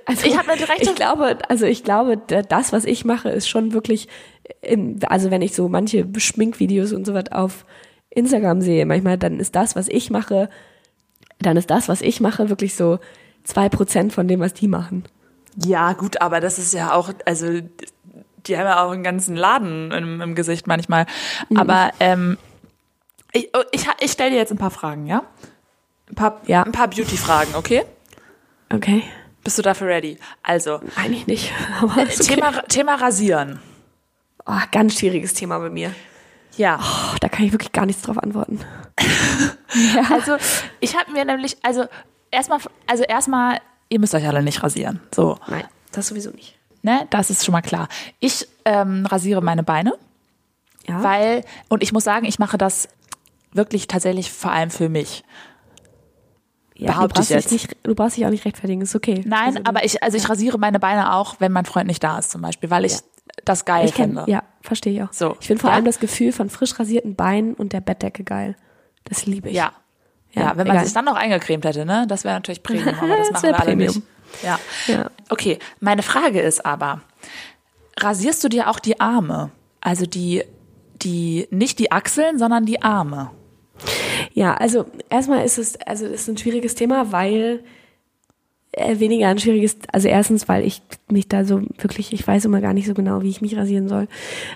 Also, 0.06 0.28
ich 0.28 0.38
habe 0.38 0.52
eine 0.52 0.60
direkte 0.60 0.84
Ich 0.84 0.96
glaube, 0.96 1.38
also 1.48 1.66
ich 1.66 1.84
glaube, 1.84 2.18
das, 2.18 2.72
was 2.72 2.86
ich 2.86 3.06
mache, 3.06 3.30
ist 3.30 3.50
schon 3.50 3.74
wirklich, 3.74 4.08
in, 4.62 5.00
also 5.06 5.32
wenn 5.32 5.42
ich 5.42 5.56
so 5.56 5.68
manche 5.68 6.08
Schminkvideos 6.16 6.94
und 6.94 7.06
so 7.06 7.14
was 7.16 7.32
auf 7.32 7.66
Instagram 8.12 8.62
sehe, 8.62 8.86
manchmal, 8.86 9.18
dann 9.18 9.40
ist 9.40 9.56
das, 9.56 9.76
was 9.76 9.88
ich 9.88 10.12
mache, 10.12 10.50
dann 11.40 11.58
ist 11.58 11.72
das, 11.72 11.88
was 11.88 12.02
ich 12.02 12.20
mache, 12.20 12.50
wirklich 12.50 12.76
so 12.76 13.00
zwei 13.44 13.70
Prozent 13.70 14.14
von 14.14 14.28
dem, 14.28 14.40
was 14.40 14.54
die 14.54 14.68
machen. 14.68 15.06
Ja, 15.56 15.94
gut, 15.94 16.22
aber 16.22 16.40
das 16.40 16.60
ist 16.60 16.74
ja 16.74 16.94
auch, 16.94 17.12
also 17.26 17.48
die 18.46 18.58
haben 18.58 18.66
ja 18.66 18.86
auch 18.86 18.92
einen 18.92 19.04
ganzen 19.04 19.36
Laden 19.36 19.92
im, 19.92 20.22
im 20.22 20.36
Gesicht 20.36 20.68
manchmal. 20.68 21.06
Aber 21.56 21.92
ähm, 22.00 22.38
ich, 23.32 23.50
oh, 23.56 23.62
ich, 23.72 23.86
ich 24.00 24.12
stelle 24.12 24.32
dir 24.32 24.38
jetzt 24.38 24.52
ein 24.52 24.58
paar 24.58 24.72
Fragen, 24.72 25.06
ja? 25.06 25.24
Ein 26.10 26.16
paar, 26.16 26.42
Ja. 26.48 26.64
ein 26.64 26.72
paar 26.72 26.88
Beauty-Fragen, 26.88 27.56
okay? 27.56 27.84
Okay. 28.74 29.04
Bist 29.44 29.58
du 29.58 29.62
dafür 29.62 29.88
ready? 29.88 30.18
Also, 30.44 30.80
Eigentlich 30.96 31.28
nicht. 31.28 31.52
Ist 32.08 32.22
okay. 32.22 32.36
Thema, 32.36 32.52
Thema 32.64 32.96
Rasieren. 32.96 33.60
oh, 34.46 34.54
ganz 34.72 34.98
schwieriges 35.00 35.34
Thema 35.34 35.60
bei 35.60 35.70
mir. 35.70 35.94
Ja. 36.58 36.80
Oh, 36.82 37.16
da 37.22 37.30
kann 37.30 37.46
ich 37.46 37.52
wirklich 37.52 37.72
gar 37.72 37.86
nichts 37.86 38.02
drauf 38.02 38.18
antworten. 38.18 38.60
Also, 40.10 40.38
ich 40.80 40.98
habe 40.98 41.12
mir 41.12 41.24
nämlich, 41.26 41.58
also 41.62 41.86
erstmal, 42.32 42.60
also 42.88 43.04
erstmal, 43.04 43.60
ihr 43.90 44.00
müsst 44.00 44.16
euch 44.16 44.28
alle 44.28 44.42
nicht 44.42 44.64
rasieren. 44.64 45.00
So, 45.14 45.38
Nein, 45.48 45.64
das 45.92 46.08
sowieso 46.08 46.32
nicht. 46.32 46.58
ne? 46.82 47.06
Das 47.12 47.30
ist 47.30 47.46
schon 47.46 47.54
mal 47.54 47.62
klar. 47.62 47.88
Ich 48.20 48.48
ähm, 48.66 49.06
rasiere 49.06 49.42
meine 49.42 49.64
Beine. 49.64 49.94
Ja. 50.88 51.04
Weil, 51.04 51.46
und 51.68 51.84
ich 51.84 51.92
muss 51.94 52.04
sagen, 52.04 52.26
ich 52.26 52.40
mache 52.40 52.58
das 52.58 52.90
wirklich 53.54 53.88
tatsächlich 53.88 54.32
vor 54.32 54.52
allem 54.52 54.70
für 54.70 54.90
mich. 54.90 55.24
ja, 56.76 56.92
behaupte 56.94 57.08
du 57.08 57.14
brauchst 57.16 57.30
ich 57.32 57.36
jetzt. 57.36 57.52
Dich 57.52 57.64
nicht, 57.70 57.78
du 57.84 57.96
brauchst 57.96 58.18
dich 58.18 58.26
auch 58.26 58.30
nicht 58.30 58.46
rechtfertigen, 58.46 58.82
ist 58.82 58.96
okay. 58.96 59.24
Nein, 59.26 59.58
Also, 59.58 59.60
aber 59.66 59.84
ich, 59.84 60.02
also 60.04 60.18
ich 60.18 60.30
rasiere 60.30 60.58
meine 60.58 60.80
Beine 60.80 61.14
auch, 61.16 61.36
wenn 61.40 61.52
mein 61.52 61.66
Freund 61.66 61.88
nicht 61.88 62.04
da 62.04 62.20
ist, 62.20 62.32
zum 62.32 62.42
Beispiel, 62.42 62.70
weil 62.70 62.86
ich 62.86 62.94
Ja. 62.94 63.00
das 63.46 63.66
geil 63.66 63.86
ich 63.86 63.94
finde. 63.94 64.24
kenn, 64.24 64.32
ja, 64.34 64.44
verstehe 64.62 64.94
ich 64.94 65.04
auch. 65.04 65.12
So. 65.14 65.36
Ich 65.42 65.48
finde 65.48 65.62
vor 65.62 65.70
Ja? 65.72 65.76
allem 65.76 65.86
das 65.86 66.00
Gefühl 66.00 66.32
von 66.32 66.50
frisch 66.50 66.80
rasierten 66.80 67.16
Beinen 67.16 67.54
und 67.54 67.74
der 67.74 67.82
Bettdecke 67.82 68.24
geil. 68.24 68.56
Das 69.06 69.26
liebe 69.26 69.50
ich. 69.50 69.56
Ja. 69.56 69.74
Ja, 70.32 70.50
wenn 70.56 70.68
man 70.68 70.76
egal. 70.76 70.86
sich 70.86 70.94
dann 70.94 71.06
noch 71.06 71.16
eingecremt 71.16 71.66
hätte, 71.66 71.86
ne? 71.86 72.06
Das 72.08 72.24
wäre 72.24 72.36
natürlich 72.36 72.62
Premium, 72.62 72.94
aber 73.02 73.18
das 73.18 73.30
Das 73.32 73.42
machen 73.42 73.50
wir 73.50 73.60
alle 73.60 73.76
nicht. 73.76 74.02
Ja. 74.44 74.60
Ja. 74.86 75.10
Okay, 75.30 75.58
meine 75.80 76.04
Frage 76.04 76.40
ist 76.40 76.64
aber, 76.68 77.02
rasierst 78.00 78.44
du 78.44 78.48
dir 78.48 78.70
auch 78.70 78.78
die 78.78 79.00
Arme? 79.02 79.50
Also 79.82 80.06
die, 80.06 80.44
die, 81.02 81.48
nicht 81.50 81.80
die 81.80 81.92
Achseln, 81.92 82.38
sondern 82.38 82.66
die 82.68 82.84
Arme. 82.84 83.32
Ja, 84.34 84.54
also 84.56 84.86
erstmal 85.10 85.46
ist 85.46 85.58
es, 85.58 85.76
also 85.82 86.06
es 86.06 86.22
ist 86.22 86.28
ein 86.30 86.38
schwieriges 86.38 86.76
Thema, 86.76 87.12
weil 87.12 87.64
äh, 88.72 89.00
weniger 89.00 89.28
ein 89.28 89.40
schwieriges, 89.40 89.78
also 89.92 90.08
erstens, 90.08 90.48
weil 90.48 90.66
ich 90.66 90.82
mich 91.12 91.28
da 91.28 91.44
so 91.44 91.62
wirklich, 91.78 92.14
ich 92.14 92.26
weiß 92.28 92.46
immer 92.46 92.62
gar 92.62 92.74
nicht 92.74 92.88
so 92.88 92.94
genau, 92.94 93.22
wie 93.24 93.30
ich 93.30 93.42
mich 93.42 93.58
rasieren 93.58 93.88
soll. 93.88 94.08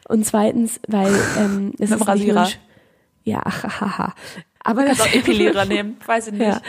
Und 0.08 0.26
zweitens, 0.26 0.80
weil 0.88 1.14
ähm, 1.40 1.74
es 1.80 1.90
Mit 1.90 2.00
ist 2.00 2.00
nicht 2.00 2.08
Rasierer? 2.08 2.44
sch- 2.46 2.58
Ja, 3.24 3.42
haha. 3.46 4.14
Aber 4.64 4.86
das 4.86 5.02
auch 5.02 5.08
Epilierer 5.14 5.66
nehmen, 5.66 5.98
weiß 6.06 6.28
ich 6.28 6.34
nicht. 6.34 6.44
Ja. 6.44 6.62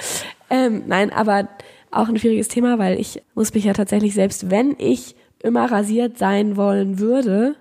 Ähm, 0.51 0.85
nein, 0.87 1.13
aber 1.13 1.49
auch 1.91 2.09
ein 2.09 2.19
schwieriges 2.19 2.49
Thema, 2.49 2.79
weil 2.79 2.99
ich 2.99 3.23
muss 3.35 3.55
mich 3.55 3.65
ja 3.65 3.73
tatsächlich 3.73 4.15
selbst, 4.15 4.51
wenn 4.51 4.75
ich 4.79 5.15
immer 5.43 5.71
rasiert 5.71 6.19
sein 6.19 6.57
wollen 6.57 6.99
würde, 6.99 7.55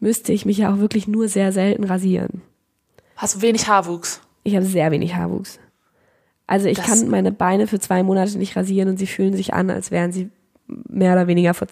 müsste 0.00 0.32
ich 0.32 0.46
mich 0.46 0.58
ja 0.58 0.72
auch 0.72 0.78
wirklich 0.78 1.06
nur 1.06 1.28
sehr 1.28 1.52
selten 1.52 1.84
rasieren. 1.84 2.42
Hast 3.22 3.36
du 3.36 3.42
wenig 3.42 3.68
Haarwuchs? 3.68 4.20
Ich 4.42 4.56
habe 4.56 4.64
sehr 4.66 4.90
wenig 4.90 5.14
Haarwuchs. 5.14 5.58
Also 6.46 6.66
ich 6.68 6.76
Das- 6.76 6.86
kann 6.86 7.08
meine 7.08 7.30
Beine 7.32 7.66
für 7.68 7.78
zwei 7.80 8.02
Monate 8.02 8.36
nicht 8.36 8.56
rasieren 8.56 8.88
und 8.88 8.96
sie 8.98 9.06
fühlen 9.06 9.34
sich 9.36 9.54
an, 9.54 9.70
als 9.70 9.90
wären 9.90 10.12
sie 10.12 10.28
mehr 10.66 11.12
oder 11.12 11.26
weniger 11.28 11.52
fr- 11.52 11.68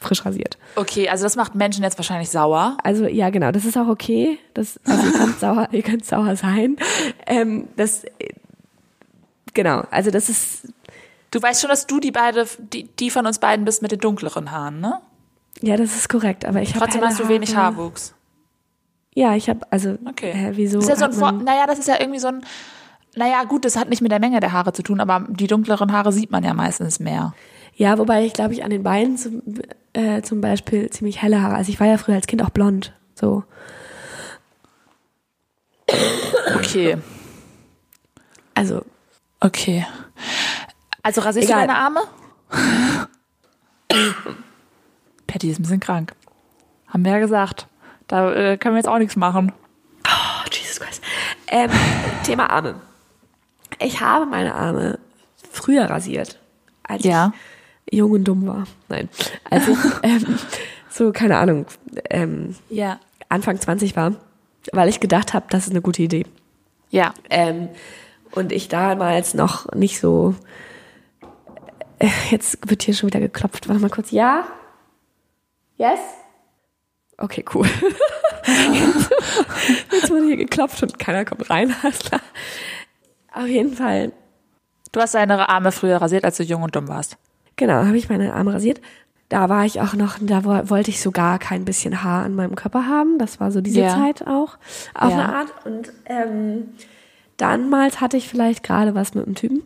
frisch 0.00 0.24
rasiert. 0.24 0.58
Okay, 0.76 1.08
also 1.08 1.24
das 1.24 1.36
macht 1.36 1.54
Menschen 1.56 1.82
jetzt 1.82 1.98
wahrscheinlich 1.98 2.30
sauer. 2.30 2.76
Also 2.84 3.06
ja, 3.06 3.30
genau, 3.30 3.50
das 3.50 3.64
ist 3.64 3.76
auch 3.76 3.88
okay. 3.88 4.38
Das, 4.54 4.78
also 4.84 5.06
ihr 5.06 5.12
könnt 5.12 5.38
sauer, 5.40 5.68
ihr 5.72 5.82
könnt 5.82 6.04
sauer 6.06 6.36
sein. 6.36 6.76
Ähm, 7.26 7.66
das, 7.76 8.04
genau, 9.54 9.82
also 9.90 10.10
das 10.10 10.28
ist, 10.28 10.68
Du 11.32 11.40
weißt 11.40 11.62
schon, 11.62 11.70
dass 11.70 11.86
du 11.86 11.98
die 11.98 12.10
beide, 12.10 12.46
die, 12.58 12.84
die 12.98 13.08
von 13.10 13.26
uns 13.26 13.38
beiden 13.38 13.64
bist 13.64 13.80
mit 13.80 13.90
den 13.90 14.00
dunkleren 14.00 14.50
Haaren, 14.50 14.80
ne? 14.80 15.00
ja, 15.62 15.76
das 15.78 15.96
ist 15.96 16.08
korrekt. 16.10 16.44
Aber 16.44 16.60
ich 16.60 16.74
habe 16.74 16.84
Trotzdem 16.84 17.02
hast 17.02 17.18
du 17.20 17.28
wenig 17.28 17.56
Haarwuchs. 17.56 18.14
Ja, 19.14 19.34
ich 19.34 19.48
habe 19.48 19.60
also. 19.70 19.98
Okay. 20.08 20.32
Hä, 20.32 20.50
wieso? 20.54 20.78
Ist 20.78 20.88
ja 20.88 20.96
so 20.96 21.04
ein 21.04 21.12
Vor 21.12 21.32
naja, 21.32 21.66
das 21.66 21.78
ist 21.78 21.88
ja 21.88 22.00
irgendwie 22.00 22.18
so 22.18 22.28
ein, 22.28 22.42
naja, 23.14 23.44
gut, 23.44 23.64
das 23.64 23.76
hat 23.76 23.90
nicht 23.90 24.00
mit 24.00 24.10
der 24.10 24.20
Menge 24.20 24.40
der 24.40 24.52
Haare 24.52 24.72
zu 24.72 24.82
tun, 24.82 25.00
aber 25.00 25.26
die 25.28 25.46
dunkleren 25.46 25.92
Haare 25.92 26.12
sieht 26.12 26.30
man 26.30 26.44
ja 26.44 26.54
meistens 26.54 26.98
mehr. 26.98 27.34
ja, 27.76 27.98
wobei 27.98 28.24
ich 28.24 28.32
glaube 28.32 28.54
ich 28.54 28.64
an 28.64 28.70
den 28.70 28.82
Beinen 28.82 29.18
zum, 29.18 29.42
äh, 29.92 30.22
zum 30.22 30.40
Beispiel 30.40 30.88
ziemlich 30.90 31.20
helle 31.20 31.42
Haare. 31.42 31.56
Also 31.56 31.70
ich 31.70 31.78
war 31.80 31.86
ja 31.86 31.98
früher 31.98 32.14
als 32.14 32.26
Kind 32.26 32.42
auch 32.42 32.50
blond. 32.50 32.94
So. 33.14 33.44
Okay, 36.56 36.96
Also 38.54 38.84
okay. 39.40 39.86
Also 41.02 41.20
rasierst 41.20 41.48
Egal. 41.48 41.62
du 41.62 41.66
deine 41.68 41.78
Arme? 41.78 42.00
Patty 45.26 45.50
ist 45.50 45.58
ein 45.58 45.62
bisschen 45.62 45.80
krank. 45.80 46.14
Haben 46.86 47.04
wir 47.04 47.12
ja 47.12 47.18
gesagt. 47.18 47.66
Da 48.12 48.30
äh, 48.34 48.58
können 48.58 48.74
wir 48.74 48.78
jetzt 48.80 48.88
auch 48.88 48.98
nichts 48.98 49.16
machen. 49.16 49.52
Oh, 50.06 50.48
Jesus 50.52 50.78
Christ. 50.80 51.02
Ähm, 51.48 51.70
Thema 52.26 52.50
Arme. 52.50 52.74
Ich 53.80 54.02
habe 54.02 54.26
meine 54.26 54.54
Arme 54.54 54.98
früher 55.50 55.86
rasiert, 55.88 56.38
als 56.82 57.04
Ja. 57.04 57.32
ich 57.86 57.96
jung 57.96 58.10
und 58.10 58.24
dumm 58.24 58.46
war. 58.46 58.64
Nein, 58.90 59.08
als 59.48 59.66
ich 59.66 59.78
ähm, 60.02 60.38
so, 60.90 61.10
keine 61.10 61.38
Ahnung, 61.38 61.64
ähm, 62.10 62.54
Ja. 62.68 63.00
Anfang 63.30 63.58
20 63.58 63.96
war, 63.96 64.12
weil 64.72 64.90
ich 64.90 65.00
gedacht 65.00 65.32
habe, 65.32 65.46
das 65.48 65.64
ist 65.64 65.70
eine 65.70 65.80
gute 65.80 66.02
Idee. 66.02 66.26
Ja. 66.90 67.14
Ähm, 67.30 67.70
und 68.32 68.52
ich 68.52 68.68
damals 68.68 69.32
noch 69.32 69.72
nicht 69.72 69.98
so. 70.00 70.34
Äh, 71.98 72.08
Jetzt 72.30 72.58
wird 72.68 72.82
hier 72.82 72.92
schon 72.92 73.06
wieder 73.06 73.20
geklopft. 73.20 73.70
Warte 73.70 73.80
mal 73.80 73.88
kurz. 73.88 74.10
Ja? 74.10 74.44
Yes? 75.78 75.98
Okay, 77.22 77.44
cool. 77.54 77.66
Jetzt 79.92 80.10
wurde 80.10 80.26
hier 80.26 80.36
geklopft 80.36 80.82
und 80.82 80.98
keiner 80.98 81.24
kommt 81.24 81.48
rein. 81.50 81.74
Alles 81.82 81.98
klar. 82.00 82.20
Auf 83.32 83.46
jeden 83.46 83.74
Fall, 83.74 84.12
Du 84.92 85.00
hast 85.00 85.14
deine 85.14 85.48
Arme 85.48 85.72
früher 85.72 85.96
rasiert, 86.02 86.24
als 86.24 86.36
du 86.36 86.42
jung 86.42 86.62
und 86.62 86.76
dumm 86.76 86.88
warst. 86.88 87.16
genau, 87.56 87.84
habe 87.86 87.96
ich 87.96 88.10
meine 88.10 88.34
Arme 88.34 88.52
rasiert. 88.52 88.80
Da 89.30 89.48
war 89.48 89.64
ich 89.64 89.80
auch 89.80 89.94
noch, 89.94 90.18
da 90.20 90.44
wo- 90.44 90.68
wollte 90.68 90.90
ich 90.90 91.00
sogar 91.00 91.38
kein 91.38 91.64
bisschen 91.64 92.04
Haar 92.04 92.24
an 92.26 92.34
meinem 92.34 92.54
Körper 92.56 92.86
haben. 92.86 93.16
Das 93.18 93.40
war 93.40 93.50
so 93.50 93.62
diese 93.62 93.80
Ja. 93.80 93.88
Zeit 93.94 94.26
auch, 94.26 94.58
auf 94.94 95.10
Ja. 95.10 95.18
eine 95.24 95.34
Art. 95.36 95.48
Und 95.64 95.90
ähm, 96.04 96.68
damals 97.38 98.02
hatte 98.02 98.18
ich 98.18 98.28
vielleicht 98.28 98.62
gerade 98.62 98.94
was 98.94 99.14
mit 99.14 99.24
einem 99.24 99.34
Typen. 99.34 99.62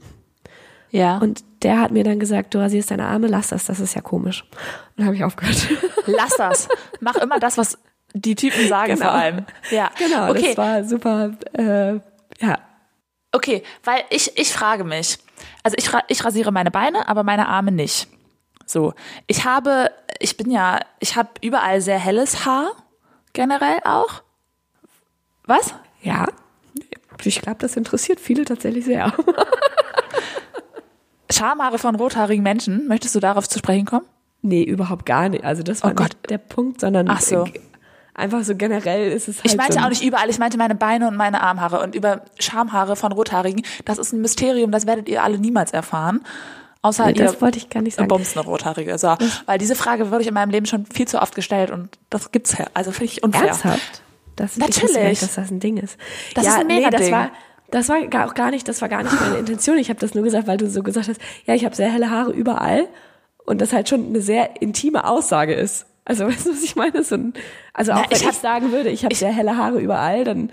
Ja. 0.96 1.18
Und 1.18 1.44
der 1.62 1.80
hat 1.80 1.90
mir 1.90 2.04
dann 2.04 2.18
gesagt, 2.18 2.54
du 2.54 2.58
rasierst 2.58 2.90
deine 2.90 3.06
Arme, 3.06 3.26
lass 3.26 3.48
das, 3.48 3.64
das 3.66 3.80
ist 3.80 3.94
ja 3.94 4.00
komisch. 4.00 4.42
Und 4.42 4.98
dann 4.98 5.06
habe 5.06 5.16
ich 5.16 5.24
aufgehört. 5.24 5.68
lass 6.06 6.36
das. 6.36 6.68
Mach 7.00 7.16
immer 7.16 7.38
das, 7.38 7.58
was 7.58 7.78
die 8.14 8.34
Typen 8.34 8.68
sagen 8.68 8.94
Genau. 8.94 9.06
vor 9.06 9.14
allem. 9.14 9.44
Ja. 9.70 9.90
genau, 9.98 10.30
Okay. 10.30 10.54
das 10.54 10.56
war 10.56 10.84
super, 10.84 11.30
äh, 11.52 11.94
ja. 12.44 12.58
Okay, 13.32 13.62
weil 13.84 14.04
ich, 14.10 14.38
ich 14.38 14.52
frage 14.52 14.84
mich, 14.84 15.18
also 15.62 15.76
ich, 15.78 15.90
ich 16.08 16.24
rasiere 16.24 16.52
meine 16.52 16.70
Beine, 16.70 17.08
aber 17.08 17.22
meine 17.24 17.48
Arme 17.48 17.72
nicht. 17.72 18.08
So, 18.64 18.94
ich 19.26 19.44
habe, 19.44 19.90
ich 20.18 20.36
bin 20.36 20.50
ja, 20.50 20.80
ich 20.98 21.16
habe 21.16 21.28
überall 21.42 21.80
sehr 21.82 21.98
helles 21.98 22.46
Haar, 22.46 22.70
generell 23.34 23.78
auch. 23.84 24.22
Was? 25.44 25.74
Ja, 26.00 26.26
ich 27.22 27.40
glaube, 27.42 27.58
das 27.60 27.76
interessiert 27.76 28.18
viele 28.20 28.44
tatsächlich 28.44 28.84
sehr. 28.84 29.12
Schamhaare 31.30 31.78
von 31.78 31.94
rothaarigen 31.96 32.42
Menschen, 32.42 32.86
möchtest 32.88 33.14
du 33.14 33.20
darauf 33.20 33.48
zu 33.48 33.58
sprechen 33.58 33.86
kommen? 33.86 34.04
nee, 34.42 34.62
überhaupt 34.62 35.06
gar 35.06 35.28
nicht. 35.28 35.42
Also 35.44 35.64
das 35.64 35.82
war 35.82 35.90
Oh 35.90 35.94
Gott. 35.94 36.10
nicht 36.10 36.30
der 36.30 36.38
Punkt, 36.38 36.80
sondern 36.80 37.08
Ach 37.10 37.20
so. 37.20 37.48
einfach 38.14 38.44
so 38.44 38.54
generell 38.54 39.10
ist 39.10 39.26
es 39.26 39.38
halt 39.38 39.46
Ich 39.46 39.56
meinte 39.56 39.72
so 39.72 39.80
auch 39.80 39.88
nicht 39.88 40.04
überall, 40.04 40.30
ich 40.30 40.38
meinte 40.38 40.56
meine 40.56 40.76
Beine 40.76 41.08
und 41.08 41.16
meine 41.16 41.40
Armhaare. 41.42 41.80
Und 41.80 41.96
über 41.96 42.20
Schamhaare 42.38 42.94
von 42.94 43.10
Rothaarigen, 43.10 43.62
das 43.84 43.98
ist 43.98 44.12
ein 44.12 44.20
Mysterium, 44.20 44.70
das 44.70 44.86
werdet 44.86 45.08
ihr 45.08 45.24
alle 45.24 45.38
niemals 45.38 45.72
erfahren. 45.72 46.20
Außer 46.82 47.06
Nee, 47.06 47.12
ihr 47.18 47.24
das 47.24 47.42
wollte 47.42 47.58
ich 47.58 47.68
gar 47.70 47.82
nicht 47.82 47.96
sagen. 47.96 48.06
bumst 48.06 48.36
eine 48.36 48.46
Rothaarige. 48.46 48.96
So. 48.98 49.16
Weil 49.46 49.58
diese 49.58 49.74
Frage 49.74 50.12
wurde 50.12 50.22
ich 50.22 50.28
in 50.28 50.34
meinem 50.34 50.50
Leben 50.50 50.66
schon 50.66 50.86
viel 50.86 51.08
zu 51.08 51.20
oft 51.20 51.34
gestellt 51.34 51.72
und 51.72 51.88
das 52.08 52.30
gibt's 52.30 52.56
ja. 52.56 52.66
Also 52.72 52.92
finde 52.92 53.06
ich 53.06 53.24
unfair. 53.24 53.48
Ernsthaft? 53.48 54.02
Das, 54.36 54.56
Natürlich. 54.58 54.94
nicht, 54.96 55.22
dass 55.22 55.34
das 55.34 55.50
ein 55.50 55.58
Ding 55.58 55.78
ist. 55.78 55.96
Das 56.34 56.44
ja, 56.44 56.52
ist 56.52 56.58
ein 56.58 56.66
nee, 56.68 56.88
das 56.88 57.10
war, 57.10 57.30
das 57.70 57.88
war 57.88 58.00
gar, 58.06 58.26
auch 58.28 58.34
gar 58.34 58.50
nicht, 58.50 58.68
das 58.68 58.80
war 58.82 58.88
gar 58.88 59.02
nicht 59.02 59.20
meine 59.20 59.36
Intention. 59.38 59.78
Ich 59.78 59.88
habe 59.88 59.98
das 60.00 60.14
nur 60.14 60.24
gesagt, 60.24 60.46
weil 60.46 60.56
du 60.56 60.68
so 60.68 60.82
gesagt 60.82 61.08
hast, 61.08 61.20
ja, 61.46 61.54
ich 61.54 61.64
habe 61.64 61.74
sehr 61.74 61.90
helle 61.90 62.10
Haare 62.10 62.32
überall 62.32 62.86
und 63.44 63.60
das 63.60 63.72
halt 63.72 63.88
schon 63.88 64.06
eine 64.06 64.20
sehr 64.20 64.60
intime 64.62 65.04
Aussage 65.06 65.54
ist. 65.54 65.86
Also 66.04 66.26
weißt 66.28 66.46
du, 66.46 66.50
was 66.52 66.62
ich 66.62 66.76
meine? 66.76 67.02
So 67.02 67.16
ein, 67.16 67.34
also 67.74 67.92
auch 67.92 67.96
Na, 67.96 68.10
wenn 68.10 68.16
ich 68.16 68.26
ich, 68.28 68.32
sagen 68.36 68.72
würde, 68.72 68.90
ich 68.90 69.04
habe 69.04 69.14
sehr 69.14 69.32
helle 69.32 69.56
Haare 69.56 69.80
überall, 69.80 70.22
dann 70.24 70.50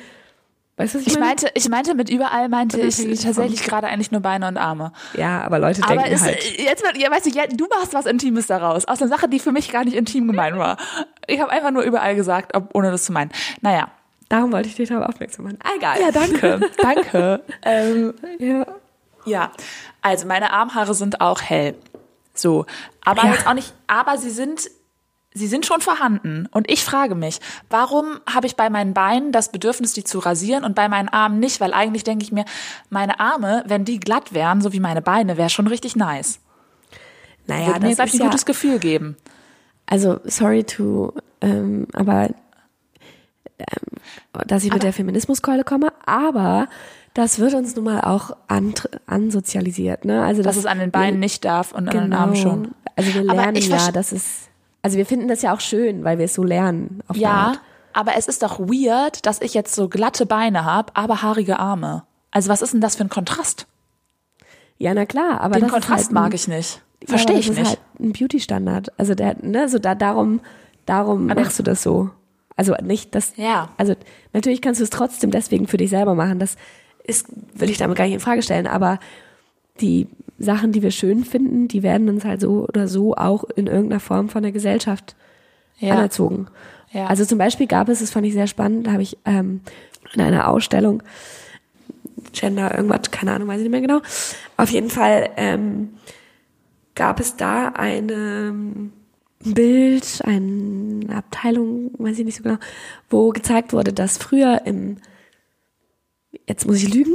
weißt 0.78 0.95
du, 0.95 0.97
was 0.99 1.02
ich, 1.06 1.08
Ich 1.08 1.13
meine? 1.13 1.26
meinte, 1.28 1.52
ich 1.54 1.69
meinte 1.69 1.93
mit 1.93 2.10
überall 2.10 2.49
meinte 2.49 2.82
ich 2.82 2.97
tatsächlich 3.21 3.62
gerade 3.63 3.88
eigentlich 3.88 4.12
nur 4.12 4.21
Beine 4.21 4.47
und 4.47 4.58
Arme. 4.58 4.91
ja, 5.15 5.41
aber 5.43 5.60
Leute 5.60 5.84
Aber 5.84 5.93
denken 5.95 6.13
ist, 6.13 6.23
halt. 6.23 6.43
jetzt, 6.60 6.84
wird- 6.84 6.97
ja, 6.97 7.12
weißt 7.12 7.28
du, 7.28 7.30
ja, 7.30 7.43
du 7.45 7.67
machst 7.67 7.93
was 7.93 8.08
Intimes 8.08 8.47
daraus. 8.47 8.86
Aus 8.86 8.99
einer 9.02 9.10
Sache, 9.10 9.30
die 9.30 9.38
für 9.39 9.52
mich 9.52 9.71
gar 9.71 9.86
nicht 9.86 9.95
intim 9.95 10.26
gemeint 10.28 10.58
war. 10.58 10.78
Ich 11.28 11.39
habe 11.39 11.52
einfach 11.52 11.69
nur 11.71 11.84
überall 11.84 12.15
gesagt, 12.15 12.56
ob, 12.58 12.73
ohne 12.73 12.89
das 12.89 13.04
zu 13.04 13.12
meinen. 13.13 13.30
Naja. 13.62 13.89
Darum 14.33 14.51
wollte 14.51 14.67
ich 14.67 14.75
dich 14.75 14.89
darauf 14.89 15.09
aufmerksam 15.09 15.45
machen. 15.45 15.59
Ah, 15.63 15.69
egal. 15.77 16.01
Ja, 16.01 16.11
danke. 16.11 16.59
danke. 16.81 17.43
Ähm, 17.61 18.13
Ja. 18.39 18.65
ja, 19.25 19.51
also 20.01 20.25
meine 20.25 20.51
Armhaare 20.51 20.95
sind 20.95 21.21
auch 21.21 21.39
hell. 21.41 21.75
So, 22.33 22.65
aber 23.05 23.25
Ja. 23.25 23.33
jetzt 23.33 23.45
auch 23.45 23.53
nicht, 23.53 23.73
aber 23.85 24.17
sie 24.17 24.31
sind 24.31 24.71
sie 25.35 25.45
sind 25.47 25.67
schon 25.67 25.81
vorhanden 25.81 26.47
und 26.51 26.67
ich 26.71 26.83
frage 26.83 27.13
mich, 27.13 27.39
warum 27.69 28.19
habe 28.31 28.47
ich 28.47 28.55
bei 28.55 28.71
meinen 28.71 28.95
Beinen 28.95 29.31
das 29.31 29.51
Bedürfnis, 29.51 29.93
die 29.93 30.03
zu 30.03 30.17
rasieren 30.17 30.63
und 30.63 30.73
bei 30.73 30.89
meinen 30.89 31.09
Armen 31.09 31.39
nicht, 31.39 31.59
weil 31.61 31.73
eigentlich 31.73 32.03
denke 32.03 32.23
ich 32.23 32.31
mir, 32.31 32.45
meine 32.89 33.19
Arme, 33.19 33.63
wenn 33.67 33.85
die 33.85 33.99
glatt 33.99 34.33
wären, 34.33 34.61
so 34.61 34.73
wie 34.73 34.79
meine 34.79 35.01
Beine, 35.03 35.37
wäre 35.37 35.49
schon 35.51 35.67
richtig 35.67 35.95
nice. 35.95 36.39
Naja, 37.45 37.67
Würde 37.67 37.85
mir, 37.87 37.95
das 37.95 38.07
ist 38.09 38.13
ein 38.15 38.19
ja, 38.19 38.25
gutes 38.25 38.45
Gefühl 38.45 38.79
geben. 38.79 39.15
also 39.85 40.19
sorry 40.23 40.63
to, 40.63 41.13
ähm, 41.41 41.87
aber 41.93 42.29
dass 44.47 44.63
ich 44.63 44.73
mit 44.73 44.83
der 44.83 44.93
Feminismuskeule 44.93 45.63
komme, 45.63 45.93
aber 46.05 46.67
das 47.13 47.39
wird 47.39 47.53
uns 47.53 47.75
nun 47.75 47.85
mal 47.85 48.01
auch 48.01 48.35
an, 48.47 48.73
ansozialisiert, 49.05 50.05
ne? 50.05 50.23
Also 50.23 50.41
Dass 50.41 50.55
das 50.55 50.63
es 50.63 50.65
an 50.65 50.79
den 50.79 50.91
Beinen 50.91 51.19
nicht 51.19 51.45
darf 51.45 51.71
und 51.71 51.87
an 51.87 51.97
den 51.97 52.13
Armen 52.13 52.35
schon. 52.35 52.71
Also 52.95 53.13
wir 53.13 53.21
Aber 53.21 53.41
lernen 53.41 53.57
ja, 53.57 53.91
dass 53.91 54.11
es, 54.11 54.49
also 54.81 54.97
wir 54.97 55.05
finden 55.05 55.27
das 55.27 55.41
ja 55.41 55.53
auch 55.53 55.59
schön, 55.59 56.03
weil 56.03 56.17
wir 56.17 56.25
es 56.25 56.33
so 56.33 56.43
lernen. 56.43 57.01
Ja, 57.13 57.53
aber 57.93 58.15
es 58.17 58.27
ist 58.27 58.41
doch 58.41 58.59
weird, 58.59 59.25
dass 59.25 59.41
ich 59.41 59.53
jetzt 59.53 59.75
so 59.75 59.87
glatte 59.89 60.25
Beine 60.25 60.65
habe, 60.65 60.95
aber 60.95 61.21
haarige 61.21 61.59
Arme. 61.59 62.03
Also 62.31 62.49
was 62.49 62.61
ist 62.63 62.73
denn 62.73 62.81
das 62.81 62.95
für 62.95 63.03
ein 63.03 63.09
Kontrast? 63.09 63.67
ja, 64.79 64.93
na 64.93 65.05
klar, 65.05 65.39
aber 65.39 65.53
Den 65.55 65.63
das 65.63 65.71
Kontrast 65.71 66.05
halt 66.05 66.11
mag 66.11 66.31
ein, 66.31 66.35
ich 66.35 66.47
nicht. 66.47 66.81
Verstehe 67.05 67.35
aber 67.35 67.39
ich 67.39 67.47
das 67.47 67.57
nicht. 67.57 67.65
ist 67.65 67.69
halt 67.77 67.99
ein 67.99 68.11
Beauty-Standard. 68.13 68.91
Also 68.97 69.15
der, 69.15 69.37
ne, 69.41 69.69
so 69.69 69.79
da, 69.79 69.95
darum, 69.95 70.41
darum 70.85 71.27
machst 71.27 71.59
du 71.59 71.63
das 71.63 71.83
so. 71.83 72.09
Also 72.55 72.75
nicht, 72.83 73.15
das, 73.15 73.33
Ja. 73.37 73.69
also 73.77 73.95
natürlich 74.33 74.61
kannst 74.61 74.79
du 74.79 74.83
es 74.83 74.89
trotzdem 74.89 75.31
deswegen 75.31 75.67
für 75.67 75.77
dich 75.77 75.89
selber 75.89 76.13
machen. 76.15 76.39
Das 76.39 76.55
ist, 77.03 77.27
will 77.55 77.69
ich 77.69 77.77
damit 77.77 77.97
gar 77.97 78.05
nicht 78.05 78.13
in 78.13 78.19
Frage 78.19 78.41
stellen, 78.43 78.67
aber 78.67 78.99
die 79.81 80.07
Sachen, 80.37 80.71
die 80.71 80.81
wir 80.81 80.91
schön 80.91 81.23
finden, 81.25 81.67
die 81.67 81.83
werden 81.83 82.09
uns 82.09 82.25
halt 82.25 82.41
so 82.41 82.65
oder 82.67 82.87
so 82.87 83.15
auch 83.15 83.43
in 83.55 83.67
irgendeiner 83.67 83.99
Form 83.99 84.29
von 84.29 84.43
der 84.43 84.51
Gesellschaft 84.51 85.15
Ja. 85.79 85.93
anerzogen. 85.95 86.47
Ja. 86.91 87.07
Also 87.07 87.25
zum 87.25 87.37
Beispiel 87.39 87.65
gab 87.67 87.89
es, 87.89 87.99
das 88.01 88.11
fand 88.11 88.25
ich 88.27 88.33
sehr 88.33 88.47
spannend, 88.47 88.85
da 88.87 88.91
habe 88.91 89.01
ich 89.01 89.17
ähm, 89.25 89.61
in 90.13 90.21
einer 90.21 90.47
Ausstellung 90.47 91.01
Gender, 92.33 92.75
irgendwas, 92.75 93.11
keine 93.11 93.33
Ahnung, 93.33 93.47
weiß 93.47 93.57
ich 93.57 93.63
nicht 93.63 93.71
mehr 93.71 93.81
genau. 93.81 94.01
Auf 94.57 94.69
jeden 94.69 94.89
Fall 94.89 95.29
ähm, 95.37 95.89
gab 96.95 97.19
es 97.19 97.35
da 97.35 97.69
eine 97.69 98.53
Bild, 99.45 100.21
eine 100.23 101.15
Abteilung, 101.15 101.91
weiß 101.97 102.19
ich 102.19 102.25
nicht 102.25 102.38
so 102.38 102.43
genau, 102.43 102.58
wo 103.10 103.29
gezeigt 103.29 103.73
wurde, 103.73 103.93
dass 103.93 104.17
früher 104.17 104.62
im, 104.65 104.97
jetzt 106.47 106.65
muss 106.65 106.77
ich 106.77 106.93
lügen, 106.93 107.13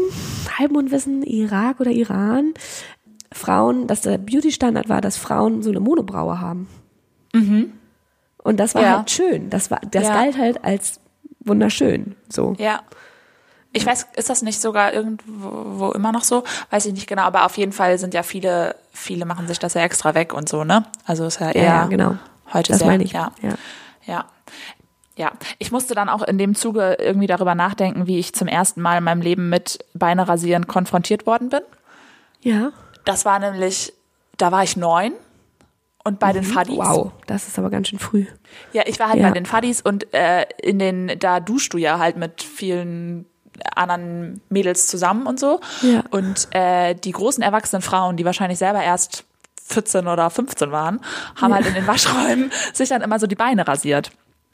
Halbmondwissen, 0.58 1.22
Irak 1.22 1.80
oder 1.80 1.90
Iran, 1.90 2.54
Frauen, 3.32 3.86
dass 3.86 4.02
der 4.02 4.18
Beauty-Standard 4.18 4.88
war, 4.88 5.00
dass 5.00 5.16
Frauen 5.16 5.62
so 5.62 5.70
eine 5.70 5.80
Monobraue 5.80 6.40
haben. 6.40 6.68
Und 7.34 8.56
das 8.58 8.74
war 8.74 8.82
Ja. 8.82 8.96
halt 8.98 9.10
schön. 9.10 9.50
Das 9.50 9.70
war, 9.70 9.80
das 9.90 10.04
Ja. 10.04 10.14
galt 10.14 10.38
halt 10.38 10.64
als 10.64 11.00
wunderschön. 11.40 12.14
So. 12.28 12.54
Ja. 12.58 12.80
Ich 13.78 13.86
weiß, 13.86 14.06
ist 14.16 14.28
das 14.30 14.42
nicht 14.42 14.60
sogar 14.60 14.92
irgendwo 14.92 15.78
wo 15.78 15.92
immer 15.92 16.12
noch 16.12 16.24
so? 16.24 16.44
Weiß 16.70 16.84
ich 16.86 16.92
nicht 16.92 17.06
genau, 17.06 17.22
aber 17.22 17.44
auf 17.46 17.56
jeden 17.56 17.72
Fall 17.72 17.98
sind 17.98 18.12
ja 18.14 18.22
viele, 18.22 18.76
viele 18.92 19.24
machen 19.24 19.46
sich 19.48 19.58
das 19.58 19.74
ja 19.74 19.82
extra 19.82 20.14
weg 20.14 20.32
und 20.34 20.48
so, 20.48 20.64
ne? 20.64 20.84
Also 21.04 21.24
ist 21.26 21.40
ja 21.40 21.50
eher 21.50 21.64
ja, 21.64 21.86
genau. 21.86 22.16
heute 22.52 22.72
Das 22.72 22.78
sehr, 22.80 22.88
meine 22.88 23.04
ich. 23.04 23.12
ja. 23.12 23.32
Ja. 23.42 23.54
Ja. 24.04 24.24
Ja, 25.16 25.32
ich 25.58 25.72
musste 25.72 25.96
dann 25.96 26.08
auch 26.08 26.22
in 26.22 26.38
dem 26.38 26.54
Zuge 26.54 26.96
irgendwie 27.00 27.26
darüber 27.26 27.56
nachdenken, 27.56 28.06
wie 28.06 28.20
ich 28.20 28.34
zum 28.34 28.46
ersten 28.46 28.80
Mal 28.80 28.98
in 28.98 29.04
meinem 29.04 29.20
Leben 29.20 29.48
mit 29.48 29.84
Beine 29.94 30.28
rasieren 30.28 30.68
konfrontiert 30.68 31.26
worden 31.26 31.48
bin. 31.48 31.60
ja. 32.42 32.70
Das 33.04 33.24
war 33.24 33.38
nämlich, 33.38 33.92
da 34.36 34.52
war 34.52 34.62
ich 34.64 34.76
neun 34.76 35.12
und 36.04 36.18
bei 36.20 36.32
den 36.34 36.44
Fadis. 36.44 36.74
Mhm. 36.76 36.80
Wow, 36.84 37.12
das 37.26 37.48
ist 37.48 37.58
aber 37.58 37.70
ganz 37.70 37.88
schön 37.88 37.98
früh. 37.98 38.26
Ja, 38.72 38.82
ich 38.86 39.00
war 39.00 39.08
halt 39.08 39.18
Ja. 39.20 39.28
bei 39.28 39.32
den 39.34 39.46
Fadis 39.46 39.80
und 39.80 40.12
äh, 40.14 40.44
in 40.62 40.78
den, 40.78 41.18
da 41.18 41.40
duschst 41.40 41.72
du 41.72 41.78
ja 41.78 41.98
halt 41.98 42.16
mit 42.18 42.42
vielen 42.42 43.24
anderen 43.74 44.40
Mädels 44.48 44.86
zusammen 44.88 45.26
und 45.26 45.38
so. 45.38 45.60
Ja. 45.82 46.02
Und 46.10 46.48
äh, 46.54 46.94
die 46.94 47.12
großen 47.12 47.42
erwachsenen 47.42 47.82
Frauen, 47.82 48.16
die 48.16 48.24
wahrscheinlich 48.24 48.58
selber 48.58 48.82
erst 48.82 49.24
14 49.66 50.06
oder 50.06 50.30
15 50.30 50.70
waren, 50.72 51.00
haben 51.40 51.54
halt 51.54 51.66
in 51.66 51.74
den 51.74 51.86
Waschräumen 51.86 52.50
sich 52.72 52.88
dann 52.88 53.02
immer 53.02 53.18
so 53.18 53.26
die 53.26 53.34
Beine 53.34 53.66
rasiert. 53.66 54.10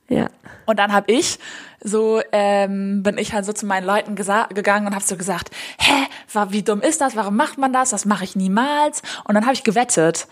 Ja. 0.08 0.28
Und 0.66 0.78
dann 0.78 0.92
habe 0.92 1.10
ich 1.12 1.38
so, 1.82 2.20
ähm, 2.32 3.02
bin 3.02 3.18
ich 3.18 3.32
halt 3.32 3.44
so 3.44 3.52
zu 3.52 3.66
meinen 3.66 3.86
Leuten 3.86 4.16
gegangen 4.16 4.86
und 4.86 4.94
habe 4.94 5.04
so 5.04 5.16
gesagt, 5.16 5.50
hä, 5.78 6.06
wie 6.48 6.62
dumm 6.62 6.80
ist 6.80 7.00
das? 7.00 7.16
Warum 7.16 7.36
macht 7.36 7.58
man 7.58 7.72
das? 7.72 7.90
Das 7.90 8.04
mache 8.04 8.24
ich 8.24 8.36
niemals. 8.36 9.02
Und 9.24 9.34
dann 9.34 9.44
habe 9.44 9.54
ich 9.54 9.64
gewettet 9.64 10.26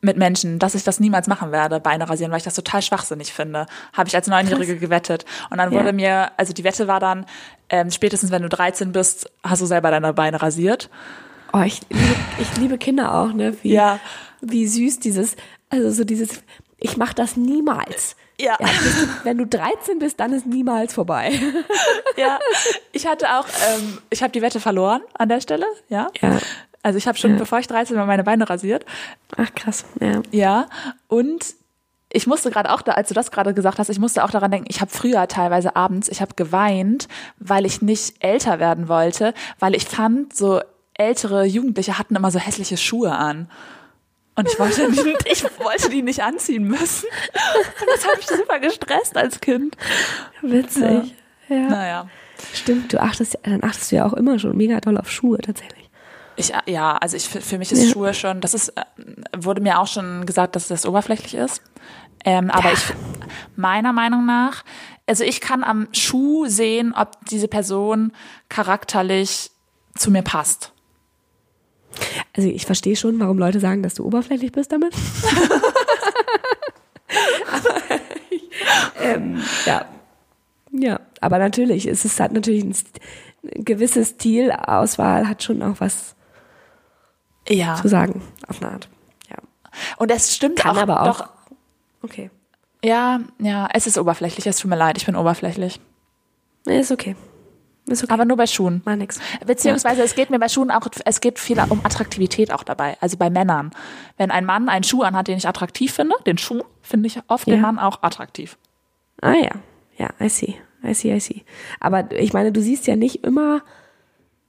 mit 0.00 0.16
Menschen, 0.16 0.58
dass 0.58 0.74
ich 0.74 0.84
das 0.84 1.00
niemals 1.00 1.26
machen 1.28 1.52
werde, 1.52 1.80
Beine 1.80 2.08
rasieren, 2.08 2.30
weil 2.32 2.38
ich 2.38 2.44
das 2.44 2.54
total 2.54 2.82
schwachsinnig 2.82 3.32
finde. 3.32 3.66
Habe 3.92 4.08
ich 4.08 4.14
als 4.16 4.26
Neunjährige 4.26 4.76
gewettet. 4.78 5.24
Und 5.50 5.58
dann 5.58 5.70
wurde 5.72 5.86
Ja. 5.86 5.92
mir, 5.92 6.30
also 6.36 6.52
die 6.52 6.64
Wette 6.64 6.88
war 6.88 7.00
dann, 7.00 7.26
ähm, 7.68 7.90
spätestens 7.90 8.30
wenn 8.30 8.42
du 8.42 8.48
13 8.48 8.92
bist, 8.92 9.30
hast 9.42 9.62
du 9.62 9.66
selber 9.66 9.90
deine 9.90 10.12
Beine 10.12 10.40
rasiert. 10.42 10.90
Oh, 11.52 11.62
ich 11.62 11.80
liebe, 11.90 12.16
ich 12.38 12.56
liebe 12.58 12.78
Kinder 12.78 13.14
auch, 13.14 13.32
ne? 13.32 13.56
Wie, 13.62 13.72
Ja. 13.72 13.98
wie 14.40 14.66
süß 14.66 15.00
dieses, 15.00 15.36
also 15.68 15.90
so 15.90 16.04
dieses, 16.04 16.42
ich 16.78 16.96
mach 16.96 17.12
das 17.12 17.36
niemals. 17.36 18.16
Ja. 18.40 18.56
Ja, 18.58 18.66
du, 18.66 19.08
wenn 19.24 19.36
du 19.38 19.46
13 19.46 19.98
bist, 19.98 20.18
dann 20.20 20.32
ist 20.32 20.46
niemals 20.46 20.94
vorbei. 20.94 21.32
Ja, 22.16 22.38
ich 22.92 23.06
hatte 23.06 23.26
auch, 23.38 23.46
ähm, 23.74 23.98
ich 24.10 24.22
habe 24.22 24.32
die 24.32 24.40
Wette 24.42 24.60
verloren 24.60 25.02
an 25.14 25.28
der 25.28 25.40
Stelle, 25.40 25.66
ja. 25.88 26.08
Ja. 26.22 26.38
Also 26.82 26.96
ich 26.98 27.06
habe 27.06 27.18
schon, 27.18 27.32
Ja. 27.32 27.36
bevor 27.38 27.58
ich 27.58 27.66
13 27.66 27.96
war, 27.96 28.06
meine 28.06 28.24
Beine 28.24 28.48
rasiert. 28.48 28.84
Ach 29.36 29.54
krass, 29.54 29.84
ja. 30.00 30.22
Ja, 30.30 30.66
und 31.08 31.54
ich 32.12 32.26
musste 32.26 32.50
gerade 32.50 32.72
auch 32.72 32.82
da, 32.82 32.92
als 32.92 33.08
du 33.08 33.14
das 33.14 33.30
gerade 33.30 33.54
gesagt 33.54 33.78
hast, 33.78 33.88
ich 33.88 33.98
musste 34.00 34.24
auch 34.24 34.30
daran 34.30 34.50
denken, 34.50 34.66
ich 34.68 34.80
habe 34.80 34.90
früher 34.90 35.28
teilweise 35.28 35.76
abends, 35.76 36.08
ich 36.08 36.20
habe 36.20 36.34
geweint, 36.34 37.06
weil 37.38 37.66
ich 37.66 37.82
nicht 37.82 38.14
älter 38.24 38.58
werden 38.58 38.88
wollte, 38.88 39.32
weil 39.58 39.74
ich 39.76 39.84
fand, 39.84 40.34
so 40.34 40.60
ältere 40.94 41.44
Jugendliche 41.44 41.98
hatten 41.98 42.16
immer 42.16 42.30
so 42.30 42.38
hässliche 42.38 42.76
Schuhe 42.76 43.12
an. 43.12 43.48
Und 44.36 44.48
ich 44.48 44.58
wollte, 44.58 44.90
die, 44.90 45.14
ich 45.30 45.44
wollte 45.58 45.90
die 45.90 46.02
nicht 46.02 46.22
anziehen 46.22 46.64
müssen. 46.64 47.06
Und 47.08 47.88
das 47.94 48.06
hat 48.06 48.16
mich 48.16 48.26
super 48.26 48.58
gestresst 48.58 49.16
als 49.16 49.40
Kind. 49.40 49.76
Witzig. 50.42 51.14
Ja. 51.48 51.56
Naja. 51.68 52.08
Stimmt, 52.54 52.92
du 52.92 53.00
achtest, 53.00 53.38
dann 53.42 53.62
achtest 53.62 53.92
du 53.92 53.96
ja 53.96 54.06
auch 54.06 54.14
immer 54.14 54.38
schon 54.38 54.56
mega 54.56 54.80
doll 54.80 54.96
auf 54.98 55.10
Schuhe 55.10 55.38
tatsächlich. 55.38 55.79
Ich, 56.40 56.52
ja, 56.66 56.96
also 56.96 57.16
ich, 57.16 57.28
für 57.28 57.58
mich 57.58 57.70
ist 57.70 57.84
Ja. 57.84 57.92
Schuhe 57.92 58.14
schon, 58.14 58.40
das 58.40 58.54
ist, 58.54 58.70
äh, 58.70 58.82
wurde 59.36 59.60
mir 59.60 59.78
auch 59.78 59.86
schon 59.86 60.24
gesagt, 60.24 60.56
dass 60.56 60.68
das 60.68 60.86
oberflächlich 60.86 61.34
ist. 61.34 61.62
Ähm, 62.24 62.50
aber 62.50 62.72
ich, 62.72 62.82
meiner 63.56 63.92
Meinung 63.92 64.24
nach, 64.26 64.64
also 65.06 65.22
ich 65.22 65.40
kann 65.40 65.62
am 65.62 65.88
Schuh 65.92 66.46
sehen, 66.46 66.94
ob 66.94 67.26
diese 67.26 67.48
Person 67.48 68.12
charakterlich 68.48 69.50
zu 69.96 70.10
mir 70.10 70.22
passt. 70.22 70.72
Also 72.36 72.48
ich 72.48 72.66
verstehe 72.66 72.96
schon, 72.96 73.20
warum 73.20 73.38
Leute 73.38 73.60
sagen, 73.60 73.82
dass 73.82 73.94
du 73.94 74.06
oberflächlich 74.06 74.52
bist 74.52 74.72
damit. 74.72 74.94
aber 77.52 78.00
ähm, 79.00 79.42
ja. 79.66 79.84
Ja, 80.72 81.00
aber 81.20 81.38
natürlich, 81.38 81.86
es 81.86 82.04
ist 82.04 82.20
halt 82.20 82.32
natürlich 82.32 82.64
ein, 82.64 82.74
gewisse 83.42 84.04
Stilauswahl 84.04 85.28
hat 85.28 85.42
schon 85.42 85.62
auch 85.62 85.76
was 85.80 86.14
Ja. 87.50 87.74
zu 87.76 87.88
sagen, 87.88 88.22
auf 88.46 88.62
eine 88.62 88.72
Art. 88.72 88.88
Ja. 89.28 89.36
Und 89.98 90.10
es 90.10 90.34
stimmt 90.34 90.56
Kann 90.58 90.76
auch, 90.76 90.82
aber 90.82 91.02
auch. 91.02 91.18
Doch, 91.18 91.28
Okay. 92.02 92.30
ja, 92.82 93.20
ja, 93.38 93.68
es 93.74 93.86
ist 93.86 93.98
oberflächlich, 93.98 94.46
es 94.46 94.56
tut 94.58 94.70
mir 94.70 94.76
leid, 94.76 94.96
ich 94.96 95.04
bin 95.06 95.16
oberflächlich. 95.16 95.80
Ist 96.66 96.90
okay. 96.92 97.14
Ist 97.86 98.04
okay. 98.04 98.12
Aber 98.12 98.24
nur 98.24 98.36
bei 98.36 98.46
Schuhen. 98.46 98.82
Mal 98.84 98.96
nix. 98.96 99.18
Beziehungsweise 99.44 100.02
es 100.02 100.14
geht 100.14 100.30
mir 100.30 100.38
bei 100.38 100.48
Schuhen 100.48 100.70
auch, 100.70 100.86
es 101.04 101.20
geht 101.20 101.38
viel 101.38 101.58
um 101.70 101.80
Attraktivität 101.84 102.52
auch 102.52 102.62
dabei. 102.62 102.96
Also 103.00 103.16
bei 103.16 103.30
Männern. 103.30 103.70
Wenn 104.16 104.30
ein 104.30 104.44
Mann 104.44 104.68
einen 104.68 104.84
Schuh 104.84 105.02
anhat, 105.02 105.28
den 105.28 105.38
ich 105.38 105.48
attraktiv 105.48 105.92
finde, 105.92 106.14
den 106.26 106.38
Schuh 106.38 106.62
finde 106.82 107.06
ich 107.08 107.18
oft 107.28 107.46
Ja. 107.48 107.54
den 107.56 107.62
Mann 107.62 107.78
auch 107.78 108.02
attraktiv. 108.02 108.56
Ah 109.22 109.32
ja, 109.32 109.50
ja, 109.98 110.08
I 110.20 110.28
see, 110.28 110.54
I 110.84 110.94
see, 110.94 111.12
I 111.14 111.20
see. 111.20 111.44
Aber 111.80 112.10
ich 112.12 112.32
meine, 112.32 112.52
du 112.52 112.60
siehst 112.62 112.86
ja 112.86 112.96
nicht 112.96 113.24
immer 113.24 113.62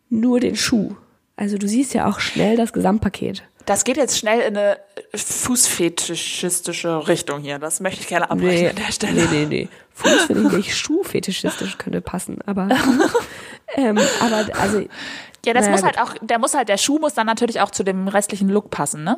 nur 0.09 0.39
den 0.39 0.55
Schuh. 0.55 0.95
Also 1.35 1.57
du 1.57 1.67
siehst 1.67 1.93
ja 1.93 2.07
auch 2.07 2.19
schnell 2.19 2.55
das 2.57 2.73
Gesamtpaket. 2.73 3.43
Das 3.65 3.83
geht 3.83 3.97
jetzt 3.97 4.17
schnell 4.17 4.39
in 4.41 4.57
eine 4.57 4.77
fußfetischistische 5.13 7.07
Richtung 7.07 7.41
hier. 7.41 7.59
Das 7.59 7.79
möchte 7.79 8.01
ich 8.01 8.07
gerne 8.07 8.29
abbrechen 8.29 8.69
an 8.69 8.75
der 8.75 8.91
Stelle. 8.91 9.13
nee, 9.13 9.27
nee, 9.31 9.45
nee. 9.45 9.67
Fuß 9.93 10.23
finde 10.25 10.47
ich 10.47 10.53
nicht, 10.53 10.75
Schuhfetischistisch 10.75 11.77
könnte 11.77 12.01
passen, 12.01 12.39
aber 12.45 12.69
ähm, 13.75 13.97
aber 14.19 14.47
also 14.59 14.79
Ja, 15.45 15.53
das 15.53 15.65
Naja, 15.65 15.71
muss 15.71 15.81
gut. 15.81 15.97
halt 15.97 15.99
auch, 15.99 16.15
der 16.21 16.39
muss 16.39 16.53
halt, 16.55 16.69
der 16.69 16.77
Schuh 16.77 16.97
muss 16.99 17.13
dann 17.13 17.27
natürlich 17.27 17.59
auch 17.61 17.71
zu 17.71 17.83
dem 17.83 18.07
restlichen 18.07 18.49
Look 18.49 18.69
passen, 18.71 19.03
ne? 19.03 19.17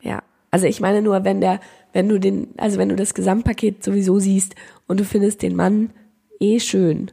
ja, 0.00 0.22
also 0.50 0.66
ich 0.66 0.80
meine 0.80 1.02
nur, 1.02 1.24
wenn 1.24 1.40
der, 1.40 1.60
wenn 1.92 2.08
du 2.08 2.18
den, 2.18 2.54
also 2.58 2.78
wenn 2.78 2.88
du 2.88 2.96
das 2.96 3.14
Gesamtpaket 3.14 3.82
sowieso 3.84 4.18
siehst 4.18 4.54
und 4.86 4.98
du 5.00 5.04
findest 5.04 5.42
den 5.42 5.56
Mann 5.56 5.90
eh 6.40 6.58
schön, 6.60 7.10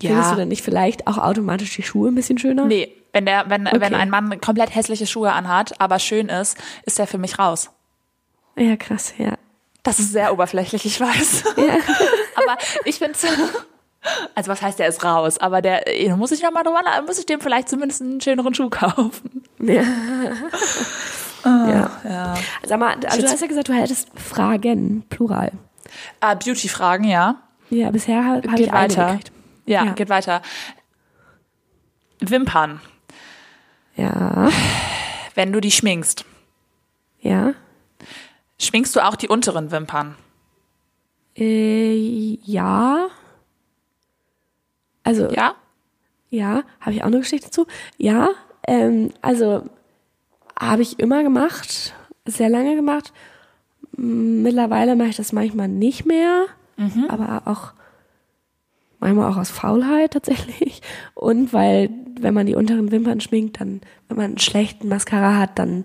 findest 0.00 0.32
du 0.32 0.36
dann 0.36 0.48
nicht 0.48 0.62
vielleicht 0.62 1.06
auch 1.06 1.18
automatisch 1.18 1.74
die 1.76 1.82
Schuhe 1.82 2.08
ein 2.08 2.14
bisschen 2.14 2.38
schöner? 2.38 2.64
Nee, 2.66 2.92
wenn 3.12 3.26
der, 3.26 3.48
wenn, 3.48 3.64
wenn 3.64 3.76
Okay. 3.82 3.94
ein 3.94 4.10
Mann 4.10 4.40
komplett 4.40 4.74
hässliche 4.74 5.06
Schuhe 5.06 5.32
anhat, 5.32 5.80
aber 5.80 5.98
schön 5.98 6.28
ist, 6.28 6.56
ist 6.84 6.98
der 6.98 7.06
für 7.06 7.18
mich 7.18 7.38
raus. 7.38 7.70
Ja, 8.56 8.76
krass, 8.76 9.14
ja. 9.18 9.34
Das 9.82 9.98
ist 9.98 10.12
sehr 10.12 10.32
oberflächlich, 10.32 10.84
ich 10.84 11.00
weiß. 11.00 11.44
Ja. 11.56 11.74
aber 12.36 12.58
ich 12.84 12.98
finde 12.98 13.18
also 14.34 14.50
was 14.50 14.62
heißt, 14.62 14.78
der 14.78 14.88
ist 14.88 15.04
raus, 15.04 15.38
aber 15.38 15.60
der, 15.60 15.82
da 15.84 16.16
muss 16.16 16.32
ich 16.32 16.42
nochmal 16.42 16.62
drüber, 16.62 16.80
muss 17.06 17.18
ich 17.18 17.26
dem 17.26 17.40
vielleicht 17.40 17.68
zumindest 17.68 18.00
einen 18.00 18.20
schöneren 18.20 18.54
Schuh 18.54 18.70
kaufen. 18.70 19.42
Ja. 19.58 19.82
ja. 21.44 21.90
Ja. 22.04 22.34
Sag 22.64 22.78
mal, 22.80 22.96
also 23.04 23.20
du 23.20 23.28
hast 23.28 23.40
ja 23.40 23.46
gesagt, 23.46 23.68
du 23.68 23.74
hättest 23.74 24.08
Fragen, 24.18 25.04
Plural. 25.10 25.52
Ah, 26.20 26.34
Beauty-Fragen, 26.34 27.04
ja. 27.04 27.36
Ja, 27.68 27.90
bisher 27.90 28.24
habe 28.24 28.40
ich 28.40 28.72
eine 28.72 28.72
weiter. 28.72 29.06
gekriegt. 29.06 29.32
Ja, 29.66 29.84
Ja. 29.84 29.92
geht 29.92 30.08
weiter. 30.08 30.42
Wimpern. 32.20 32.80
Ja, 34.00 34.48
Wenn 35.34 35.52
du 35.52 35.60
die 35.60 35.70
schminkst, 35.70 36.24
ja. 37.20 37.52
schminkst 38.58 38.94
du 38.96 39.00
auch 39.06 39.16
die 39.16 39.28
unteren 39.28 39.70
Wimpern? 39.70 40.16
Äh, 41.36 42.38
ja. 42.44 43.08
Also, 45.02 45.30
ja, 45.30 45.54
Ja? 46.30 46.62
habe 46.80 46.92
ich 46.94 47.02
auch 47.02 47.06
eine 47.08 47.18
Geschichte 47.20 47.50
zu. 47.50 47.66
Ja, 47.98 48.30
ähm, 48.66 49.12
also 49.22 49.64
habe 50.58 50.82
ich 50.82 50.98
immer 50.98 51.22
gemacht, 51.22 51.94
sehr 52.26 52.48
lange 52.48 52.74
gemacht. 52.76 53.12
Mittlerweile 53.96 54.96
mache 54.96 55.08
ich 55.08 55.16
das 55.16 55.32
manchmal 55.32 55.68
nicht 55.68 56.06
mehr, 56.06 56.46
aber 57.08 57.42
auch 57.46 57.72
manchmal 59.00 59.30
auch 59.30 59.36
aus 59.36 59.50
Faulheit 59.50 60.12
tatsächlich. 60.12 60.82
Und 61.14 61.52
weil, 61.52 61.90
wenn 62.20 62.34
man 62.34 62.46
die 62.46 62.54
unteren 62.54 62.92
Wimpern 62.92 63.20
schminkt, 63.20 63.60
dann, 63.60 63.80
wenn 64.08 64.16
man 64.16 64.26
einen 64.26 64.38
schlechten 64.38 64.88
Mascara 64.88 65.38
hat, 65.38 65.58
dann 65.58 65.84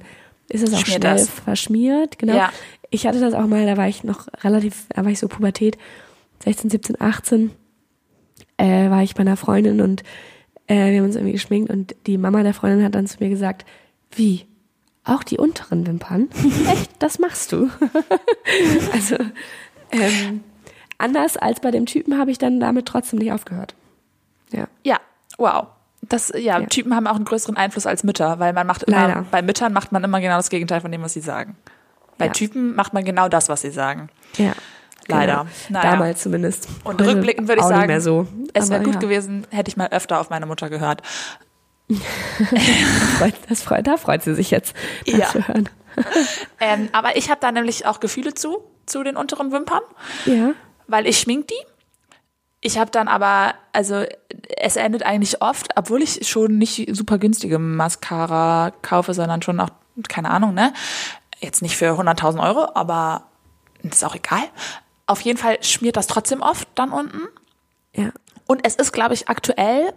ist 0.50 0.64
es 0.68 0.74
auch 0.74 0.86
schnell 0.86 1.00
das. 1.00 1.30
verschmiert. 1.30 2.20
Genau. 2.20 2.36
Ja. 2.36 2.52
Ich 2.90 3.08
hatte 3.08 3.20
das 3.20 3.34
auch 3.34 3.48
mal, 3.48 3.66
da 3.66 3.78
war 3.78 3.88
ich 3.88 4.04
noch 4.04 4.28
relativ, 4.44 4.86
da 4.90 5.04
war 5.04 5.12
ich 5.12 5.20
so 5.20 5.28
Pubertät, 5.28 5.78
16, 6.44 6.70
17, 6.70 7.02
18, 7.02 7.52
äh, 8.58 8.90
war 8.90 9.02
ich 9.02 9.16
bei 9.16 9.22
einer 9.22 9.38
Freundin 9.38 9.82
und 9.82 10.04
äh, 10.68 10.92
wir 10.92 11.00
haben 11.00 11.06
uns 11.06 11.16
irgendwie 11.16 11.34
geschminkt 11.34 11.70
und 11.70 11.96
die 12.06 12.18
Mama 12.18 12.44
der 12.44 12.54
Freundin 12.54 12.84
hat 12.84 12.96
dann 12.96 13.08
zu 13.08 13.18
mir 13.20 13.30
gesagt, 13.30 13.66
wie? 14.12 14.46
Auch 15.04 15.24
die 15.24 15.38
unteren 15.38 15.86
Wimpern? 15.86 16.30
Echt? 16.72 16.92
Das 17.00 17.20
machst 17.20 17.52
du? 17.52 17.70
also, 18.94 19.16
ähm, 19.92 20.44
anders 20.98 21.38
als 21.38 21.60
bei 21.60 21.72
dem 21.72 21.86
Typen 21.86 22.18
habe 22.18 22.32
ich 22.32 22.38
dann 22.38 22.60
damit 22.60 22.86
trotzdem 22.88 23.20
nicht 23.20 23.32
aufgehört. 23.32 23.76
Ja. 24.52 24.68
Ja, 24.84 24.98
wow. 25.38 25.68
Das, 26.02 26.30
ja, 26.36 26.60
Ja. 26.60 26.62
Typen 26.68 26.96
haben 26.96 27.08
auch 27.08 27.16
einen 27.16 27.26
größeren 27.26 27.58
Einfluss 27.58 27.86
als 27.88 28.04
Mütter, 28.04 28.40
weil 28.40 28.54
man 28.54 28.68
macht 28.68 28.84
immer, 28.84 29.08
Leider. 29.08 29.26
bei 29.32 29.42
Müttern 29.42 29.74
macht 29.74 29.92
man 29.92 30.04
immer 30.04 30.22
genau 30.22 30.38
das 30.38 30.50
Gegenteil 30.50 30.82
von 30.82 30.92
dem, 30.92 31.02
was 31.02 31.14
sie 31.14 31.22
sagen. 31.22 31.56
Bei 32.18 32.28
Ja. 32.28 32.32
Typen 32.32 32.76
macht 32.76 32.94
man 32.94 33.04
genau 33.04 33.28
das, 33.28 33.50
was 33.50 33.62
sie 33.62 33.72
sagen. 33.72 34.10
Ja. 34.38 34.54
Leider. 35.08 35.46
Genau. 35.68 35.80
Naja. 35.82 35.92
Damals 35.92 36.22
zumindest. 36.24 36.68
Und 36.84 37.00
Heute 37.02 37.12
rückblickend 37.16 37.48
würde 37.48 37.62
ich 37.62 37.68
sagen, 37.68 37.80
nicht 37.82 37.88
mehr 37.88 38.02
so. 38.02 38.28
es 38.54 38.70
wäre 38.70 38.84
gut 38.84 38.96
ja. 38.96 39.00
gewesen, 39.00 39.46
hätte 39.52 39.70
ich 39.70 39.78
mal 39.78 39.88
öfter 39.90 40.20
auf 40.20 40.30
meine 40.30 40.46
Mutter 40.46 40.70
gehört. 40.70 41.02
Das 43.50 43.62
freut, 43.62 43.86
da 43.88 43.98
freut 43.98 44.24
sie 44.24 44.34
sich 44.36 44.52
jetzt, 44.52 44.76
das 45.06 45.18
Ja. 45.18 45.28
zu 45.28 45.48
hören. 45.48 45.70
Ähm, 46.60 46.90
aber 46.92 47.16
ich 47.16 47.30
habe 47.30 47.40
da 47.40 47.54
nämlich 47.54 47.86
auch 47.86 48.02
Gefühle 48.02 48.34
zu, 48.34 48.58
zu 48.86 49.02
den 49.04 49.16
unteren 49.16 49.54
Wimpern, 49.54 49.80
Ja. 50.26 50.52
Weil 50.88 51.08
ich 51.08 51.20
schmink 51.20 51.48
die. 51.48 51.66
Ich 52.62 52.78
habe 52.78 52.90
dann 52.90 53.08
aber, 53.08 53.54
also 53.74 54.06
es 54.58 54.76
endet 54.76 55.04
eigentlich 55.04 55.42
oft, 55.42 55.70
obwohl 55.76 56.02
ich 56.02 56.28
schon 56.28 56.58
nicht 56.58 56.88
super 56.96 57.20
günstige 57.20 57.60
Mascara 57.60 58.72
kaufe, 58.82 59.14
sondern 59.14 59.42
schon 59.42 59.60
auch, 59.60 59.70
keine 60.08 60.32
Ahnung, 60.32 60.54
ne? 60.54 60.74
Jetzt 61.40 61.62
nicht 61.62 61.78
für 61.78 61.92
100.000 62.00 62.42
Euro, 62.42 62.72
aber 62.74 63.24
ist 63.84 64.04
auch 64.04 64.16
egal. 64.16 64.44
Auf 65.06 65.22
jeden 65.22 65.38
Fall 65.38 65.62
schmiert 65.64 65.96
das 65.96 66.08
trotzdem 66.08 66.42
oft 66.42 66.68
dann 66.76 66.92
unten. 66.92 67.22
Ja. 67.94 68.10
Und 68.48 68.66
es 68.66 68.76
ist, 68.76 68.92
glaube 68.92 69.14
ich, 69.14 69.30
aktuell 69.30 69.94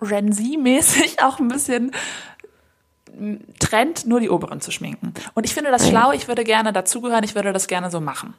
Renzi-mäßig 0.00 1.18
auch 1.22 1.38
ein 1.38 1.48
bisschen 1.48 1.92
Trend, 3.58 4.06
nur 4.06 4.20
die 4.20 4.30
oberen 4.30 4.60
zu 4.60 4.70
schminken. 4.70 5.12
Und 5.34 5.44
ich 5.44 5.54
finde 5.54 5.70
das 5.70 5.88
schlau, 5.88 6.12
ich 6.12 6.28
würde 6.28 6.44
gerne 6.44 6.72
dazugehören, 6.72 7.24
ich 7.24 7.34
würde 7.34 7.52
das 7.52 7.66
gerne 7.66 7.90
so 7.90 8.00
machen. 8.00 8.34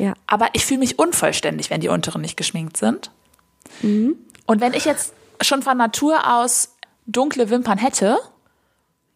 Ja. 0.00 0.14
Aber 0.26 0.48
ich 0.54 0.64
fühle 0.64 0.80
mich 0.80 0.98
unvollständig, 0.98 1.68
wenn 1.70 1.80
die 1.80 1.88
unteren 1.88 2.22
nicht 2.22 2.36
geschminkt 2.36 2.76
sind. 2.76 3.10
Mhm. 3.82 4.16
Und 4.46 4.60
wenn 4.60 4.72
ich 4.72 4.84
jetzt 4.86 5.12
schon 5.42 5.62
von 5.62 5.76
Natur 5.76 6.20
aus 6.38 6.74
dunkle 7.06 7.50
Wimpern 7.50 7.76
hätte, 7.78 8.18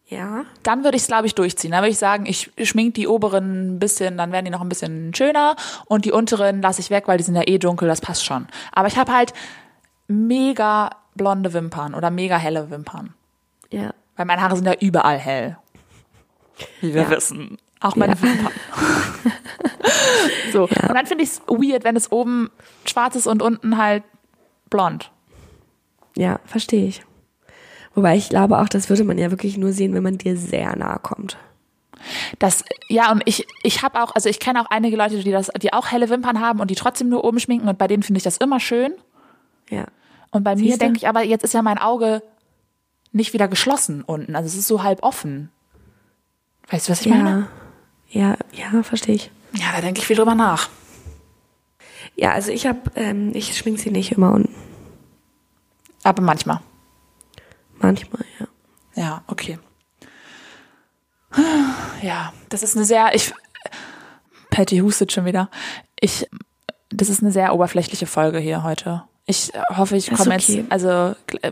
Ja. 0.07 0.45
dann 0.61 0.83
würde 0.83 0.95
ich 0.97 1.01
es, 1.03 1.07
glaube 1.07 1.25
ich, 1.25 1.33
durchziehen. 1.33 1.71
Dann 1.71 1.81
würde 1.81 1.91
ich 1.91 1.97
sagen, 1.97 2.25
ich 2.27 2.51
schmink 2.63 2.93
die 2.93 3.07
oberen 3.07 3.75
ein 3.75 3.79
bisschen, 3.79 4.17
dann 4.17 4.31
werden 4.31 4.45
die 4.45 4.51
noch 4.51 4.61
ein 4.61 4.69
bisschen 4.69 5.13
schöner 5.15 5.55
und 5.85 6.05
die 6.05 6.11
unteren 6.11 6.61
lasse 6.61 6.81
ich 6.81 6.91
weg, 6.91 7.07
weil 7.07 7.17
die 7.17 7.23
sind 7.23 7.35
ja 7.35 7.47
eh 7.47 7.57
dunkel, 7.57 7.87
das 7.87 8.01
passt 8.01 8.23
schon. 8.23 8.47
Aber 8.71 8.87
ich 8.87 8.97
habe 8.97 9.11
halt 9.11 9.33
mega 10.07 10.91
blonde 11.15 11.53
Wimpern 11.53 11.95
oder 11.95 12.11
mega 12.11 12.37
helle 12.37 12.69
Wimpern. 12.69 13.13
Ja. 13.71 13.93
Weil 14.15 14.25
meine 14.25 14.41
Haare 14.41 14.55
sind 14.55 14.65
ja 14.65 14.75
überall 14.79 15.17
hell. 15.17 15.57
Wie 16.81 16.93
wir 16.93 17.03
Ja. 17.03 17.09
wissen. 17.09 17.57
Auch 17.81 17.95
meine 17.95 18.13
Ja. 18.13 18.21
Wimpern. 18.21 18.51
so. 20.51 20.63
Und 20.63 20.93
dann 20.93 21.05
finde 21.05 21.23
ich 21.23 21.31
es 21.31 21.41
weird, 21.47 21.83
wenn 21.83 21.95
es 21.95 22.11
oben 22.11 22.49
schwarz 22.85 23.15
ist 23.15 23.27
und 23.27 23.41
unten 23.41 23.77
halt 23.77 24.03
blond. 24.69 25.11
Ja, 26.17 26.39
verstehe 26.45 26.87
ich. 26.87 27.03
Wobei 27.93 28.15
ich 28.17 28.29
glaube 28.29 28.59
auch, 28.59 28.69
das 28.69 28.89
würde 28.89 29.03
man 29.03 29.17
ja 29.17 29.31
wirklich 29.31 29.57
nur 29.57 29.71
sehen, 29.71 29.93
wenn 29.93 30.03
man 30.03 30.17
dir 30.17 30.37
sehr 30.37 30.75
nahe 30.75 30.99
kommt. 30.99 31.37
Das, 32.39 32.63
ja, 32.87 33.11
und 33.11 33.23
ich, 33.25 33.47
ich 33.63 33.81
habe 33.81 34.01
auch, 34.01 34.13
also 34.15 34.29
ich 34.29 34.39
kenne 34.39 34.61
auch 34.61 34.67
einige 34.69 34.95
Leute, 34.95 35.17
die 35.23 35.31
das, 35.31 35.49
die 35.61 35.73
auch 35.73 35.91
helle 35.91 36.09
Wimpern 36.09 36.39
haben 36.39 36.59
und 36.59 36.69
die 36.69 36.75
trotzdem 36.75 37.09
nur 37.09 37.23
oben 37.23 37.39
schminken 37.39 37.67
und 37.67 37.77
bei 37.77 37.87
denen 37.87 38.03
finde 38.03 38.17
ich 38.17 38.23
das 38.23 38.37
immer 38.37 38.59
schön. 38.59 38.93
Ja. 39.69 39.85
Und 40.31 40.43
bei 40.43 40.55
mir 40.55 40.63
Siehste? 40.63 40.79
denke 40.79 40.97
ich 40.97 41.07
aber, 41.07 41.23
jetzt 41.23 41.43
ist 41.43 41.53
ja 41.53 41.61
mein 41.61 41.77
Auge 41.77 42.21
nicht 43.11 43.33
wieder 43.33 43.47
geschlossen 43.47 44.03
unten. 44.03 44.35
Also 44.35 44.47
es 44.47 44.55
ist 44.55 44.67
so 44.67 44.83
halb 44.83 45.01
offen. 45.01 45.49
Weißt 46.69 46.87
du, 46.87 46.91
was 46.91 47.01
ich 47.01 47.07
meine? 47.07 47.47
Ja. 48.09 48.37
Ja, 48.53 48.83
verstehe 48.83 49.15
ich. 49.15 49.31
Ja, 49.53 49.71
da 49.73 49.81
denke 49.81 49.99
ich 49.99 50.07
viel 50.07 50.15
drüber 50.15 50.35
nach. 50.35 50.69
Ja, 52.15 52.31
also 52.31 52.51
ich 52.51 52.65
habe, 52.65 52.79
ähm, 52.95 53.31
ich 53.33 53.57
schmink 53.57 53.79
sie 53.79 53.91
nicht 53.91 54.11
immer 54.11 54.31
unten. 54.33 54.53
Aber 56.03 56.21
manchmal. 56.21 56.61
Manchmal, 57.79 58.23
ja. 58.39 58.47
Ja, 58.95 59.23
okay. 59.27 59.59
Ja, 62.01 62.31
das 62.49 62.63
ist 62.63 62.75
eine 62.75 62.85
sehr, 62.85 63.13
ich, 63.13 63.33
Patty 64.49 64.77
hustet 64.77 65.11
schon 65.11 65.25
wieder. 65.25 65.49
Ich, 65.99 66.27
das 66.89 67.09
ist 67.09 67.21
eine 67.21 67.31
sehr 67.31 67.53
oberflächliche 67.53 68.05
Folge 68.05 68.39
hier 68.39 68.63
heute. 68.63 69.03
Ich 69.25 69.51
hoffe, 69.75 69.97
ich 69.97 70.09
komme 70.11 70.35
okay. 70.35 70.57
jetzt, 70.57 70.71
also 70.71 71.15
äh, 71.41 71.51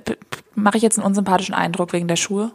mache 0.56 0.78
ich 0.78 0.84
jetzt 0.84 0.99
einen 0.99 1.08
unsympathischen 1.08 1.56
Eindruck 1.56 1.91
wegen 1.91 2.08
der 2.08 2.16
Schuhe? 2.16 2.51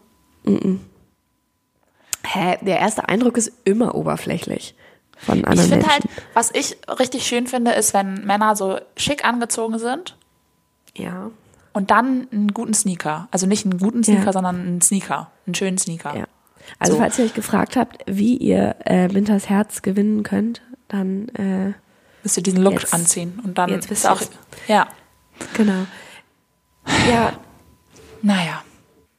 Hä, 2.30 2.58
der 2.62 2.78
erste 2.78 3.08
Eindruck 3.08 3.36
ist 3.36 3.52
immer 3.64 3.94
oberflächlich 3.94 4.74
von 5.18 5.38
Ich 5.38 5.46
anderen 5.46 5.68
finde 5.70 5.86
halt, 5.88 6.02
was 6.34 6.50
ich 6.54 6.76
richtig 6.98 7.26
schön 7.26 7.46
finde, 7.46 7.72
ist, 7.72 7.94
wenn 7.94 8.24
Männer 8.26 8.54
so 8.56 8.78
schick 8.96 9.24
angezogen 9.24 9.78
sind 9.78 10.16
ja, 10.96 11.30
und 11.72 11.90
dann 11.90 12.28
einen 12.32 12.52
guten 12.52 12.74
Sneaker. 12.74 13.28
Also 13.30 13.46
nicht 13.46 13.64
einen 13.64 13.78
guten 13.78 14.02
Sneaker, 14.04 14.26
Ja. 14.26 14.32
sondern 14.32 14.60
einen 14.60 14.80
Sneaker. 14.80 15.30
Einen 15.46 15.54
schönen 15.54 15.78
Sneaker. 15.78 16.16
ja. 16.16 16.24
Also 16.78 16.94
So. 16.94 16.98
falls 16.98 17.18
ihr 17.18 17.24
euch 17.24 17.34
gefragt 17.34 17.76
habt, 17.76 17.98
wie 18.06 18.36
ihr 18.36 18.76
äh, 18.84 19.08
Winters 19.14 19.48
Herz 19.48 19.80
gewinnen 19.82 20.22
könnt, 20.22 20.60
dann 20.88 21.28
äh, 21.30 21.72
Müsst 22.22 22.36
ihr 22.36 22.42
diesen 22.42 22.62
Look 22.62 22.74
Jetzt- 22.74 22.92
anziehen. 22.94 23.40
Und 23.44 23.56
dann 23.58 23.70
jetzt 23.70 23.90
ist 23.90 24.06
auch, 24.06 24.20
ihr's. 24.20 24.30
ja, 24.66 24.86
genau. 25.54 25.86
Ja, 27.10 27.32
naja. 28.22 28.62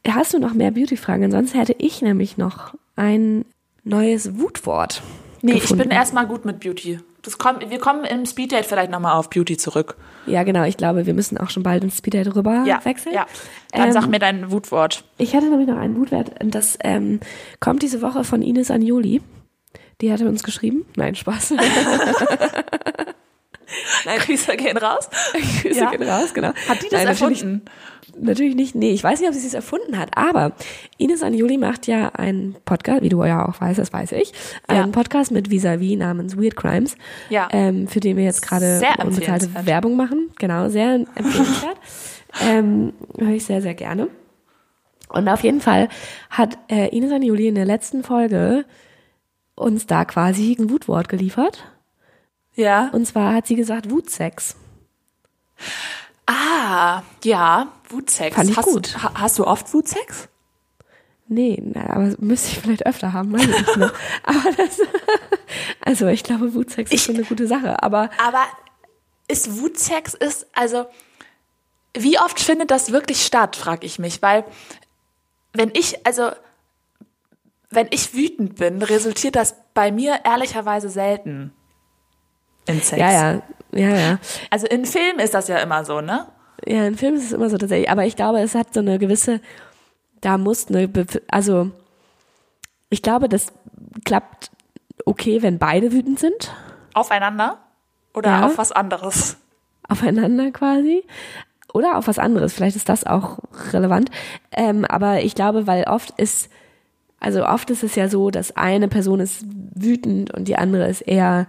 hast 0.08 0.34
du 0.34 0.40
noch 0.40 0.54
mehr 0.54 0.72
Beauty-Fragen? 0.72 1.24
Ansonsten 1.26 1.58
hätte 1.58 1.76
ich 1.78 2.02
nämlich 2.02 2.38
noch 2.38 2.74
ein 3.00 3.46
neues 3.84 4.38
Wutwort. 4.38 5.02
Nee, 5.42 5.54
gefunden. 5.54 5.82
ich 5.84 5.88
bin 5.88 5.98
erstmal 5.98 6.28
gut 6.28 6.44
mit 6.46 6.60
Beauty. 6.60 7.00
Das 7.22 7.38
kommt, 7.38 7.70
wir 7.70 7.80
kommen 7.80 8.04
im 8.06 8.26
Speeddate 8.26 8.64
vielleicht 8.68 8.92
nochmal 8.92 9.14
auf 9.16 9.30
Beauty 9.30 9.58
zurück. 9.58 9.96
Ja, 10.26 10.44
genau. 10.44 10.64
Ich 10.64 10.78
glaube, 10.78 11.06
wir 11.06 11.14
müssen 11.14 11.38
auch 11.38 11.50
schon 11.50 11.64
bald 11.64 11.84
ins 11.84 11.98
Speeddate 11.98 12.36
rüber 12.36 12.64
Ja, 12.66 12.84
wechseln. 12.86 13.14
ja. 13.16 13.26
Dann 13.72 13.88
Ähm, 13.88 13.92
sag 13.94 14.08
mir 14.08 14.20
dein 14.20 14.52
Wutwort. 14.52 15.04
Ich 15.18 15.36
hatte 15.36 15.48
nämlich 15.50 15.68
noch 15.68 15.78
einen 15.78 15.98
Wutwert. 15.98 16.42
und 16.42 16.54
Das 16.56 16.78
ähm, 16.84 17.20
kommt 17.60 17.82
diese 17.84 18.02
Woche 18.02 18.24
von 18.24 18.42
Ines 18.42 18.70
Anjoli. 18.72 19.22
Die 20.02 20.12
hatte 20.14 20.28
uns 20.28 20.44
geschrieben. 20.44 20.86
Nein, 20.96 21.16
Spaß. 21.16 21.54
Grüße 24.26 24.56
gehen 24.58 24.78
raus. 24.78 25.10
Grüße 25.62 25.80
Ja. 25.80 25.90
gehen 25.92 26.04
raus, 26.04 26.34
genau. 26.34 26.50
Hat 26.68 26.82
die 26.84 26.90
das 26.90 27.00
Nein, 27.00 27.08
erfunden? 27.08 27.62
Natürlich 28.18 28.56
nicht. 28.56 28.76
Nee, 28.76 28.92
ich 28.92 29.04
weiß 29.04 29.20
nicht, 29.20 29.30
ob 29.30 29.36
sie 29.36 29.46
es 29.46 29.54
erfunden 29.54 29.98
hat, 29.98 30.10
aber 30.18 30.54
Ines 30.98 31.24
Anjoli 31.24 31.58
macht 31.58 31.88
ja 31.88 32.10
einen 32.10 32.56
Podcast, 32.66 33.02
wie 33.02 33.10
du 33.10 33.24
ja 33.24 33.48
auch 33.48 33.60
weißt, 33.60 33.80
das 33.80 33.92
weiß 33.94 34.12
ich, 34.14 34.32
Ja. 34.70 34.84
einen 34.84 34.92
Podcast 34.92 35.32
mit 35.32 35.50
Visavi 35.50 35.96
namens 35.96 36.38
Weird 36.38 36.56
Crimes, 36.56 36.96
Ja. 37.30 37.48
ähm, 37.52 37.88
für 37.88 38.00
den 38.00 38.18
wir 38.18 38.24
jetzt 38.24 38.42
gerade 38.42 38.82
unbezahlte. 39.04 39.50
Werbung 39.66 39.96
machen. 39.96 40.30
Genau, 40.40 40.70
sehr 40.70 40.96
empfehlenswert. 41.16 41.78
ähm, 42.44 42.94
Höre 43.18 43.30
ich 43.36 43.46
sehr, 43.46 43.62
sehr 43.62 43.74
gerne. 43.76 44.08
Und 45.10 45.28
auf 45.28 45.42
jeden 45.44 45.60
Fall 45.62 45.90
hat 46.30 46.58
äh, 46.70 46.96
Ines 46.96 47.12
Anjoli 47.12 47.48
in 47.48 47.56
der 47.56 47.66
letzten 47.66 48.04
Folge 48.04 48.66
uns 49.56 49.88
da 49.88 50.06
quasi 50.06 50.56
ein 50.60 50.70
Wutwort 50.70 51.10
geliefert. 51.10 51.66
Ja. 52.56 52.90
Und 52.94 53.06
zwar 53.08 53.34
hat 53.34 53.48
sie 53.48 53.56
gesagt 53.56 53.90
Wutsex. 53.90 54.56
Ah, 56.32 57.02
ja, 57.24 57.70
Wutsex. 57.90 58.36
Fand 58.36 58.50
ich 58.52 58.58
hast, 58.58 58.66
gut. 58.66 58.94
Du, 58.96 59.02
ha- 59.04 59.14
hast 59.16 59.40
du 59.40 59.48
oft 59.48 59.74
Wutsex? 59.74 60.28
Nee, 61.28 61.60
na, 61.64 61.90
aber 61.90 62.16
müsste 62.20 62.50
ich 62.52 62.60
vielleicht 62.60 62.86
öfter 62.86 63.14
haben, 63.14 63.32
meine 63.32 63.52
ich 63.56 63.76
noch. 63.78 63.92
Aber 64.24 64.52
das, 64.58 64.80
also 65.82 66.08
ich 66.08 66.24
glaube, 66.24 66.54
Wutsex 66.56 66.92
ist 66.92 67.04
schon 67.06 67.16
eine 67.16 67.24
gute 67.24 67.46
Sache. 67.48 67.82
Aber 67.84 68.10
Aber 68.24 68.44
ist 69.28 69.60
Wutsex 69.62 70.16
ist, 70.16 70.48
also, 70.54 70.86
wie 71.96 72.18
oft 72.20 72.40
findet 72.40 72.72
das 72.72 72.92
wirklich 72.92 73.24
statt, 73.26 73.56
frage 73.56 73.86
ich 73.86 74.00
mich, 74.00 74.22
weil 74.24 74.44
wenn 75.54 75.70
ich, 75.74 76.04
also, 76.06 76.32
wenn 77.70 77.88
ich 77.92 78.14
wütend 78.16 78.56
bin, 78.56 78.82
resultiert 78.82 79.36
das 79.36 79.56
bei 79.76 79.92
mir 79.92 80.22
ehrlicherweise 80.26 80.90
selten 80.90 81.54
in 82.66 82.82
Sex. 82.82 83.00
ja, 83.00 83.12
ja, 83.34 83.42
ja, 83.74 83.90
ja. 83.96 84.20
Also 84.50 84.68
in 84.68 84.86
Filmen 84.86 85.20
ist 85.20 85.34
das 85.34 85.48
ja 85.48 85.58
immer 85.58 85.86
so, 85.86 86.02
ne? 86.02 86.26
Ja, 86.66 86.86
in 86.86 86.98
Filmen 86.98 87.18
ist 87.18 87.26
es 87.26 87.32
immer 87.32 87.50
so 87.50 87.58
tatsächlich. 87.58 87.90
Aber 87.90 88.06
ich 88.06 88.16
glaube, 88.16 88.40
es 88.40 88.56
hat 88.56 88.74
so 88.74 88.80
eine 88.82 89.00
gewisse, 89.00 89.40
da 90.22 90.38
muss 90.38 90.68
eine, 90.68 90.88
Bef- 90.88 91.22
also 91.30 91.72
ich 92.90 93.02
glaube, 93.02 93.30
das 93.30 93.48
klappt 94.06 94.52
okay, 95.06 95.42
wenn 95.42 95.58
beide 95.60 95.92
wütend 95.92 96.20
sind, 96.20 96.54
Aufeinander 96.94 97.60
oder 98.14 98.30
Ja. 98.30 98.46
auf 98.48 98.58
was 98.58 98.72
anderes? 98.72 99.38
aufeinander 99.88 100.52
quasi. 100.52 101.04
Oder 101.74 101.98
auf 101.98 102.08
was 102.08 102.20
anderes. 102.20 102.54
Vielleicht 102.54 102.76
ist 102.76 102.90
das 102.90 103.06
auch 103.06 103.40
relevant. 103.72 104.10
Ähm, 104.52 104.86
aber 104.86 105.22
ich 105.22 105.34
glaube, 105.36 105.66
weil 105.68 105.84
oft 105.86 106.12
ist, 106.20 106.50
also 107.20 107.46
oft 107.46 107.70
ist 107.70 107.84
es 107.84 107.96
ja 107.96 108.08
so, 108.10 108.30
dass 108.32 108.56
eine 108.56 108.88
Person 108.88 109.20
ist 109.20 109.46
wütend 109.76 110.34
und 110.34 110.48
die 110.48 110.58
andere 110.58 110.88
ist 110.88 111.02
eher 111.02 111.48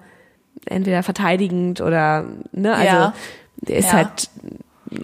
entweder 0.67 1.03
verteidigend 1.03 1.81
oder, 1.81 2.25
ne, 2.53 2.75
also 2.75 2.85
Ja. 2.97 3.15
der 3.57 3.77
ist 3.79 3.87
Ja. 3.87 3.93
halt 3.93 4.31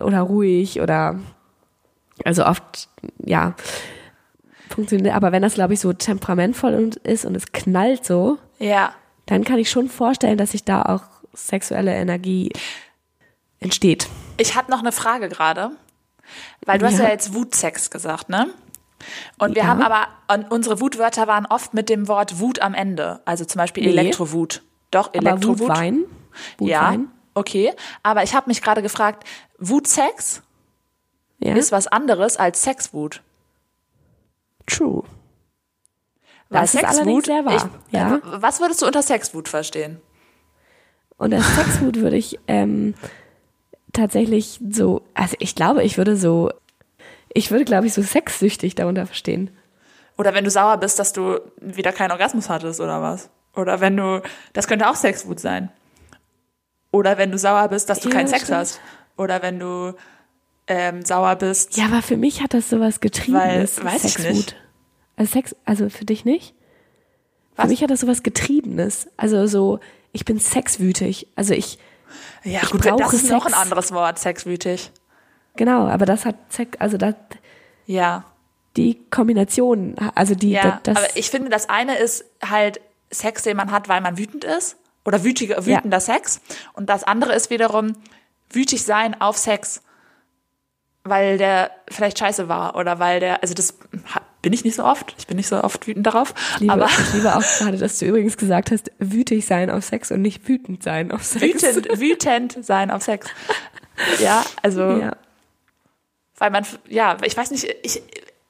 oder 0.01 0.21
ruhig 0.21 0.81
oder 0.81 1.19
also 2.25 2.45
oft, 2.47 2.89
ja, 3.19 3.55
funktioniert. 4.71 5.15
Aber 5.15 5.33
wenn 5.33 5.43
das, 5.43 5.55
glaube 5.55 5.75
ich, 5.75 5.81
so 5.81 5.93
temperamentvoll 5.93 6.91
ist 7.05 7.25
und 7.25 7.35
es 7.37 7.53
knallt 7.53 8.05
so, 8.05 8.39
Ja. 8.59 8.93
dann 9.27 9.45
kann 9.45 9.59
ich 9.59 9.71
schon 9.71 9.89
vorstellen, 9.89 10.39
dass 10.39 10.53
sich 10.53 10.65
da 10.65 10.83
auch 10.83 11.03
sexuelle 11.35 11.95
Energie 11.95 12.51
entsteht. 13.61 14.09
Ich 14.39 14.55
habe 14.57 14.71
noch 14.71 14.81
eine 14.81 14.93
Frage 14.93 15.29
gerade, 15.29 15.71
weil 16.65 16.79
du 16.79 16.87
hast 16.87 16.99
Ja. 16.99 17.05
ja 17.05 17.11
jetzt 17.11 17.35
Wutsex 17.35 17.91
gesagt, 17.91 18.29
ne? 18.29 18.49
Und 19.39 19.55
wir 19.55 19.63
Ja. 19.63 19.69
haben 19.69 19.83
aber, 19.83 20.09
und 20.33 20.51
unsere 20.51 20.81
Wutwörter 20.81 21.27
waren 21.27 21.47
oft 21.47 21.75
mit 21.75 21.89
dem 21.89 22.09
Wort 22.09 22.41
Wut 22.41 22.61
am 22.61 22.75
Ende. 22.75 23.21
Also 23.25 23.45
zum 23.45 23.59
Beispiel 23.59 23.85
Nee. 23.85 23.91
Elektrowut. 23.91 24.63
Doch, 24.97 25.13
Aber. 25.13 25.43
Wutwein, 25.43 26.07
Ja, 26.59 26.97
okay. 27.35 27.75
Aber 28.03 28.23
ich 28.23 28.35
habe 28.35 28.49
mich 28.49 28.63
gerade 28.63 28.81
gefragt, 28.81 29.25
Wutsex 29.59 30.43
ja, 31.39 31.55
ist 31.55 31.71
was 31.71 31.87
anderes 31.87 32.39
als 32.39 32.63
Sexwut. 32.63 33.21
true. 34.65 35.03
Weil 36.49 36.63
Das 36.63 36.75
ist 36.75 36.85
allerdings 36.85 37.27
sehr 37.27 37.45
wahr, 37.45 37.71
Ich, 37.89 37.93
ja. 37.93 38.21
Was 38.23 38.61
würdest 38.61 38.81
du 38.81 38.87
unter 38.87 39.03
Sexwut 39.03 39.51
verstehen? 39.51 40.01
Als 41.19 41.57
Sexwut 41.57 41.97
würde 41.97 42.17
ich 42.17 42.39
ähm, 42.47 42.95
tatsächlich 43.93 44.61
so, 44.71 45.03
also 45.13 45.37
ich 45.41 45.55
glaube, 45.55 45.83
ich 45.83 45.99
würde 45.99 46.17
so, 46.17 46.51
ich 47.35 47.51
würde, 47.51 47.67
glaube 47.67 47.87
ich, 47.87 47.93
so 47.93 48.01
sexsüchtig 48.01 48.77
darunter 48.77 49.05
verstehen. 49.05 49.51
Oder 50.17 50.33
wenn 50.33 50.45
du 50.45 50.51
sauer 50.51 50.79
bist, 50.79 50.99
dass 50.99 51.13
du 51.13 51.39
wieder 51.61 51.93
keinen 51.93 52.13
Orgasmus 52.13 52.49
hattest 52.49 52.81
oder 52.81 53.03
was? 53.03 53.29
Oder 53.57 53.81
wenn 53.81 53.97
du, 53.97 54.23
das 54.53 54.69
könnte 54.69 54.89
auch 54.89 54.95
Sexwut 54.97 55.41
sein. 55.41 55.71
Oder 56.93 57.19
wenn 57.19 57.31
du 57.33 57.39
sauer 57.39 57.69
bist, 57.69 57.89
dass 57.91 58.01
du 58.01 58.09
Ja, 58.09 58.15
keinen 58.15 58.25
das 58.25 58.31
Sex 58.33 58.43
stimmt. 58.45 58.59
hast. 58.59 58.81
Oder 59.17 59.43
wenn 59.43 59.59
du 59.59 59.95
ähm, 60.69 61.05
sauer 61.05 61.37
bist. 61.37 61.77
Ja, 61.77 61.87
aber 61.87 62.03
für 62.03 62.17
mich 62.17 62.43
hat 62.43 62.55
das 62.55 62.69
sowas 62.71 63.01
Getriebenes. 63.01 63.79
Weil- 63.79 63.95
weiß 63.95 64.05
ich 64.05 64.13
Sexwut. 64.15 64.33
nicht. 64.35 64.57
Also 65.17 65.33
Sex, 65.33 65.57
also 65.65 65.89
für 65.89 66.05
dich 66.05 66.25
nicht? 66.25 66.55
Für 67.55 67.63
Was? 67.63 67.69
mich 67.69 67.83
hat 67.83 67.91
das 67.91 68.01
sowas 68.01 68.23
Getriebenes. 68.23 69.09
Also 69.17 69.47
so, 69.47 69.81
ich 70.13 70.25
bin 70.25 70.39
sexwütig. 70.39 71.29
Also 71.37 71.55
ich, 71.55 71.79
Ja, 72.45 72.61
Ich 72.63 72.71
gut, 72.71 72.85
das 72.85 72.97
brauche 72.97 73.17
ist 73.17 73.31
noch 73.31 73.47
ein 73.47 73.53
Sex. 73.53 73.63
anderes 73.63 73.93
Wort, 73.93 74.19
sexwütig. 74.19 74.91
genau, 75.57 75.87
aber 75.89 76.05
das 76.07 76.25
hat 76.25 76.37
Sex, 76.51 76.79
also 76.79 76.97
das, 76.99 77.15
Ja. 77.87 78.25
die 78.77 79.01
Kombination, 79.11 79.97
also 80.15 80.35
die, 80.35 80.51
Ja, 80.53 80.81
das, 80.83 80.97
aber 80.97 81.07
ich 81.17 81.31
finde, 81.31 81.49
das 81.51 81.69
eine 81.69 81.97
ist 81.99 82.25
halt 82.45 82.81
Sex, 83.11 83.43
den 83.43 83.57
man 83.57 83.71
hat, 83.71 83.89
weil 83.89 84.01
man 84.01 84.19
wütend 84.19 84.45
ist. 84.45 84.77
Oder 85.05 85.23
wütiger, 85.23 85.65
wütender 85.67 86.01
Sex. 86.01 86.41
Und 86.73 86.89
das 86.91 87.05
andere 87.05 87.33
ist 87.35 87.51
wiederum 87.51 87.93
wütig 88.51 88.83
sein 88.85 89.21
auf 89.21 89.37
Sex. 89.37 89.83
weil 91.05 91.39
der 91.39 91.71
vielleicht 91.89 92.19
scheiße 92.19 92.49
war 92.49 92.75
oder 92.75 92.99
weil 92.99 93.21
der, 93.21 93.41
also 93.43 93.55
das 93.55 93.75
bin 94.43 94.53
ich 94.53 94.65
nicht 94.65 94.75
so 94.75 94.85
oft. 94.85 95.15
Ich 95.19 95.29
bin 95.29 95.37
nicht 95.37 95.47
so 95.47 95.63
oft 95.63 95.87
wütend 95.87 96.05
darauf. 96.07 96.35
Ich 96.55 96.61
liebe, 96.63 96.73
aber 96.73 96.87
ich 96.87 97.13
liebe 97.13 97.35
auch 97.37 97.43
gerade, 97.59 97.79
dass 97.79 98.01
du 98.01 98.07
übrigens 98.07 98.37
gesagt 98.37 98.73
hast, 98.73 98.91
wütig 98.99 99.47
sein 99.47 99.71
auf 99.71 99.85
Sex 99.85 100.11
und 100.11 100.23
nicht 100.23 100.49
wütend 100.49 100.83
sein 100.83 101.13
auf 101.13 101.23
Sex. 101.23 101.43
wütend, 101.63 102.01
wütend 102.01 102.65
sein 102.65 102.91
auf 102.91 103.03
Sex. 103.05 103.29
Ja, 104.19 104.45
also, 104.63 104.83
Ja. 104.99 105.17
weil 106.39 106.51
man, 106.51 106.67
ja, 106.89 107.17
ich 107.25 107.37
weiß 107.37 107.53
nicht, 107.53 107.65
ich, 107.85 108.03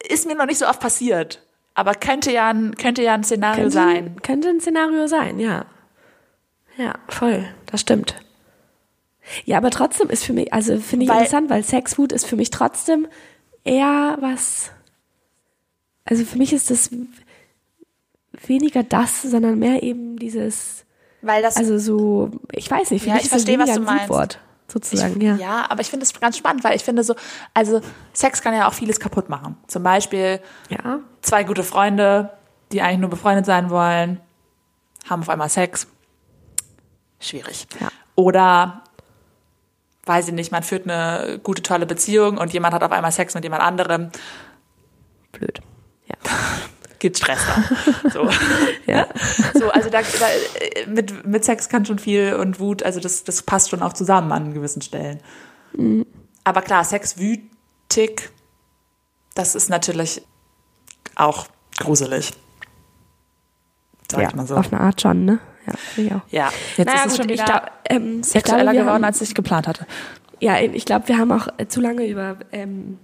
ist 0.08 0.26
mir 0.26 0.34
noch 0.34 0.46
nicht 0.46 0.58
so 0.58 0.66
oft 0.66 0.80
passiert. 0.80 1.42
Aber 1.78 1.94
könnte 1.94 2.32
ja 2.32 2.48
ein, 2.48 2.74
könnte 2.76 3.02
ja 3.02 3.12
ein 3.12 3.22
Szenario 3.22 3.64
Könnte, 3.64 3.70
sein. 3.70 4.16
könnte 4.22 4.48
ein 4.48 4.60
Szenario 4.60 5.06
sein, 5.08 5.38
ja. 5.38 5.66
Ja, 6.78 6.94
voll, 7.08 7.44
das 7.66 7.82
stimmt. 7.82 8.16
Ja, 9.44 9.58
aber 9.58 9.70
trotzdem 9.70 10.08
ist 10.08 10.24
für 10.24 10.32
mich, 10.32 10.52
also 10.54 10.78
finde 10.78 11.04
ich 11.04 11.10
Weil- 11.10 11.16
interessant, 11.18 11.50
weil 11.50 11.62
Sexwut 11.62 12.12
ist 12.12 12.26
für 12.26 12.36
mich 12.36 12.48
trotzdem 12.50 13.06
eher 13.64 14.16
was, 14.20 14.70
also 16.06 16.24
für 16.24 16.38
mich 16.38 16.52
ist 16.54 16.70
das 16.70 16.90
weniger 18.46 18.82
das, 18.82 19.20
sondern 19.22 19.58
mehr 19.58 19.82
eben 19.82 20.16
dieses, 20.18 20.86
Weil 21.20 21.42
das, 21.42 21.56
also 21.56 21.76
so, 21.78 22.30
ich 22.52 22.70
weiß 22.70 22.90
nicht, 22.90 23.02
für 23.02 23.08
Ja, 23.08 23.14
mich 23.16 23.22
ich 23.24 23.26
ist 23.26 23.34
das 23.34 23.42
verstehe, 23.42 23.58
was 23.58 23.68
weniger 23.68 23.84
du 23.84 23.90
ein 23.90 23.96
meinst. 23.96 24.08
Wutwort, 24.10 24.40
sozusagen, 24.68 25.20
ich, 25.20 25.22
ja. 25.22 25.36
ja, 25.36 25.70
aber 25.70 25.80
ich 25.80 25.88
finde 25.88 26.04
es 26.04 26.18
ganz 26.18 26.36
spannend, 26.36 26.64
weil 26.64 26.74
ich 26.74 26.84
finde 26.84 27.04
so, 27.04 27.14
also 27.54 27.80
Sex 28.12 28.42
kann 28.42 28.54
ja 28.54 28.68
auch 28.68 28.74
vieles 28.74 29.00
kaputt 29.00 29.28
machen. 29.28 29.56
Zum 29.66 29.82
Beispiel 29.82 30.40
Ja, 30.68 31.00
zwei 31.22 31.44
gute 31.44 31.62
Freunde, 31.62 32.30
die 32.72 32.82
eigentlich 32.82 32.98
nur 32.98 33.10
befreundet 33.10 33.46
sein 33.46 33.70
wollen, 33.70 34.20
haben 35.08 35.22
auf 35.22 35.28
einmal 35.28 35.48
Sex. 35.48 35.86
Schwierig. 37.20 37.66
Ja. 37.80 37.88
Oder, 38.16 38.82
weiß 40.04 40.28
ich 40.28 40.34
nicht, 40.34 40.52
man 40.52 40.62
führt 40.62 40.88
eine 40.88 41.38
gute, 41.42 41.62
tolle 41.62 41.86
Beziehung 41.86 42.38
und 42.38 42.52
jemand 42.52 42.74
hat 42.74 42.82
auf 42.82 42.92
einmal 42.92 43.12
Sex 43.12 43.34
mit 43.34 43.44
jemand 43.44 43.62
anderem, 43.62 44.10
blöd. 45.32 45.60
Ja. 46.06 46.16
gibt 46.98 47.18
Stress. 47.18 47.40
So. 48.12 48.28
Ja. 48.86 49.06
So, 49.54 49.70
also 49.70 49.90
da, 49.90 50.00
da 50.00 50.86
mit, 50.90 51.26
mit 51.26 51.44
Sex 51.44 51.68
kann 51.68 51.84
schon 51.84 51.98
viel 51.98 52.34
und 52.34 52.60
Wut, 52.60 52.82
also 52.82 53.00
das, 53.00 53.24
das 53.24 53.42
passt 53.42 53.70
schon 53.70 53.82
auch 53.82 53.92
zusammen 53.92 54.32
an 54.32 54.54
gewissen 54.54 54.82
Stellen. 54.82 55.20
Aber 56.44 56.62
klar, 56.62 56.84
Sex 56.84 57.18
wütig, 57.18 58.30
das 59.34 59.54
ist 59.54 59.68
natürlich 59.68 60.22
auch 61.16 61.46
gruselig. 61.78 62.32
Sag 64.10 64.22
ja, 64.22 64.28
ich 64.28 64.34
mal 64.34 64.46
so. 64.46 64.56
auf 64.56 64.72
eine 64.72 64.80
Art 64.80 65.00
schon, 65.00 65.24
ne? 65.24 65.40
Ja, 65.66 65.72
finde 65.76 66.10
ich 66.10 66.14
auch. 66.16 66.20
Ja, 66.30 66.52
jetzt 66.76 66.86
Naja, 66.86 67.00
ist 67.04 67.10
es 67.12 67.16
schon 67.16 67.28
ich 67.28 67.32
wieder 67.40 67.44
glaub, 67.44 67.70
ähm, 67.90 68.22
sexueller 68.22 68.62
glaube, 68.62 68.76
wir 68.76 68.80
geworden, 68.82 68.94
haben- 68.94 69.04
als 69.04 69.20
ich 69.20 69.34
geplant 69.34 69.66
hatte. 69.66 69.86
Ja, 70.40 70.60
ich 70.60 70.84
glaube, 70.84 71.08
wir 71.08 71.18
haben 71.18 71.32
auch 71.32 71.48
äh, 71.56 71.66
zu 71.66 71.80
lange 71.80 72.06
über 72.06 72.36
ähm, 72.52 72.98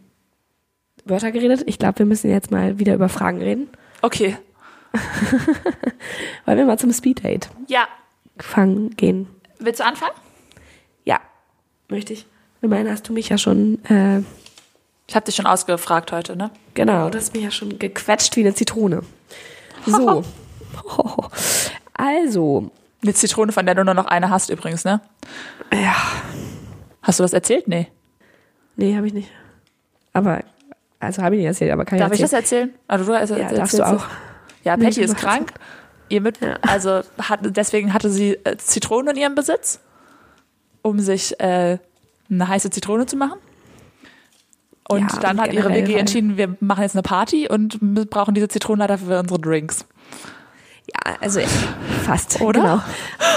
Wörter 1.05 1.33
geredet. 1.33 1.65
Ich 1.67 1.79
glaube, 1.79 2.01
wir 2.01 2.07
müssen 2.07 2.31
jetzt 2.31 2.51
mal 2.51 2.79
wieder 2.79 2.95
über 2.95 3.09
Fragen 3.09 3.39
reden. 3.43 3.69
Okay. 4.03 4.37
Wollen 6.45 6.59
wir 6.59 6.67
mal 6.67 6.79
zum 6.79 6.93
Speeddate 6.93 7.49
Ja. 7.69 7.87
fangen 8.39 8.91
gehen? 8.97 9.29
Willst 9.59 9.81
du 9.81 9.85
anfangen? 9.85 10.13
Ja, 11.05 11.21
möchte 11.89 12.13
ich. 12.13 12.27
Ich 12.61 12.69
meine, 12.69 12.91
hast 12.91 13.09
du 13.09 13.13
mich 13.13 13.29
ja 13.29 13.39
schon, 13.39 13.83
äh, 13.87 14.21
Ich 15.09 15.15
habe 15.17 15.25
dich 15.27 15.35
schon 15.35 15.47
ausgefragt 15.47 16.13
heute, 16.13 16.37
ne? 16.37 16.51
genau, 16.75 17.09
du 17.11 17.19
hast 17.19 17.35
mich 17.35 17.43
ja 17.43 17.51
schon 17.51 17.79
gequetscht 17.79 18.37
wie 18.37 18.41
eine 18.41 18.55
Zitrone. 18.55 19.03
So. 19.87 20.25
Also, 21.95 22.71
Eine 23.03 23.15
Zitrone, 23.15 23.53
von 23.53 23.67
der 23.67 23.75
du 23.75 23.85
nur 23.85 23.95
noch 23.95 24.07
eine 24.07 24.31
hast 24.31 24.49
übrigens, 24.51 24.85
ne? 24.85 25.01
ja, 25.73 25.95
Hast 27.03 27.19
du 27.19 27.23
das 27.25 27.33
erzählt? 27.33 27.67
Nee. 27.69 27.89
nee, 28.77 28.97
habe 28.97 29.07
ich 29.07 29.13
nicht. 29.13 29.31
Aber, 30.13 30.41
also 31.03 31.23
habe 31.23 31.35
ich 31.35 31.41
nicht 31.41 31.49
erzählt, 31.49 31.71
aber 31.73 31.85
kann 31.85 31.99
Darf 31.99 32.13
ich 32.13 32.17
ich 32.19 32.23
das 32.23 32.33
erzählen. 32.33 32.69
erzählen? 32.71 32.81
Also 32.89 33.05
du 33.05 33.17
also, 33.17 33.37
Ja, 33.37 33.53
darfst 33.53 33.79
du 33.79 33.83
auch. 33.87 34.05
Ja, 34.65 34.77
Patty 34.77 35.01
ist 35.03 35.17
krank. 35.17 35.53
Ihr 36.09 36.21
mit, 36.21 36.39
also 36.63 37.01
hat, 37.21 37.41
deswegen 37.43 37.93
hatte 37.95 38.11
sie 38.11 38.35
äh, 38.45 38.57
Zitronen 38.59 39.15
in 39.17 39.23
ihrem 39.23 39.35
Besitz, 39.35 39.81
um 40.83 40.99
sich 41.01 41.39
äh, 41.41 41.79
eine 42.31 42.49
heiße 42.49 42.71
Zitrone 42.71 43.07
zu 43.07 43.17
machen. 43.17 43.39
Und 44.89 45.11
Ja, 45.13 45.19
dann 45.21 45.39
und 45.39 45.43
hat 45.43 45.53
ihre 45.53 45.71
WG 45.71 45.93
weil- 45.95 46.01
entschieden, 46.01 46.37
wir 46.37 46.57
machen 46.61 46.83
jetzt 46.83 46.95
eine 46.95 47.03
Party 47.03 47.49
und 47.49 47.79
brauchen 48.11 48.35
diese 48.35 48.49
Zitronen 48.49 48.81
leider 48.81 48.99
für 48.99 49.19
unsere 49.21 49.41
Drinks. 49.41 49.87
Ja, 50.87 51.15
also 51.21 51.41
fast. 52.05 52.41
Oder? 52.43 52.61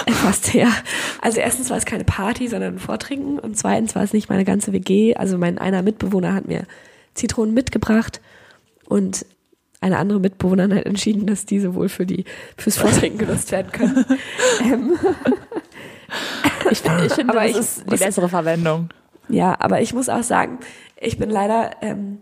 Genau. 0.06 0.16
Fast, 0.24 0.54
ja. 0.54 0.68
Also 1.22 1.40
erstens 1.40 1.70
war 1.70 1.78
es 1.78 1.86
keine 1.86 2.04
Party, 2.04 2.48
sondern 2.48 2.76
ein 2.76 2.80
Vortrinken. 2.80 3.40
Und 3.40 3.58
zweitens 3.58 3.96
war 3.96 4.04
es 4.04 4.14
nicht 4.14 4.30
meine 4.30 4.44
ganze 4.46 4.74
WG. 4.74 5.16
Also 5.16 5.38
mein 5.38 5.58
einer 5.60 5.82
Mitbewohner 5.82 6.34
hat 6.34 6.48
mir 6.48 6.64
Zitronen 7.16 7.54
mitgebracht 7.54 8.22
und 8.88 9.26
eine 9.82 9.98
andere 9.98 10.20
Mitbewohnerin 10.20 10.76
hat 10.76 10.86
entschieden, 10.86 11.28
dass 11.28 11.46
diese 11.46 11.76
wohl 11.76 11.90
für 11.90 12.06
die 12.06 12.26
fürs 12.58 12.78
Vortrinken 12.78 13.20
genutzt 13.20 13.52
werden 13.52 13.72
können. 13.72 14.06
ähm, 14.64 14.98
Ich, 16.72 16.84
ich 16.84 17.14
finde, 17.14 17.34
Aber 17.34 17.42
das 17.44 17.52
ich 17.52 17.58
ist 17.58 17.84
die 17.92 17.98
bessere 17.98 18.30
Verwendung. 18.30 18.90
ja, 19.30 19.56
aber 19.60 19.82
ich 19.82 19.94
muss 19.94 20.10
auch 20.10 20.24
sagen, 20.24 20.60
ich 21.00 21.18
bin 21.18 21.30
leider 21.30 21.72
ähm, 21.82 22.20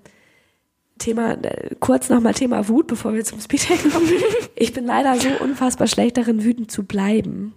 Thema, 0.98 1.34
äh, 1.34 1.76
kurz 1.80 2.10
nochmal 2.10 2.34
Thema 2.34 2.68
Wut, 2.68 2.88
bevor 2.88 3.14
wir 3.14 3.24
zum 3.24 3.40
Speeddate 3.40 3.90
kommen. 3.90 4.10
Ich 4.56 4.74
bin 4.74 4.86
leider 4.86 5.16
so 5.20 5.30
unfassbar 5.42 5.88
schlecht 5.88 6.18
darin, 6.18 6.44
wütend 6.44 6.72
zu 6.72 6.84
bleiben. 6.84 7.54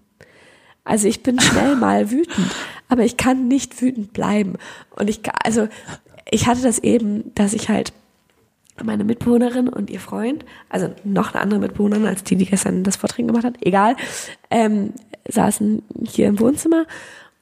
Also 0.85 1.09
ich 1.09 1.23
bin 1.23 1.41
schnell 1.41 1.77
mal 1.77 2.11
wütend, 2.11 2.55
aber 2.89 3.05
ich 3.05 3.17
kann 3.17 3.49
nicht 3.49 3.81
wütend 3.83 4.13
bleiben. 4.13 4.55
Und 4.91 5.11
ich, 5.11 5.21
also 5.45 5.69
ich 6.31 6.47
hatte 6.47 6.63
das 6.63 6.79
eben, 6.79 7.35
dass 7.35 7.53
ich 7.53 7.69
halt 7.69 7.93
meine 8.85 9.05
Mitbewohnerin 9.05 9.69
und 9.69 9.89
ihr 9.91 10.01
Freund, 10.01 10.45
also 10.69 10.95
noch 11.05 11.33
eine 11.33 11.43
andere 11.43 11.61
Mitbewohnerin 11.61 12.07
als 12.07 12.25
die, 12.25 12.37
die 12.37 12.47
gestern 12.47 12.85
das 12.85 12.97
Vortrinken 12.97 13.29
gemacht 13.33 13.47
hat, 13.47 13.65
egal, 13.65 13.97
ähm, 14.51 14.93
saßen 15.29 15.83
hier 16.07 16.29
im 16.29 16.39
Wohnzimmer 16.41 16.85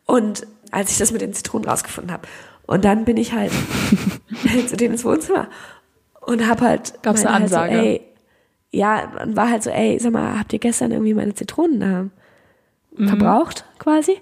und 0.06 0.46
als 0.70 0.90
ich 0.92 0.98
das 0.98 1.12
mit 1.12 1.20
den 1.20 1.32
Zitronen 1.34 1.68
rausgefunden 1.68 2.12
habe. 2.12 2.28
Und 2.66 2.84
dann 2.84 3.04
bin 3.04 3.16
ich 3.16 3.32
halt 3.32 3.52
zu 4.68 4.76
denen 4.76 4.94
ins 4.94 5.04
Wohnzimmer 5.04 5.48
und 6.20 6.48
hab 6.48 6.60
halt 6.60 7.02
Gab's 7.02 7.24
eine 7.24 7.34
Ansage? 7.34 7.72
Halt 7.72 7.82
so, 7.82 7.86
ey, 7.88 8.00
ja, 8.70 9.12
und 9.22 9.36
war 9.36 9.50
halt 9.50 9.62
so, 9.62 9.70
ey, 9.70 9.98
sag 10.00 10.12
mal, 10.12 10.38
habt 10.38 10.52
ihr 10.52 10.58
gestern 10.58 10.92
irgendwie 10.92 11.14
meine 11.14 11.34
Zitronen 11.34 11.80
da 11.80 12.06
Mhm. 12.96 13.08
verbraucht 13.08 13.64
quasi? 13.78 14.18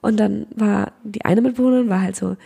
Und 0.00 0.18
dann 0.18 0.46
war 0.54 0.92
die 1.02 1.24
eine 1.24 1.42
Mitbewohnerin 1.42 1.88
war 1.88 2.00
halt 2.00 2.16
so, 2.16 2.36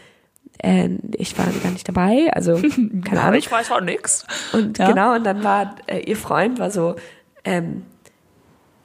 äh, 0.59 0.88
ich 1.16 1.36
war 1.38 1.46
gar 1.62 1.70
nicht 1.72 1.88
dabei, 1.88 2.30
also 2.32 2.54
keine 3.04 3.20
Ahnung. 3.22 3.38
Ich 3.38 3.50
weiß 3.50 3.70
auch 3.72 3.80
nichts. 3.80 4.26
Und 4.52 4.78
Ja. 4.78 4.88
genau, 4.90 5.14
und 5.14 5.24
dann 5.24 5.42
war 5.44 5.76
äh, 5.86 6.00
ihr 6.00 6.16
Freund 6.16 6.59
war 6.59 6.70
so, 6.70 6.96
ähm, 7.44 7.82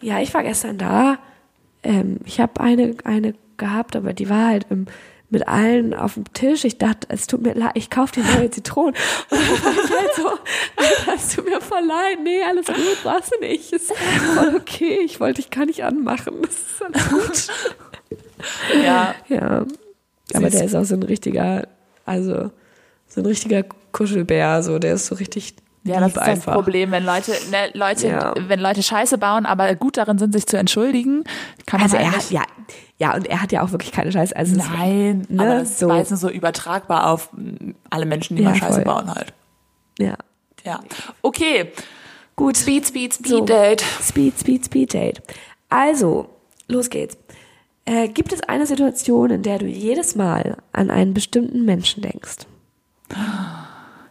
ja, 0.01 0.19
ich 0.19 0.34
war 0.34 0.43
gestern 0.43 0.78
da, 0.78 1.17
ähm, 1.84 2.17
ich 2.26 2.39
habe 2.39 2.59
eine, 2.61 2.95
eine 3.03 3.34
gehabt, 3.57 3.95
aber 3.95 4.13
die 4.13 4.30
war 4.30 4.47
halt 4.47 4.65
im, 4.69 4.88
mit 5.30 5.47
allen 5.47 5.93
auf 5.93 6.13
dem 6.15 6.32
Tisch. 6.34 6.63
Ich 6.65 6.78
dachte, 6.78 7.07
es 7.09 7.26
tut 7.28 7.41
mir 7.41 7.53
leid, 7.53 7.71
ich 7.76 7.89
kaufe 7.89 8.13
dir 8.13 8.24
neue 8.38 8.51
Zitronen. 8.51 8.93
Und 9.30 9.39
dann 9.39 9.63
war 9.63 9.71
ich 9.84 9.91
halt 9.91 10.15
so, 10.15 10.28
Alter, 10.28 11.13
es 11.15 11.36
tut 11.36 11.45
mir 11.45 11.59
voll 11.61 11.84
leid. 11.86 12.19
Nee, 12.24 12.41
alles 12.43 12.67
gut, 12.67 12.78
brauchst 13.03 13.34
du 13.34 13.39
nicht. 13.39 13.71
Ist 13.74 13.91
voll 14.36 14.55
okay, 14.55 14.99
ich 15.05 15.19
wollte 15.19 15.41
dich 15.41 15.49
gar 15.49 15.65
nicht 15.65 15.84
anmachen. 15.84 16.41
Das 16.41 16.51
ist 16.53 16.84
alles 16.84 17.09
gut. 17.09 17.47
Ja, 18.84 19.15
Ja, 19.30 19.65
aber 20.34 20.49
der 20.49 20.63
ist 20.63 20.76
auch 20.76 20.86
so 20.86 20.95
ein 20.95 21.03
richtiger, 21.03 21.67
also 22.05 22.51
so 23.07 23.21
ein 23.21 23.26
richtiger 23.26 23.63
Kuschelbär, 23.91 24.63
so 24.63 24.80
der 24.80 24.93
ist 24.95 25.05
so 25.07 25.15
richtig 25.15 25.55
Ja, 25.84 25.99
das 25.99 26.15
ist 26.15 26.17
das 26.17 26.39
Problem, 26.45 26.91
wenn 26.91 27.05
Leute, 27.05 27.32
ne, 27.51 27.69
Leute, 27.74 28.07
Ja. 28.07 28.34
wenn 28.47 28.59
Leute 28.59 28.82
Scheiße 28.82 29.17
bauen, 29.17 29.45
aber 29.45 29.76
gut 29.76 29.97
darin 29.97 30.17
sind, 30.17 30.34
sich 30.34 30.45
zu 30.47 30.57
entschuldigen, 30.57 31.24
kann 31.65 31.82
man 31.82 31.91
Also 31.91 31.97
halt 31.97 32.05
er 32.07 32.11
nicht. 32.17 32.26
hat, 32.26 32.32
ja, 32.32 32.43
ja, 32.97 33.15
und 33.15 33.28
er 33.28 33.41
hat 33.41 33.51
ja 33.51 33.61
auch 33.63 33.71
wirklich 33.71 33.91
keine 33.91 34.11
Scheiße. 34.11 34.34
Also 34.36 34.55
Nein, 34.55 35.26
Ne, 35.30 35.41
aber 35.43 35.59
das 35.59 35.80
so. 35.80 35.91
jetzt 35.93 36.09
nur 36.11 36.17
so 36.17 36.30
übertragbar 36.30 37.09
auf 37.11 37.30
alle 37.89 38.05
Menschen, 38.05 38.38
die 38.38 38.43
Ja, 38.43 38.49
mal 38.51 38.55
Scheiße 38.55 38.76
voll. 38.76 38.84
bauen 38.86 39.13
halt. 39.13 39.34
ja. 39.99 40.15
Ja. 40.65 40.80
Okay. 41.21 41.74
Gut. 42.38 42.55
Speed, 42.55 42.88
Speed, 42.88 43.13
Speed 43.15 43.28
So. 43.28 43.43
Date. 43.45 43.84
Speed, 44.01 44.39
Speed, 44.39 44.63
Speed 44.65 44.93
Date. 44.93 45.21
Also, 45.67 46.30
los 46.69 46.89
geht's. 46.89 47.17
Äh, 47.86 48.07
gibt 48.07 48.31
es 48.31 48.41
eine 48.41 48.65
Situation, 48.65 49.29
in 49.29 49.43
der 49.43 49.59
du 49.59 49.65
jedes 49.65 50.15
Mal 50.15 50.57
an 50.71 50.89
einen 50.89 51.13
bestimmten 51.13 51.65
Menschen 51.65 52.01
denkst? 52.01 52.47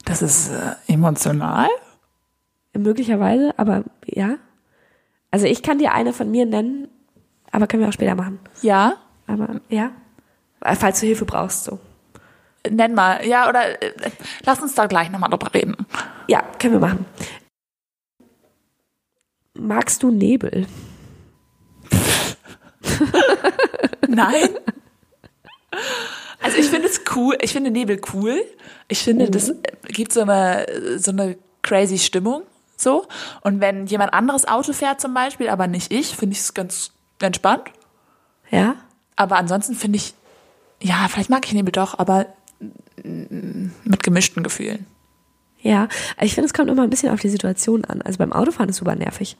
Das 0.05 0.21
ist 0.23 0.51
äh, 0.51 0.75
emotional. 0.93 1.69
Möglicherweise, 2.77 3.59
aber 3.59 3.85
ja. 4.07 4.37
Also 5.31 5.47
ich 5.47 5.63
kann 5.63 5.79
dir 5.79 5.93
eine 5.93 6.13
von 6.13 6.31
mir 6.31 6.45
nennen, 6.45 6.89
aber 7.51 7.67
können 7.67 7.83
wir 7.83 7.89
auch 7.89 7.95
später 7.95 8.15
machen. 8.15 8.39
Ja. 8.61 8.97
Aber 9.27 9.61
ja. 9.69 9.93
Äh, 10.61 10.77
Falls 10.77 11.01
du 11.01 11.07
Hilfe 11.07 11.25
brauchst, 11.25 11.65
so. 11.65 11.79
Nenn 12.69 12.95
mal. 12.95 13.27
Ja, 13.27 13.49
oder 13.49 13.83
äh, 13.83 14.11
lass 14.45 14.61
uns 14.61 14.75
da 14.75 14.87
gleich 14.87 15.11
nochmal 15.11 15.31
drüber 15.31 15.53
reden. 15.55 15.77
Ja, 16.29 16.43
können 16.59 16.75
wir 16.75 16.81
machen. 16.81 17.07
Magst 19.55 20.03
du 20.03 20.11
Nebel? 20.11 20.67
Nein. 24.09 24.49
Also 26.41 26.59
ich 26.59 26.67
finde 26.69 26.89
es 26.89 27.03
cool, 27.15 27.37
ich 27.41 27.53
finde 27.53 27.71
Nebel 27.71 28.01
cool. 28.13 28.43
Ich 28.89 28.99
finde, 29.03 29.31
das 29.31 29.49
Mhm. 29.49 29.63
gibt 29.89 30.13
so 30.13 30.23
eine, 30.23 30.67
so 30.99 31.11
eine 31.13 31.39
crazy 31.63 31.99
Stimmung. 31.99 32.43
So. 32.77 33.07
Und 33.43 33.61
wenn 33.61 33.87
jemand 33.87 34.13
anderes 34.13 34.47
Auto 34.47 34.73
fährt 34.73 35.01
zum 35.01 35.15
Beispiel, 35.15 35.49
aber 35.49 35.67
nicht 35.69 35.93
ich, 35.93 36.17
finde 36.17 36.35
ich 36.35 36.41
es 36.41 36.53
ganz 36.55 36.91
entspannt. 37.21 37.71
Ja? 38.51 38.75
Aber 39.15 39.37
ansonsten 39.37 39.75
finde 39.75 39.97
ich, 39.99 40.15
ja, 40.83 41.07
vielleicht 41.09 41.31
mag 41.31 41.47
ich 41.47 41.53
Nebel 41.53 41.71
doch, 41.73 41.99
aber 41.99 42.27
mit 43.05 44.03
gemischten 44.03 44.43
Gefühlen. 44.43 44.87
Ja. 45.61 45.87
Ich 46.21 46.35
finde, 46.35 46.47
es 46.47 46.55
kommt 46.55 46.69
immer 46.71 46.83
ein 46.83 46.91
bisschen 46.91 47.13
auf 47.13 47.21
die 47.21 47.29
Situation 47.29 47.85
an. 47.85 48.03
Also 48.03 48.19
beim 48.19 48.33
Autofahren 48.33 48.69
ist 48.69 48.77
super 48.79 48.97
nervig. 48.97 49.37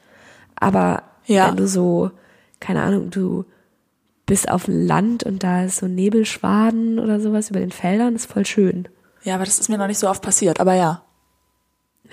Aber 0.55 1.03
Ja. 1.27 1.49
wenn 1.49 1.57
du 1.57 1.67
so, 1.67 2.13
keine 2.61 2.83
Ahnung, 2.83 3.11
du 3.11 3.45
bist 4.33 4.49
auf 4.51 4.63
Land 4.67 5.25
und 5.25 5.43
da 5.43 5.65
ist 5.65 5.77
so 5.77 5.87
Nebelschwaden 5.89 6.99
oder 6.99 7.21
sowas 7.21 7.51
über 7.51 7.61
den 7.61 7.71
Feldern, 7.71 8.15
ist 8.15 8.33
voll 8.33 8.47
schön. 8.47 8.89
Ja, 9.25 9.35
aber 9.35 9.45
das 9.45 9.59
ist 9.59 9.69
mir 9.69 9.77
noch 9.77 9.89
nicht 9.89 9.99
so 9.99 10.09
oft 10.09 10.23
passiert, 10.23 10.59
aber 10.59 10.73
ja. 10.73 11.03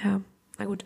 Ja, 0.04 0.20
na 0.58 0.66
gut. 0.66 0.84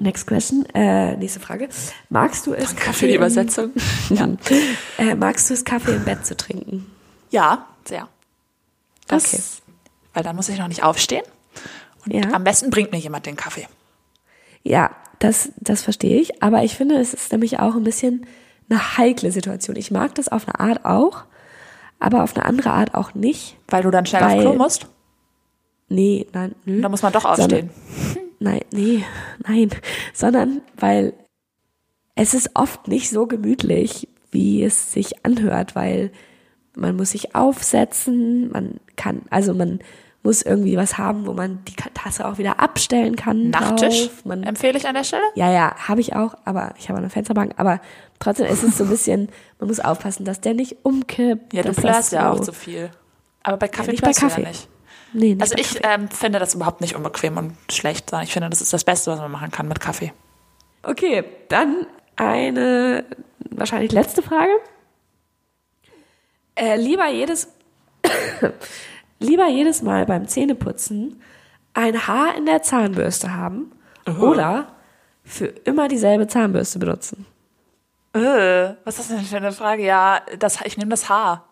Next 0.00 0.26
question, 0.26 0.64
äh, 0.72 1.18
nächste 1.18 1.38
Frage. 1.38 1.68
Magst 2.08 2.46
du 2.46 2.54
es 2.54 2.74
Danke 2.74 2.94
für 2.94 3.08
die 3.08 3.14
Übersetzung. 3.14 3.72
ja. 4.08 4.26
Äh, 4.96 5.14
magst 5.16 5.50
du 5.50 5.54
es 5.54 5.66
Kaffee 5.66 5.96
im 5.96 6.04
Bett 6.06 6.24
zu 6.24 6.34
trinken? 6.34 6.86
ja, 7.30 7.66
sehr. 7.84 8.08
Das, 9.08 9.34
Okay. 9.34 9.42
Weil 10.14 10.22
dann 10.22 10.34
muss 10.36 10.48
ich 10.48 10.58
noch 10.58 10.68
nicht 10.68 10.82
aufstehen. 10.82 11.24
Und 12.06 12.14
Ja. 12.14 12.32
am 12.32 12.42
besten 12.42 12.70
bringt 12.70 12.90
mir 12.90 12.98
jemand 12.98 13.26
den 13.26 13.36
Kaffee. 13.36 13.68
Ja, 14.62 14.92
das, 15.18 15.52
das 15.58 15.82
verstehe 15.82 16.18
ich. 16.22 16.42
Aber 16.42 16.64
ich 16.64 16.74
finde, 16.74 16.94
es 16.96 17.12
ist 17.12 17.32
nämlich 17.32 17.58
auch 17.58 17.74
ein 17.74 17.84
bisschen 17.84 18.26
eine 18.68 18.98
heikle 18.98 19.30
Situation. 19.32 19.76
Ich 19.76 19.90
mag 19.90 20.14
das 20.14 20.28
auf 20.28 20.46
eine 20.48 20.60
Art 20.60 20.84
auch, 20.84 21.24
aber 21.98 22.22
auf 22.24 22.36
eine 22.36 22.44
andere 22.46 22.70
Art 22.72 22.94
auch 22.94 23.14
nicht. 23.14 23.56
Weil 23.68 23.82
du 23.82 23.90
dann 23.90 24.06
schnell 24.06 24.22
Weil- 24.22 24.36
auf 24.38 24.40
Klo 24.42 24.54
musst. 24.54 24.86
Nee, 25.88 26.26
nein, 26.32 26.54
nö. 26.64 26.80
Da 26.80 26.88
muss 26.88 27.02
man 27.02 27.12
doch 27.12 27.24
aufstehen. 27.26 27.70
Nein, 28.40 28.62
nee, 28.72 29.04
nein. 29.46 29.70
Sondern 30.14 30.62
weil 30.78 31.12
es 32.14 32.34
ist 32.34 32.50
oft 32.54 32.88
nicht 32.88 33.10
so 33.10 33.26
gemütlich, 33.26 34.08
wie 34.30 34.64
es 34.64 34.92
sich 34.92 35.24
anhört, 35.24 35.74
weil 35.76 36.10
man 36.74 36.96
muss 36.96 37.10
sich 37.10 37.34
aufsetzen, 37.34 38.50
man 38.50 38.80
kann, 38.96 39.22
also 39.28 39.52
man 39.54 39.80
muss 40.22 40.42
irgendwie 40.42 40.76
was 40.76 40.98
haben, 40.98 41.26
wo 41.26 41.32
man 41.32 41.64
die 41.64 41.74
Tasse 41.74 42.26
auch 42.26 42.38
wieder 42.38 42.60
abstellen 42.60 43.16
kann. 43.16 43.50
Nachttisch 43.50 44.08
empfehle 44.24 44.78
ich 44.78 44.86
an 44.86 44.94
der 44.94 45.02
Stelle. 45.04 45.24
Ja, 45.34 45.50
ja, 45.50 45.74
habe 45.88 46.00
ich 46.00 46.14
auch, 46.14 46.34
aber 46.44 46.74
ich 46.78 46.88
habe 46.88 46.98
eine 46.98 47.10
Fensterbank. 47.10 47.54
Aber 47.56 47.80
trotzdem 48.20 48.46
ist 48.46 48.62
es 48.62 48.78
so 48.78 48.84
ein 48.84 48.90
bisschen, 48.90 49.28
man 49.58 49.68
muss 49.68 49.80
aufpassen, 49.80 50.24
dass 50.24 50.40
der 50.40 50.54
nicht 50.54 50.76
umkippt. 50.84 51.52
Ja, 51.52 51.62
du 51.62 51.68
das 51.68 51.76
plärst 51.76 52.12
ja 52.12 52.32
so- 52.34 52.40
auch 52.40 52.44
zu 52.44 52.52
viel. 52.52 52.90
Aber 53.42 53.56
bei 53.56 53.66
Kaffee 53.66 53.90
nicht 53.90 54.02
bei 54.04 54.12
Kaffee. 54.12 54.42
ja 54.42 54.48
nicht. 54.48 54.68
Nee, 55.14 55.34
nicht 55.34 55.42
Also 55.42 55.56
ich 55.56 55.80
ähm, 55.82 56.08
finde 56.08 56.38
das 56.38 56.54
überhaupt 56.54 56.80
nicht 56.80 56.94
unbequem 56.94 57.36
und 57.36 57.56
schlecht, 57.70 58.10
sondern 58.10 58.24
ich 58.24 58.32
finde, 58.32 58.48
das 58.48 58.60
ist 58.62 58.72
das 58.72 58.84
Beste, 58.84 59.10
was 59.10 59.18
man 59.18 59.30
machen 59.32 59.50
kann 59.50 59.66
mit 59.66 59.80
Kaffee. 59.80 60.12
Okay, 60.84 61.24
dann 61.48 61.86
eine 62.16 63.04
wahrscheinlich 63.50 63.90
letzte 63.92 64.22
Frage. 64.22 64.52
Äh, 66.54 66.76
lieber 66.76 67.08
jedes 67.08 67.48
lieber 69.22 69.48
jedes 69.48 69.82
Mal 69.82 70.06
beim 70.06 70.28
Zähneputzen 70.28 71.20
ein 71.74 72.06
Haar 72.06 72.36
in 72.36 72.46
der 72.46 72.62
Zahnbürste 72.62 73.34
haben 73.34 73.72
oder 74.20 74.66
für 75.24 75.46
immer 75.46 75.88
dieselbe 75.88 76.26
Zahnbürste 76.26 76.78
benutzen. 76.78 77.26
Äh, 78.14 78.74
was 78.84 78.98
ist 78.98 79.10
das 79.10 79.16
denn 79.16 79.20
für 79.20 79.36
eine 79.38 79.52
Frage? 79.52 79.84
Ja, 79.84 80.20
das, 80.38 80.60
ich 80.64 80.76
nehme 80.76 80.90
das 80.90 81.08
Haar. 81.08 81.48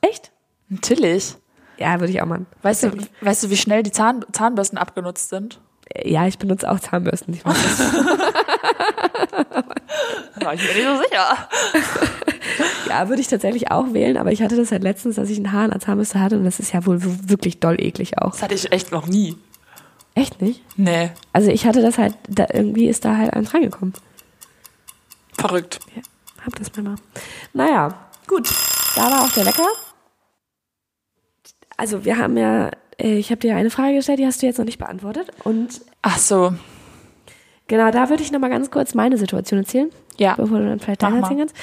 Echt? 0.00 0.30
Natürlich. 0.68 1.36
Ja, 1.78 1.98
würde 1.98 2.12
ich 2.12 2.22
auch 2.22 2.26
machen. 2.26 2.46
Weißt 2.62 2.84
du, 2.84 2.92
weißt 3.20 3.44
du, 3.44 3.50
wie 3.50 3.56
schnell 3.56 3.82
die 3.82 3.90
Zahn, 3.90 4.24
Zahnbürsten 4.30 4.78
abgenutzt 4.78 5.30
sind? 5.30 5.60
Ja, 6.04 6.26
ich 6.26 6.38
benutze 6.38 6.70
auch 6.70 6.80
Zahnbürsten. 6.80 7.34
Ich 7.34 7.44
weiß 7.44 7.56
das. 7.78 7.92
Ich 10.54 10.66
bin 10.66 10.76
nicht 10.76 10.86
so 10.86 10.96
sicher. 11.02 11.48
Ja, 12.88 13.08
würde 13.08 13.22
ich 13.22 13.28
tatsächlich 13.28 13.70
auch 13.70 13.94
wählen, 13.94 14.16
aber 14.18 14.32
ich 14.32 14.42
hatte 14.42 14.56
das 14.56 14.72
halt 14.72 14.82
letztens, 14.82 15.16
dass 15.16 15.30
ich 15.30 15.38
ein 15.38 15.52
Haar 15.52 15.72
an 15.72 15.80
Zahnbürste 15.80 16.20
hatte 16.20 16.36
und 16.36 16.44
das 16.44 16.58
ist 16.60 16.72
ja 16.72 16.84
wohl 16.84 16.98
wirklich 17.00 17.60
doll 17.60 17.80
eklig 17.80 18.18
auch. 18.18 18.32
Das 18.32 18.42
hatte 18.42 18.54
ich 18.54 18.70
echt 18.72 18.92
noch 18.92 19.06
nie. 19.06 19.38
Echt 20.14 20.42
nicht? 20.42 20.60
Nee, 20.76 21.10
Also 21.32 21.50
ich 21.50 21.64
hatte 21.64 21.80
das 21.80 21.96
halt, 21.96 22.14
da, 22.28 22.46
irgendwie 22.52 22.88
ist 22.88 23.04
da 23.06 23.16
halt 23.16 23.32
eins 23.32 23.54
reingekommen. 23.54 23.94
verrückt. 25.38 25.78
Ja, 25.96 26.02
hab 26.44 26.54
das 26.56 26.74
mal 26.76 26.82
mal. 26.82 26.96
Naja, 27.54 27.94
gut. 28.26 28.50
Da 28.96 29.02
war 29.10 29.22
auch 29.24 29.30
der 29.30 29.46
Wecker. 29.46 29.68
Also 31.78 32.04
wir 32.04 32.18
haben 32.18 32.36
ja, 32.36 32.70
ich 33.02 33.30
habe 33.30 33.40
dir 33.40 33.56
eine 33.56 33.70
Frage 33.70 33.96
gestellt, 33.96 34.18
die 34.18 34.26
hast 34.26 34.42
du 34.42 34.46
jetzt 34.46 34.58
noch 34.58 34.64
nicht 34.64 34.78
beantwortet. 34.78 35.28
Und 35.44 35.80
Ach 36.02 36.18
so. 36.18 36.52
genau, 37.66 37.90
da 37.90 38.10
würde 38.10 38.22
ich 38.22 38.32
noch 38.32 38.40
mal 38.40 38.50
ganz 38.50 38.70
kurz 38.70 38.94
meine 38.94 39.18
Situation 39.18 39.60
erzählen. 39.60 39.90
Ja. 40.18 40.34
Bevor 40.34 40.58
du 40.58 40.68
dann 40.68 40.78
vielleicht 40.78 41.02
deine 41.02 41.18
erzählen 41.18 41.38
kannst. 41.38 41.56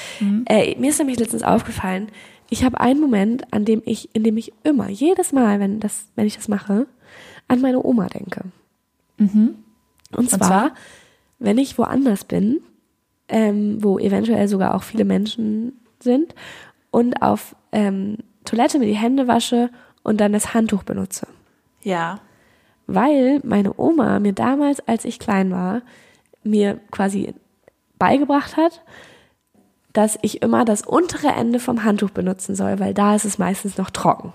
Äh, 0.46 0.74
mir 0.78 0.90
ist 0.90 0.98
nämlich 0.98 1.18
letztens 1.18 1.42
aufgefallen, 1.42 2.08
ich 2.50 2.64
habe 2.64 2.80
einen 2.80 3.00
Moment, 3.00 3.44
an 3.52 3.64
dem 3.64 3.80
ich, 3.84 4.14
in 4.14 4.24
dem 4.24 4.36
ich 4.36 4.52
immer, 4.64 4.88
jedes 4.88 5.32
Mal, 5.32 5.60
wenn 5.60 5.78
das, 5.78 6.06
wenn 6.16 6.26
ich 6.26 6.36
das 6.36 6.48
mache, 6.48 6.86
an 7.46 7.60
meine 7.60 7.84
Oma 7.84 8.08
denke. 8.08 8.42
Und 10.16 10.30
zwar, 10.30 10.40
zwar? 10.40 10.74
wenn 11.38 11.58
ich 11.58 11.78
woanders 11.78 12.24
bin, 12.24 12.60
ähm, 13.28 13.82
wo 13.82 13.98
eventuell 13.98 14.48
sogar 14.48 14.74
auch 14.74 14.82
viele 14.82 15.04
Menschen 15.04 15.80
sind 16.00 16.34
und 16.90 17.22
auf 17.22 17.54
ähm, 17.70 18.18
Toilette 18.44 18.78
mir 18.78 18.86
die 18.86 18.94
Hände 18.94 19.28
wasche 19.28 19.70
und 20.02 20.20
dann 20.20 20.32
das 20.32 20.54
Handtuch 20.54 20.82
benutze. 20.82 21.26
Ja. 21.82 22.20
Weil 22.86 23.40
meine 23.44 23.78
Oma 23.78 24.18
mir 24.18 24.32
damals, 24.32 24.80
als 24.88 25.04
ich 25.04 25.18
klein 25.18 25.50
war, 25.50 25.82
mir 26.42 26.80
quasi 26.90 27.34
beigebracht 27.98 28.56
hat, 28.56 28.82
dass 29.92 30.18
ich 30.22 30.42
immer 30.42 30.64
das 30.64 30.82
untere 30.82 31.28
Ende 31.28 31.60
vom 31.60 31.84
Handtuch 31.84 32.10
benutzen 32.10 32.54
soll, 32.54 32.78
weil 32.78 32.94
da 32.94 33.14
ist 33.14 33.24
es 33.24 33.38
meistens 33.38 33.76
noch 33.76 33.90
trocken. 33.90 34.32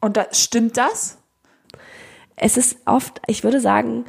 Und 0.00 0.16
da, 0.16 0.26
stimmt 0.32 0.76
das? 0.76 1.18
Es 2.36 2.56
ist 2.56 2.78
oft, 2.86 3.20
ich 3.26 3.44
würde 3.44 3.60
sagen, 3.60 4.04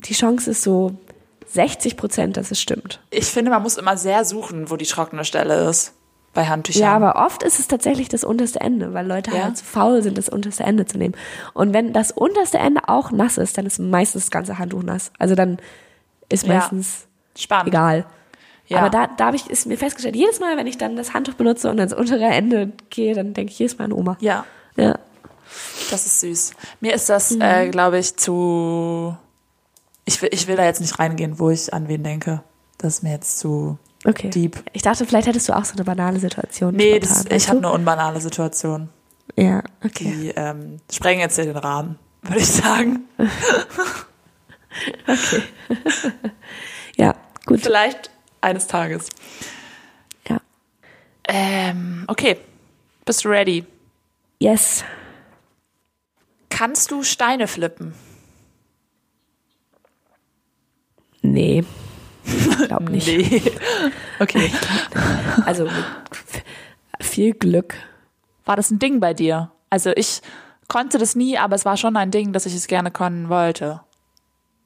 die 0.00 0.14
Chance 0.14 0.50
ist 0.50 0.62
so 0.62 0.96
60 1.46 1.96
Prozent, 1.96 2.36
dass 2.36 2.50
es 2.50 2.60
stimmt. 2.60 3.00
Ich 3.10 3.26
finde, 3.26 3.50
man 3.50 3.62
muss 3.62 3.78
immer 3.78 3.96
sehr 3.96 4.24
suchen, 4.24 4.70
wo 4.70 4.76
die 4.76 4.86
trockene 4.86 5.24
Stelle 5.24 5.68
ist. 5.68 5.94
Bei 6.34 6.46
Handtüchern. 6.46 6.82
Ja, 6.82 6.94
aber 6.94 7.24
oft 7.26 7.42
ist 7.42 7.58
es 7.58 7.68
tatsächlich 7.68 8.08
das 8.08 8.22
unterste 8.22 8.60
Ende, 8.60 8.92
weil 8.94 9.06
Leute 9.06 9.30
Ja? 9.34 9.44
halt 9.44 9.56
zu 9.56 9.64
faul 9.64 10.02
sind, 10.02 10.18
das 10.18 10.28
unterste 10.28 10.62
Ende 10.62 10.86
zu 10.86 10.98
nehmen. 10.98 11.14
Und 11.54 11.72
wenn 11.72 11.92
das 11.92 12.12
unterste 12.12 12.58
Ende 12.58 12.82
auch 12.88 13.10
nass 13.10 13.38
ist, 13.38 13.58
dann 13.58 13.66
ist 13.66 13.78
meistens 13.78 14.24
das 14.24 14.30
ganze 14.30 14.58
Handtuch 14.58 14.82
nass. 14.82 15.10
Also 15.18 15.34
dann 15.34 15.58
ist 16.28 16.46
Ja. 16.46 16.54
meistens 16.58 17.06
Spannend. 17.36 17.68
egal. 17.68 18.04
Ja. 18.66 18.80
Aber 18.80 18.90
da, 18.90 19.06
da 19.06 19.26
habe 19.26 19.36
ich, 19.36 19.48
ist 19.48 19.66
mir 19.66 19.78
festgestellt, 19.78 20.14
jedes 20.14 20.38
Mal, 20.40 20.56
wenn 20.58 20.66
ich 20.66 20.76
dann 20.76 20.94
das 20.96 21.14
Handtuch 21.14 21.34
benutze 21.34 21.70
und 21.70 21.78
ans 21.80 21.94
untere 21.94 22.24
Ende 22.26 22.72
gehe, 22.90 23.14
dann 23.14 23.32
denke 23.32 23.50
ich 23.50 23.58
jedes 23.58 23.78
Mal 23.78 23.86
an 23.86 23.92
Oma. 23.92 24.18
Ja, 24.20 24.44
Ja. 24.76 24.98
das 25.90 26.04
ist 26.04 26.20
süß. 26.20 26.52
Mir 26.80 26.92
ist 26.92 27.08
das, 27.08 27.30
Mhm. 27.30 27.40
äh, 27.40 27.68
glaube 27.70 27.98
ich, 27.98 28.16
zu. 28.16 29.16
Ich 30.04 30.20
will, 30.20 30.28
ich 30.32 30.46
will 30.46 30.56
da 30.56 30.64
jetzt 30.64 30.80
nicht 30.82 30.98
reingehen, 30.98 31.38
wo 31.38 31.48
ich 31.50 31.72
an 31.72 31.88
wen 31.88 32.02
denke. 32.04 32.42
Das 32.76 32.96
ist 32.96 33.02
mir 33.02 33.12
jetzt 33.12 33.38
zu 33.38 33.78
Okay. 34.08 34.30
deep. 34.30 34.56
Ich 34.72 34.82
dachte, 34.82 35.04
vielleicht 35.04 35.26
hättest 35.26 35.48
du 35.48 35.56
auch 35.56 35.64
so 35.64 35.74
eine 35.74 35.84
banale 35.84 36.18
Situation. 36.18 36.74
Nee, 36.74 36.98
das, 36.98 37.26
ich 37.26 37.48
habe 37.48 37.58
eine 37.58 37.70
unbanale 37.70 38.20
Situation. 38.20 38.88
Ja, 39.36 39.62
okay. 39.84 40.12
Die 40.12 40.28
ähm, 40.30 40.78
sprengen 40.90 41.20
jetzt 41.20 41.34
hier 41.34 41.44
den 41.44 41.56
Rahmen, 41.56 41.98
würde 42.22 42.40
ich 42.40 42.48
sagen. 42.48 43.00
Ja, 46.98 47.14
gut. 47.46 47.60
Vielleicht 47.60 48.10
eines 48.40 48.66
Tages. 48.66 49.08
Ja. 50.28 50.40
Ähm, 51.28 52.04
okay. 52.08 52.38
Bist 53.04 53.24
du 53.24 53.28
ready? 53.28 53.64
Yes. 54.40 54.84
Kannst 56.50 56.90
du 56.90 57.04
Steine 57.04 57.46
flippen? 57.46 57.94
Nee. 61.22 61.64
Ich 62.60 62.68
glaube 62.68 62.90
nicht. 62.92 63.06
Nee. 63.06 63.42
Okay. 64.20 64.50
Also 65.46 65.68
viel 67.00 67.32
Glück. 67.34 67.74
War 68.44 68.56
das 68.56 68.70
ein 68.70 68.78
Ding 68.78 69.00
bei 69.00 69.14
dir? 69.14 69.50
Also 69.70 69.90
ich 69.96 70.20
konnte 70.68 70.98
das 70.98 71.14
nie, 71.16 71.38
aber 71.38 71.54
es 71.56 71.64
war 71.64 71.76
schon 71.76 71.96
ein 71.96 72.10
Ding, 72.10 72.32
dass 72.32 72.46
ich 72.46 72.54
es 72.54 72.66
gerne 72.66 72.90
können 72.90 73.28
wollte. 73.28 73.80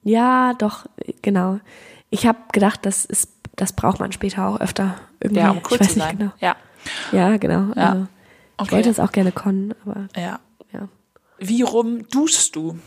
Ja, 0.03 0.53
doch, 0.55 0.85
genau. 1.21 1.59
Ich 2.09 2.25
habe 2.27 2.39
gedacht, 2.51 2.85
das 2.85 3.05
ist, 3.05 3.29
das 3.55 3.71
braucht 3.73 3.99
man 3.99 4.11
später 4.11 4.47
auch 4.47 4.59
öfter. 4.59 4.95
Irgendwie. 5.21 5.41
Ja, 5.41 5.51
um 5.51 5.57
cool 5.59 5.63
ich 5.75 5.79
weiß 5.79 5.93
zu 5.93 5.99
nicht 5.99 6.07
sein. 6.07 6.17
genau. 6.17 6.31
Ja. 6.39 6.55
Ja, 7.11 7.37
genau. 7.37 7.73
Ja. 7.75 7.89
Also, 7.91 8.03
ich 8.03 8.07
Okay. 8.57 8.71
wollte 8.75 8.89
es 8.89 8.99
auch 8.99 9.11
gerne 9.11 9.31
können, 9.31 9.73
aber 9.85 10.07
Ja. 10.15 10.39
ja. 10.73 10.87
Wie 11.39 11.61
rum 11.63 12.07
duschst 12.09 12.55
du? 12.55 12.77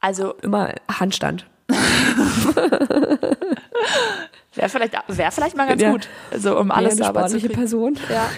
Also, 0.00 0.34
Immer 0.42 0.74
Handstand. 0.90 1.46
Wäre 4.54 4.68
vielleicht, 4.68 4.94
wär 5.06 5.30
vielleicht 5.30 5.56
mal 5.56 5.68
ganz 5.68 5.80
Ja. 5.80 5.92
gut, 5.92 6.08
so 6.36 6.58
um 6.58 6.70
alles 6.70 6.98
Eher 6.98 7.06
eine 7.06 7.14
sauber 7.14 7.26
zu. 7.40 7.48
Person. 7.48 7.98
Ja. 8.10 8.28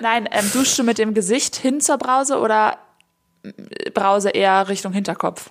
Nein, 0.00 0.28
ähm, 0.30 0.50
duschst 0.52 0.78
du 0.78 0.82
mit 0.84 0.98
dem 0.98 1.14
Gesicht 1.14 1.56
hin 1.56 1.80
zur 1.80 1.96
Brause 1.96 2.38
oder 2.38 2.76
äh, 3.42 3.90
Brause 3.90 4.30
eher 4.30 4.68
Richtung 4.68 4.92
Hinterkopf? 4.92 5.50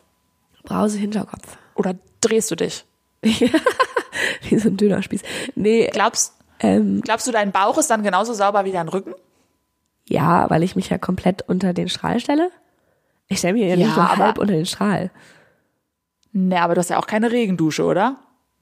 Brause 0.64 0.98
Hinterkopf. 1.00 1.58
Oder 1.76 1.96
drehst 2.22 2.52
du 2.52 2.56
dich? 2.56 2.86
Wie 3.24 4.60
so 4.60 4.70
ein 4.70 4.78
Dönerspieß. 4.78 5.22
Nee, 5.56 5.90
Glaubst, 5.92 6.36
ähm, 6.60 7.02
glaubst 7.02 7.26
du, 7.28 7.32
dein 7.32 7.52
Bauch 7.52 7.78
ist 7.78 7.90
dann 7.90 8.04
genauso 8.04 8.34
sauber 8.34 8.66
wie 8.66 8.72
dein 8.72 8.88
Rücken? 8.90 9.14
ja, 10.06 10.50
weil 10.50 10.64
ich 10.64 10.76
mich 10.76 10.90
ja 10.90 10.98
komplett 10.98 11.44
unter 11.48 11.74
den 11.74 11.88
Strahl 11.88 12.20
stelle. 12.20 12.52
Ich 13.30 13.38
stelle 13.40 13.54
mich 13.54 13.64
ja, 13.64 13.70
Ja, 13.70 13.76
nicht 13.78 13.98
aber- 13.98 14.18
halb 14.18 14.38
unter 14.38 14.54
den 14.54 14.66
Strahl. 14.66 15.10
Nee, 16.34 16.58
aber 16.58 16.76
du 16.76 16.80
hast 16.80 16.90
ja 16.90 17.00
auch 17.00 17.08
keine 17.08 17.32
Regendusche, 17.32 17.84
oder? 17.84 18.18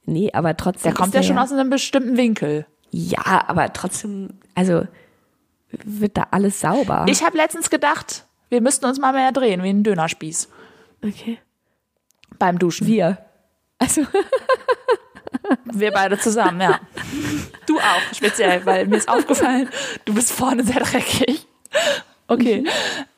Nee, 0.06 0.32
aber 0.34 0.56
trotzdem. 0.58 0.92
Der 0.92 0.94
kommt 0.94 1.14
ja 1.14 1.24
schon 1.24 1.38
aus 1.38 1.52
einem 1.52 1.70
bestimmten 1.70 2.18
Winkel. 2.18 2.66
Ja, 2.92 3.46
aber 3.48 3.72
trotzdem, 3.74 4.40
also 4.56 4.86
wird 5.84 6.18
da 6.18 6.28
alles 6.32 6.60
sauber. 6.60 7.06
Ich 7.08 7.24
habe 7.24 7.38
letztens 7.38 7.70
gedacht, 7.70 8.26
wir 8.50 8.62
müssten 8.62 8.86
uns 8.86 9.00
mal 9.00 9.14
mehr 9.14 9.32
drehen, 9.32 9.64
wie 9.64 9.70
ein 9.70 9.84
Dönerspieß. 9.84 10.50
okay. 11.04 11.40
Beim 12.38 12.60
Duschen. 12.60 12.88
Wir. 12.88 13.20
Also, 13.78 14.06
Wir 15.66 15.92
beide 15.92 16.18
zusammen, 16.18 16.62
ja. 16.62 16.80
Du 17.66 17.78
auch, 17.78 18.14
speziell, 18.14 18.66
weil 18.66 18.88
mir 18.88 18.98
ist 18.98 19.10
aufgefallen, 19.10 19.70
du 20.06 20.14
bist 20.14 20.32
vorne 20.32 20.64
sehr 20.64 20.80
dreckig. 20.82 21.48
Okay. 22.28 22.64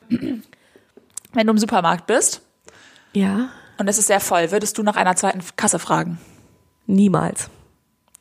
Wenn 0.10 1.48
du 1.48 1.52
im 1.52 1.58
Supermarkt 1.58 2.08
bist 2.08 2.42
ja, 3.14 3.50
und 3.78 3.88
es 3.88 3.98
ist 3.98 4.08
sehr 4.08 4.20
voll, 4.20 4.52
würdest 4.52 4.78
du 4.78 4.84
nach 4.84 4.96
einer 4.96 5.16
zweiten 5.16 5.42
Kasse 5.56 5.80
fragen? 5.80 6.20
niemals. 6.86 7.50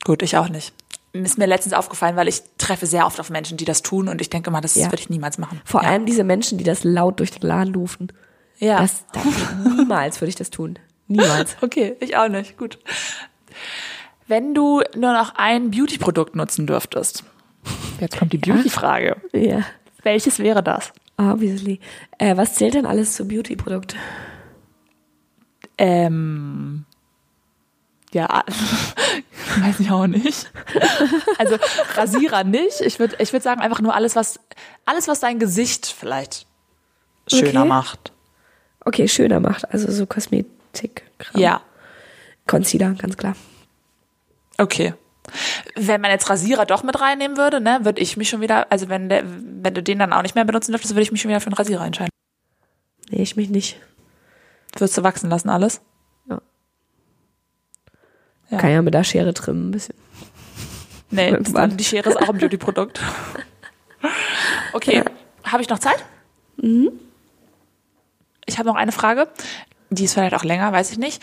Gut, 0.05 0.21
ich 0.23 0.37
auch 0.37 0.47
nicht. 0.49 0.73
Ist 1.13 1.37
mir 1.37 1.45
letztens 1.47 1.73
aufgefallen, 1.73 2.15
weil 2.15 2.27
ich 2.27 2.41
treffe 2.57 2.85
sehr 2.87 3.05
oft 3.05 3.19
auf 3.19 3.29
Menschen, 3.29 3.57
die 3.57 3.65
das 3.65 3.81
tun 3.83 4.07
und 4.07 4.19
ich 4.21 4.29
denke 4.29 4.51
mal, 4.51 4.61
das 4.61 4.75
Ja. 4.75 4.85
würde 4.87 4.97
ich 5.01 5.09
niemals 5.09 5.37
machen. 5.37 5.61
Vor 5.65 5.83
ja. 5.83 5.89
allem 5.89 6.05
diese 6.05 6.23
Menschen, 6.23 6.57
die 6.57 6.63
das 6.63 6.83
laut 6.83 7.19
durch 7.19 7.31
den 7.31 7.47
Laden 7.47 7.75
rufen. 7.75 8.11
Ja. 8.57 8.79
Das, 8.79 9.05
das 9.11 9.23
niemals 9.77 10.19
würde 10.21 10.29
ich 10.29 10.35
das 10.35 10.49
tun. 10.49 10.79
Niemals. 11.07 11.57
Okay, 11.61 11.95
ich 11.99 12.15
auch 12.17 12.29
nicht. 12.29 12.57
Gut. 12.57 12.79
Wenn 14.27 14.53
du 14.53 14.81
nur 14.95 15.13
noch 15.13 15.35
ein 15.35 15.71
Beauty-Produkt 15.71 16.35
nutzen 16.35 16.65
dürftest, 16.65 17.23
jetzt 17.99 18.17
kommt 18.17 18.33
die 18.33 18.37
Beauty-Frage. 18.37 19.17
Ja. 19.33 19.61
Welches 20.03 20.39
wäre 20.39 20.63
das? 20.63 20.91
Obviously. 21.17 21.79
Äh, 22.17 22.37
was 22.37 22.55
zählt 22.55 22.73
denn 22.73 22.85
alles 22.85 23.13
zu 23.15 23.27
Beauty-Produkt? 23.27 23.95
Ähm, 25.77 26.85
ja, 28.13 28.43
weiß 29.59 29.79
ich 29.79 29.89
auch 29.91 30.07
nicht. 30.07 30.51
Also 31.39 31.57
Rasierer 31.95 32.43
nicht. 32.43 32.81
Ich 32.81 32.99
würde 32.99 33.15
ich 33.19 33.33
würd 33.33 33.43
sagen 33.43 33.61
einfach 33.61 33.81
nur 33.81 33.95
alles, 33.95 34.15
was 34.15 34.39
alles, 34.85 35.07
was 35.07 35.19
dein 35.19 35.39
Gesicht 35.39 35.87
vielleicht 35.87 36.45
schöner 37.27 37.61
Okay. 37.61 37.69
macht. 37.69 38.11
Okay, 38.85 39.07
schöner 39.07 39.39
macht. 39.39 39.71
Also 39.71 39.91
so 39.91 40.05
Kosmetik. 40.05 41.03
Ja, 41.35 41.61
Concealer, 42.47 42.91
ganz 42.93 43.17
klar. 43.17 43.35
okay. 44.57 44.93
Wenn 45.75 46.01
man 46.01 46.11
jetzt 46.11 46.29
Rasierer 46.29 46.65
doch 46.65 46.83
mit 46.83 46.99
reinnehmen 46.99 47.37
würde, 47.37 47.61
ne, 47.61 47.79
würde 47.83 48.01
ich 48.01 48.17
mich 48.17 48.29
schon 48.29 48.41
wieder, 48.41 48.69
also 48.71 48.89
wenn 48.89 49.07
der, 49.07 49.23
wenn 49.25 49.73
du 49.73 49.81
den 49.81 49.97
dann 49.99 50.11
auch 50.11 50.21
nicht 50.21 50.35
mehr 50.35 50.43
benutzen 50.43 50.73
dürftest, 50.73 50.93
würde 50.93 51.03
ich 51.03 51.13
mich 51.13 51.21
schon 51.21 51.29
wieder 51.29 51.39
für 51.39 51.47
einen 51.47 51.55
Rasierer 51.55 51.85
entscheiden. 51.85 52.09
Nee, 53.09 53.21
ich 53.23 53.37
mich 53.37 53.49
nicht. 53.49 53.79
Würdest 54.77 54.97
du 54.97 55.03
wachsen 55.03 55.29
lassen 55.29 55.49
alles? 55.49 55.81
Ja. 56.29 56.41
Ja. 58.49 58.57
Kann 58.57 58.71
ja 58.71 58.81
mit 58.81 58.93
der 58.93 59.03
Schere 59.03 59.33
trimmen 59.33 59.69
ein 59.69 59.71
bisschen. 59.71 59.95
Nee, 61.09 61.37
die 61.77 61.83
Schere 61.83 62.09
ist 62.09 62.17
auch 62.17 62.29
ein 62.29 62.37
Beauty-Produkt. 62.37 63.01
Okay, 64.73 65.03
habe 65.43 65.61
ich 65.61 65.69
noch 65.69 65.79
Zeit? 65.79 66.03
Ich 68.45 68.57
habe 68.57 68.67
noch 68.67 68.75
eine 68.75 68.91
Frage. 68.91 69.29
Die 69.91 70.03
ist 70.03 70.13
vielleicht 70.13 70.33
auch 70.33 70.43
länger, 70.43 70.71
weiß 70.71 70.91
ich 70.91 70.97
nicht. 70.97 71.21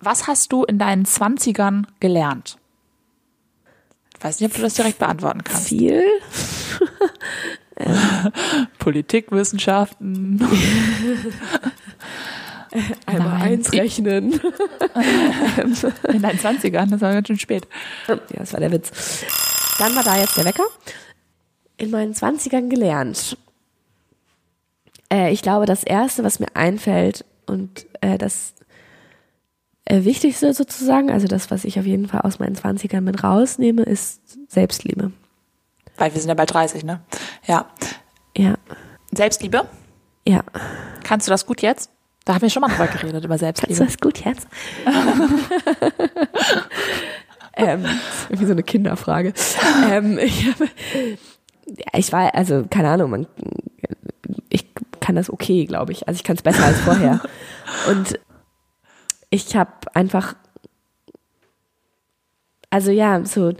Was 0.00 0.26
hast 0.26 0.52
du 0.52 0.64
in 0.64 0.78
deinen 0.78 1.04
Zwanzigern 1.04 1.86
gelernt? 2.00 2.58
Ich 4.16 4.24
weiß 4.24 4.40
nicht, 4.40 4.50
ob 4.50 4.56
du 4.56 4.62
das 4.62 4.74
direkt 4.74 4.98
beantworten 4.98 5.44
kannst. 5.44 5.68
Viel? 5.68 6.02
Politikwissenschaften. 8.78 10.46
Einmal 13.06 13.38
Nein. 13.38 13.42
eins 13.42 13.72
rechnen. 13.72 14.32
In 16.12 16.22
deinen 16.22 16.38
Zwanzigern, 16.38 16.90
das 16.90 17.00
war 17.00 17.12
ganz 17.12 17.26
schön 17.26 17.38
spät. 17.38 17.66
Ja, 18.06 18.18
das 18.30 18.52
war 18.52 18.60
der 18.60 18.72
Witz. 18.72 19.24
Dann 19.78 19.94
war 19.94 20.02
da 20.02 20.16
jetzt 20.16 20.36
der 20.36 20.44
Wecker. 20.44 20.64
In 21.76 21.90
meinen 21.90 22.14
Zwanzigern 22.14 22.68
gelernt. 22.68 23.36
Äh, 25.12 25.32
ich 25.32 25.42
glaube, 25.42 25.66
das 25.66 25.84
Erste, 25.84 26.24
was 26.24 26.40
mir 26.40 26.48
einfällt 26.54 27.24
und 27.46 27.86
äh, 28.00 28.18
das 28.18 28.54
äh, 29.84 30.04
Wichtigste 30.04 30.52
sozusagen, 30.52 31.10
also 31.10 31.28
das, 31.28 31.50
was 31.50 31.64
ich 31.64 31.78
auf 31.78 31.86
jeden 31.86 32.08
Fall 32.08 32.22
aus 32.22 32.38
meinen 32.38 32.56
Zwanzigern 32.56 33.04
mit 33.04 33.22
rausnehme, 33.22 33.82
ist 33.82 34.20
Selbstliebe. 34.50 35.12
Weil 35.96 36.12
wir 36.12 36.20
sind 36.20 36.28
ja 36.28 36.34
bei 36.34 36.46
30, 36.46 36.84
ne? 36.84 37.00
Ja. 37.46 37.66
Ja, 38.36 38.54
Selbstliebe. 39.12 39.66
ja. 40.26 40.44
Kannst 41.02 41.26
du 41.26 41.30
das 41.30 41.46
gut 41.46 41.62
jetzt? 41.62 41.90
Da 42.28 42.34
haben 42.34 42.42
wir 42.42 42.50
schon 42.50 42.60
mal 42.60 42.68
drüber 42.68 42.88
geredet, 42.88 43.24
über 43.24 43.38
Kannst 43.38 43.42
du 43.42 43.74
Selbstliebe. 43.74 43.84
das 43.86 43.98
gut 43.98 44.22
jetzt? 44.22 44.46
ähm, 47.56 47.84
das 47.84 47.92
ist 47.92 48.24
irgendwie 48.28 48.44
so 48.44 48.52
eine 48.52 48.62
Kinderfrage. 48.62 49.32
ähm, 49.90 50.18
ich, 50.18 50.46
hab, 50.46 50.60
ja, 50.60 51.86
ich 51.94 52.12
war, 52.12 52.34
also 52.34 52.66
keine 52.68 52.90
Ahnung, 52.90 53.10
man, 53.12 53.26
ich 54.50 54.66
kann 55.00 55.16
das 55.16 55.30
okay, 55.30 55.64
glaube 55.64 55.92
ich. 55.92 56.06
Also 56.06 56.18
ich 56.18 56.24
kann 56.24 56.36
es 56.36 56.42
besser 56.42 56.66
als 56.66 56.78
vorher. 56.80 57.22
Und 57.88 58.20
ich 59.30 59.56
habe 59.56 59.72
einfach, 59.94 60.36
also 62.68 62.90
ja, 62.90 63.24
so 63.24 63.54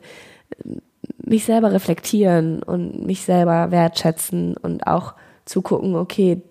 mich 1.16 1.46
selber 1.46 1.72
reflektieren 1.72 2.62
und 2.62 3.06
mich 3.06 3.22
selber 3.22 3.70
wertschätzen 3.70 4.58
und 4.58 4.86
auch 4.86 5.14
zugucken, 5.46 5.96
okay, 5.96 6.42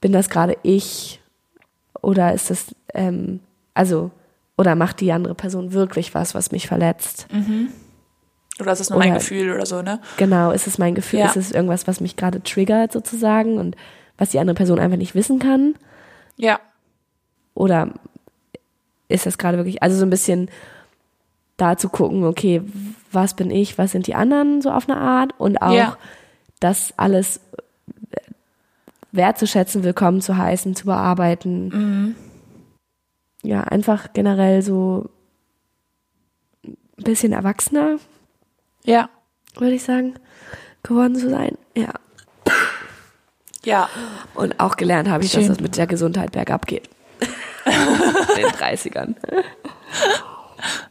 bin 0.00 0.12
das 0.12 0.30
gerade 0.30 0.56
ich 0.62 1.20
oder 2.02 2.32
ist 2.32 2.50
das, 2.50 2.74
ähm, 2.94 3.40
also, 3.74 4.10
oder 4.56 4.74
macht 4.74 5.00
die 5.00 5.12
andere 5.12 5.34
Person 5.34 5.72
wirklich 5.72 6.14
was, 6.14 6.34
was 6.34 6.52
mich 6.52 6.66
verletzt? 6.66 7.26
Oder 8.60 8.72
ist 8.72 8.80
es 8.80 8.90
nur 8.90 8.98
mein 8.98 9.10
Oder- 9.10 9.18
Gefühl 9.18 9.52
oder 9.54 9.64
so, 9.66 9.80
ne? 9.82 10.00
Genau, 10.18 10.50
ist 10.50 10.66
es 10.66 10.76
mein 10.78 10.94
Gefühl, 10.94 11.20
Ja. 11.20 11.26
ist 11.26 11.36
es 11.36 11.50
irgendwas, 11.52 11.86
was 11.86 12.00
mich 12.00 12.16
gerade 12.16 12.42
triggert 12.42 12.92
sozusagen 12.92 13.58
und 13.58 13.76
was 14.18 14.30
die 14.30 14.38
andere 14.38 14.54
Person 14.54 14.78
einfach 14.78 14.98
nicht 14.98 15.14
wissen 15.14 15.38
kann? 15.38 15.74
Ja. 16.36 16.60
Oder 17.54 17.90
ist 19.08 19.24
das 19.26 19.38
gerade 19.38 19.56
wirklich, 19.56 19.82
also 19.82 19.96
so 19.96 20.04
ein 20.04 20.10
bisschen 20.10 20.50
da 21.56 21.76
zu 21.76 21.88
gucken, 21.88 22.24
okay, 22.24 22.62
was 23.12 23.34
bin 23.34 23.50
ich, 23.50 23.76
was 23.78 23.92
sind 23.92 24.06
die 24.06 24.14
anderen 24.14 24.62
so 24.62 24.70
auf 24.70 24.88
eine 24.88 24.98
Art 24.98 25.32
und 25.38 25.60
auch 25.62 25.72
Ja. 25.72 25.96
das 26.60 26.94
alles 26.96 27.40
wertzuschätzen, 29.12 29.82
willkommen 29.84 30.20
zu 30.20 30.36
heißen, 30.36 30.74
zu 30.74 30.84
bearbeiten. 30.86 31.68
Mhm. 31.68 32.14
Ja, 33.42 33.62
einfach 33.64 34.12
generell 34.12 34.62
so 34.62 35.08
ein 36.66 36.76
bisschen 37.04 37.32
erwachsener, 37.32 37.96
Ja. 38.84 39.08
würde 39.56 39.74
ich 39.74 39.82
sagen, 39.82 40.14
geworden 40.82 41.16
zu 41.16 41.30
sein. 41.30 41.56
Ja. 41.76 41.92
Ja. 43.64 43.88
Und 44.34 44.60
auch 44.60 44.76
gelernt 44.76 45.08
habe 45.08 45.24
ich, 45.24 45.32
dass 45.32 45.42
Schön. 45.42 45.48
das 45.48 45.60
mit 45.60 45.76
der 45.76 45.86
Gesundheit 45.86 46.32
bergab 46.32 46.66
geht. 46.66 46.88
In 47.66 48.42
den 48.42 48.46
30ern. 48.52 49.14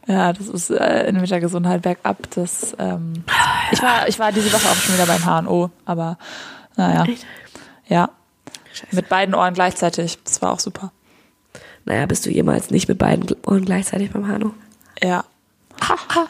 Ja, 0.06 0.32
das 0.32 0.48
ist 0.48 0.70
äh, 0.70 1.12
mit 1.12 1.30
der 1.30 1.40
Gesundheit 1.40 1.82
bergab. 1.82 2.18
Das, 2.34 2.74
ähm, 2.78 3.24
ich 3.72 3.82
war, 3.82 4.08
ich 4.08 4.18
war 4.18 4.32
diese 4.32 4.52
Woche 4.52 4.68
auch 4.68 4.74
schon 4.74 4.94
wieder 4.94 5.06
beim 5.06 5.44
HNO, 5.46 5.70
aber 5.84 6.18
naja. 6.76 7.04
Ja. 7.90 8.08
Mit 8.92 9.08
beiden 9.08 9.34
Ohren 9.34 9.52
gleichzeitig. 9.52 10.18
Das 10.24 10.40
war 10.40 10.52
auch 10.52 10.60
super. 10.60 10.92
Naja, 11.84 12.06
bist 12.06 12.24
du 12.24 12.30
jemals 12.30 12.70
nicht 12.70 12.88
mit 12.88 12.96
beiden 12.98 13.36
Ohren 13.46 13.64
gleichzeitig 13.64 14.10
beim 14.10 14.26
Hano? 14.26 14.54
Ja. 15.02 15.24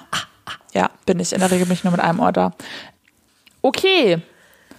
Ja, 0.72 0.88
bin 1.04 1.18
ich. 1.18 1.32
In 1.32 1.40
der 1.40 1.50
Regel 1.50 1.66
bin 1.66 1.74
ich 1.74 1.82
nur 1.82 1.90
mit 1.90 2.00
einem 2.00 2.20
Ohr 2.20 2.30
da. 2.30 2.52
Okay. 3.60 4.22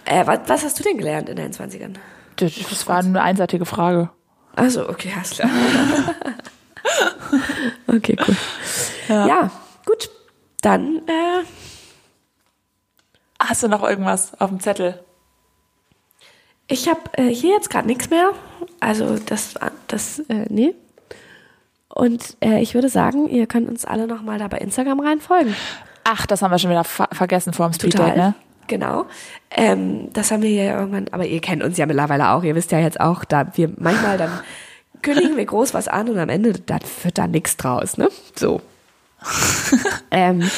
Äh, 0.06 0.26
was, 0.26 0.40
was 0.46 0.64
hast 0.64 0.78
du 0.78 0.82
denn 0.82 0.96
gelernt 0.96 1.28
in 1.28 1.36
deinen 1.36 1.52
20ern? 1.52 1.96
Das, 2.36 2.54
das 2.54 2.88
war 2.88 3.00
eine 3.00 3.20
einseitige 3.20 3.66
Frage. 3.66 4.08
Also, 4.56 4.88
okay, 4.88 5.12
alles 5.14 5.30
klar. 5.32 5.50
okay, 7.88 8.16
cool. 8.26 8.36
Ja. 9.06 9.50
gut. 9.84 10.08
Dann, 10.62 11.02
äh, 11.06 11.44
Hast 13.38 13.62
du 13.62 13.68
noch 13.68 13.82
irgendwas 13.82 14.40
auf 14.40 14.50
dem 14.50 14.60
Zettel? 14.60 15.02
Ich 16.68 16.88
habe 16.88 17.00
äh, 17.14 17.28
hier 17.28 17.54
jetzt 17.54 17.70
gerade 17.70 17.86
nichts 17.86 18.10
mehr. 18.10 18.30
Also, 18.80 19.18
das, 19.18 19.54
das, 19.88 20.20
äh, 20.28 20.46
nee. 20.48 20.74
Und 21.88 22.36
äh, 22.40 22.60
ich 22.62 22.74
würde 22.74 22.88
sagen, 22.88 23.28
ihr 23.28 23.46
könnt 23.46 23.68
uns 23.68 23.84
alle 23.84 24.06
nochmal 24.06 24.38
da 24.38 24.48
bei 24.48 24.58
Instagram 24.58 25.00
reinfolgen. 25.00 25.54
Ach, 26.04 26.26
das 26.26 26.42
haben 26.42 26.50
wir 26.50 26.58
schon 26.58 26.70
wieder 26.70 26.84
ver 26.84 27.08
vergessen 27.12 27.52
vor 27.52 27.68
dem 27.68 27.74
Speeddate, 27.74 28.18
ne? 28.18 28.34
Genau. 28.66 29.06
Ähm, 29.50 30.08
das 30.12 30.30
haben 30.30 30.42
wir 30.42 30.50
ja 30.50 30.78
irgendwann, 30.78 31.08
aber 31.10 31.26
ihr 31.26 31.40
kennt 31.40 31.62
uns 31.62 31.76
ja 31.76 31.86
mittlerweile 31.86 32.30
auch. 32.30 32.42
Ihr 32.42 32.54
wisst 32.54 32.72
ja 32.72 32.78
jetzt 32.78 33.00
auch, 33.00 33.24
da 33.24 33.46
wir 33.56 33.70
manchmal 33.76 34.16
dann 34.16 34.30
kündigen 35.02 35.36
wir 35.36 35.44
groß 35.44 35.74
was 35.74 35.88
an 35.88 36.08
und 36.08 36.18
am 36.18 36.28
Ende 36.28 36.52
da 36.52 36.78
wird 37.02 37.18
da 37.18 37.26
nichts 37.26 37.56
draus, 37.56 37.98
ne? 37.98 38.08
So. 38.34 38.60
ähm, 40.10 40.50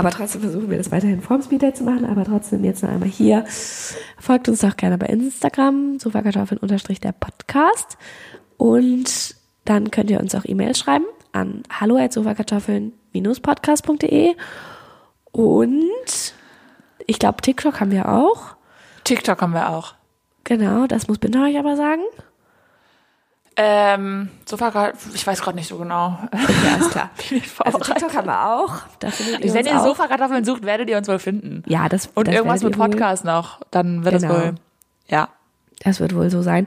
aber 0.00 0.10
trotzdem 0.10 0.40
versuchen 0.40 0.68
wir 0.70 0.78
das 0.78 0.90
weiterhin 0.90 1.20
vorm 1.20 1.42
Speeddate 1.42 1.74
zu 1.74 1.84
machen, 1.84 2.06
aber 2.06 2.24
trotzdem 2.24 2.64
jetzt 2.64 2.82
noch 2.82 2.88
einmal 2.88 3.08
hier. 3.08 3.44
Folgt 4.18 4.48
uns 4.48 4.60
doch 4.60 4.78
gerne 4.78 4.96
bei 4.96 5.04
Instagram, 5.06 5.98
sofakartoffeln 5.98 6.58
unterstrich 6.58 7.00
der 7.00 7.12
Podcast. 7.12 7.98
Und 8.56 9.34
dann 9.66 9.90
könnt 9.90 10.10
ihr 10.10 10.20
uns 10.20 10.34
auch 10.34 10.46
E-Mails 10.46 10.78
schreiben 10.78 11.04
an 11.32 11.64
hallo 11.68 11.98
sofakartoffeln-podcast.de 12.08 14.36
und 15.32 16.32
ich 17.06 17.18
glaube, 17.18 17.42
TikTok 17.42 17.80
haben 17.80 17.90
wir 17.90 18.08
auch. 18.08 18.56
TikTok 19.04 19.42
haben 19.42 19.52
wir 19.52 19.68
auch. 19.68 19.96
Genau, 20.44 20.86
das 20.86 21.08
muss 21.08 21.18
Binder 21.18 21.44
euch 21.44 21.58
aber 21.58 21.76
sagen. 21.76 22.00
Ähm, 23.62 24.30
so 24.46 24.58
war 24.58 24.70
gerade, 24.70 24.96
ich 25.12 25.26
weiß 25.26 25.42
gerade 25.42 25.56
nicht 25.56 25.68
so 25.68 25.76
genau. 25.76 26.18
Ja, 26.32 26.76
ist 26.78 26.90
klar. 26.90 27.10
Also 27.58 27.78
TikTok 27.78 28.14
haben 28.16 28.26
wir 28.26 28.46
auch. 28.48 28.74
Da 29.00 29.10
findet 29.10 29.44
ihr 29.44 29.52
Wenn 29.52 29.66
ihr 29.66 29.78
auch. 29.78 29.84
Sofakartoffeln 29.84 30.44
sucht, 30.46 30.64
werdet 30.64 30.88
ihr 30.88 30.96
uns 30.96 31.08
wohl 31.08 31.18
finden. 31.18 31.62
Ja, 31.66 31.88
das 31.90 32.08
Und 32.14 32.26
das 32.28 32.34
irgendwas 32.36 32.62
mit 32.62 32.74
ihr 32.74 32.78
wohl- 32.78 32.88
Podcast 32.90 33.24
noch, 33.26 33.60
dann 33.70 34.02
wird 34.04 34.22
Genau. 34.22 34.32
wohl. 34.34 34.54
Ja. 35.08 35.28
Das 35.82 36.00
wird 36.00 36.14
wohl 36.14 36.30
so 36.30 36.40
sein. 36.40 36.66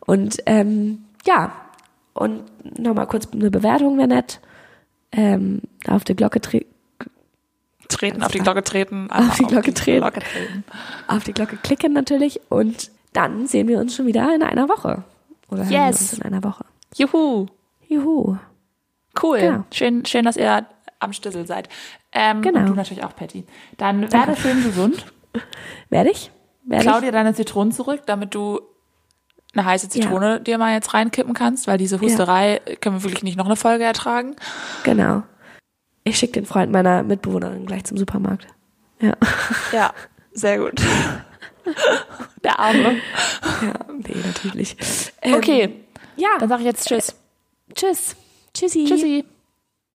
Und 0.00 0.36
ähm, 0.44 1.04
ja, 1.24 1.52
und 2.12 2.42
nochmal 2.78 3.06
kurz 3.06 3.26
eine 3.32 3.50
Bewertung 3.50 3.96
wäre 3.96 4.08
nett. 4.08 4.40
Ähm, 5.12 5.62
auf 5.86 6.04
die 6.04 6.14
Glocke 6.14 6.40
tre 6.42 6.66
Treten, 7.88 8.22
auf 8.22 8.32
die. 8.32 8.38
Glocke 8.40 8.64
treten. 8.64 9.10
Auf 9.10 9.36
die 9.36 9.44
Glocke 9.44 9.72
treten. 9.72 10.00
Glocke 10.00 10.20
treten. 10.20 10.64
auf 11.08 11.24
die 11.24 11.32
Glocke 11.32 11.56
klicken 11.56 11.92
natürlich. 11.92 12.40
Und 12.50 12.90
dann 13.14 13.46
sehen 13.46 13.68
wir 13.68 13.78
uns 13.78 13.94
schon 13.94 14.06
wieder 14.06 14.34
in 14.34 14.42
einer 14.42 14.68
Woche. 14.68 15.04
Oder 15.48 15.64
Yes. 15.64 16.14
in 16.14 16.22
einer 16.22 16.42
Woche. 16.42 16.64
Juhu. 16.96 17.46
Juhu. 17.86 18.36
Cool. 19.22 19.38
Genau. 19.40 19.64
Schön, 19.72 20.04
schön, 20.06 20.24
dass 20.24 20.36
ihr 20.36 20.66
am 21.00 21.12
Stissel 21.12 21.46
seid. 21.46 21.68
Ähm, 22.12 22.42
Genau. 22.42 22.60
Und 22.60 22.66
du 22.66 22.74
natürlich 22.74 23.04
auch, 23.04 23.14
Patty. 23.14 23.44
Dann 23.76 24.10
werde 24.12 24.36
schön 24.36 24.62
gesund. 24.64 25.06
Werde 25.90 26.10
ich? 26.10 26.30
Werde 26.64 26.84
Klau 26.84 26.98
ich? 26.98 27.04
dir 27.04 27.12
deine 27.12 27.34
Zitronen 27.34 27.72
zurück, 27.72 28.02
damit 28.06 28.34
du 28.34 28.60
eine 29.52 29.64
heiße 29.64 29.88
Zitrone 29.88 30.40
dir 30.40 30.58
mal 30.58 30.72
jetzt 30.72 30.94
reinkippen 30.94 31.34
kannst, 31.34 31.66
weil 31.66 31.76
diese 31.78 32.00
Husterei 32.00 32.60
können 32.80 32.96
wir 32.96 33.02
wirklich 33.04 33.22
nicht 33.24 33.36
noch 33.36 33.46
eine 33.46 33.56
Folge 33.56 33.84
ertragen. 33.84 34.34
Genau. 34.84 35.22
Ich 36.04 36.18
schicke 36.18 36.32
den 36.34 36.46
Freund 36.46 36.70
meiner 36.72 37.02
Mitbewohnerin 37.02 37.66
gleich 37.66 37.84
zum 37.84 37.96
Supermarkt. 37.96 38.46
Ja. 39.00 39.14
Ja, 39.72 39.92
sehr 40.32 40.58
gut. 40.58 40.80
Der 42.44 42.58
Arme. 42.58 42.96
Ja, 43.62 43.74
nee, 43.92 44.16
natürlich. 44.24 44.76
Ähm, 45.22 45.34
Okay, 45.34 45.70
Ja. 46.16 46.28
dann 46.38 46.48
sage 46.48 46.62
ich 46.62 46.66
jetzt 46.66 46.86
Tschüss. 46.88 47.14
Tschüss. 47.74 48.16
Tschüssi. 48.52 48.84
Tschüssi. 48.84 49.24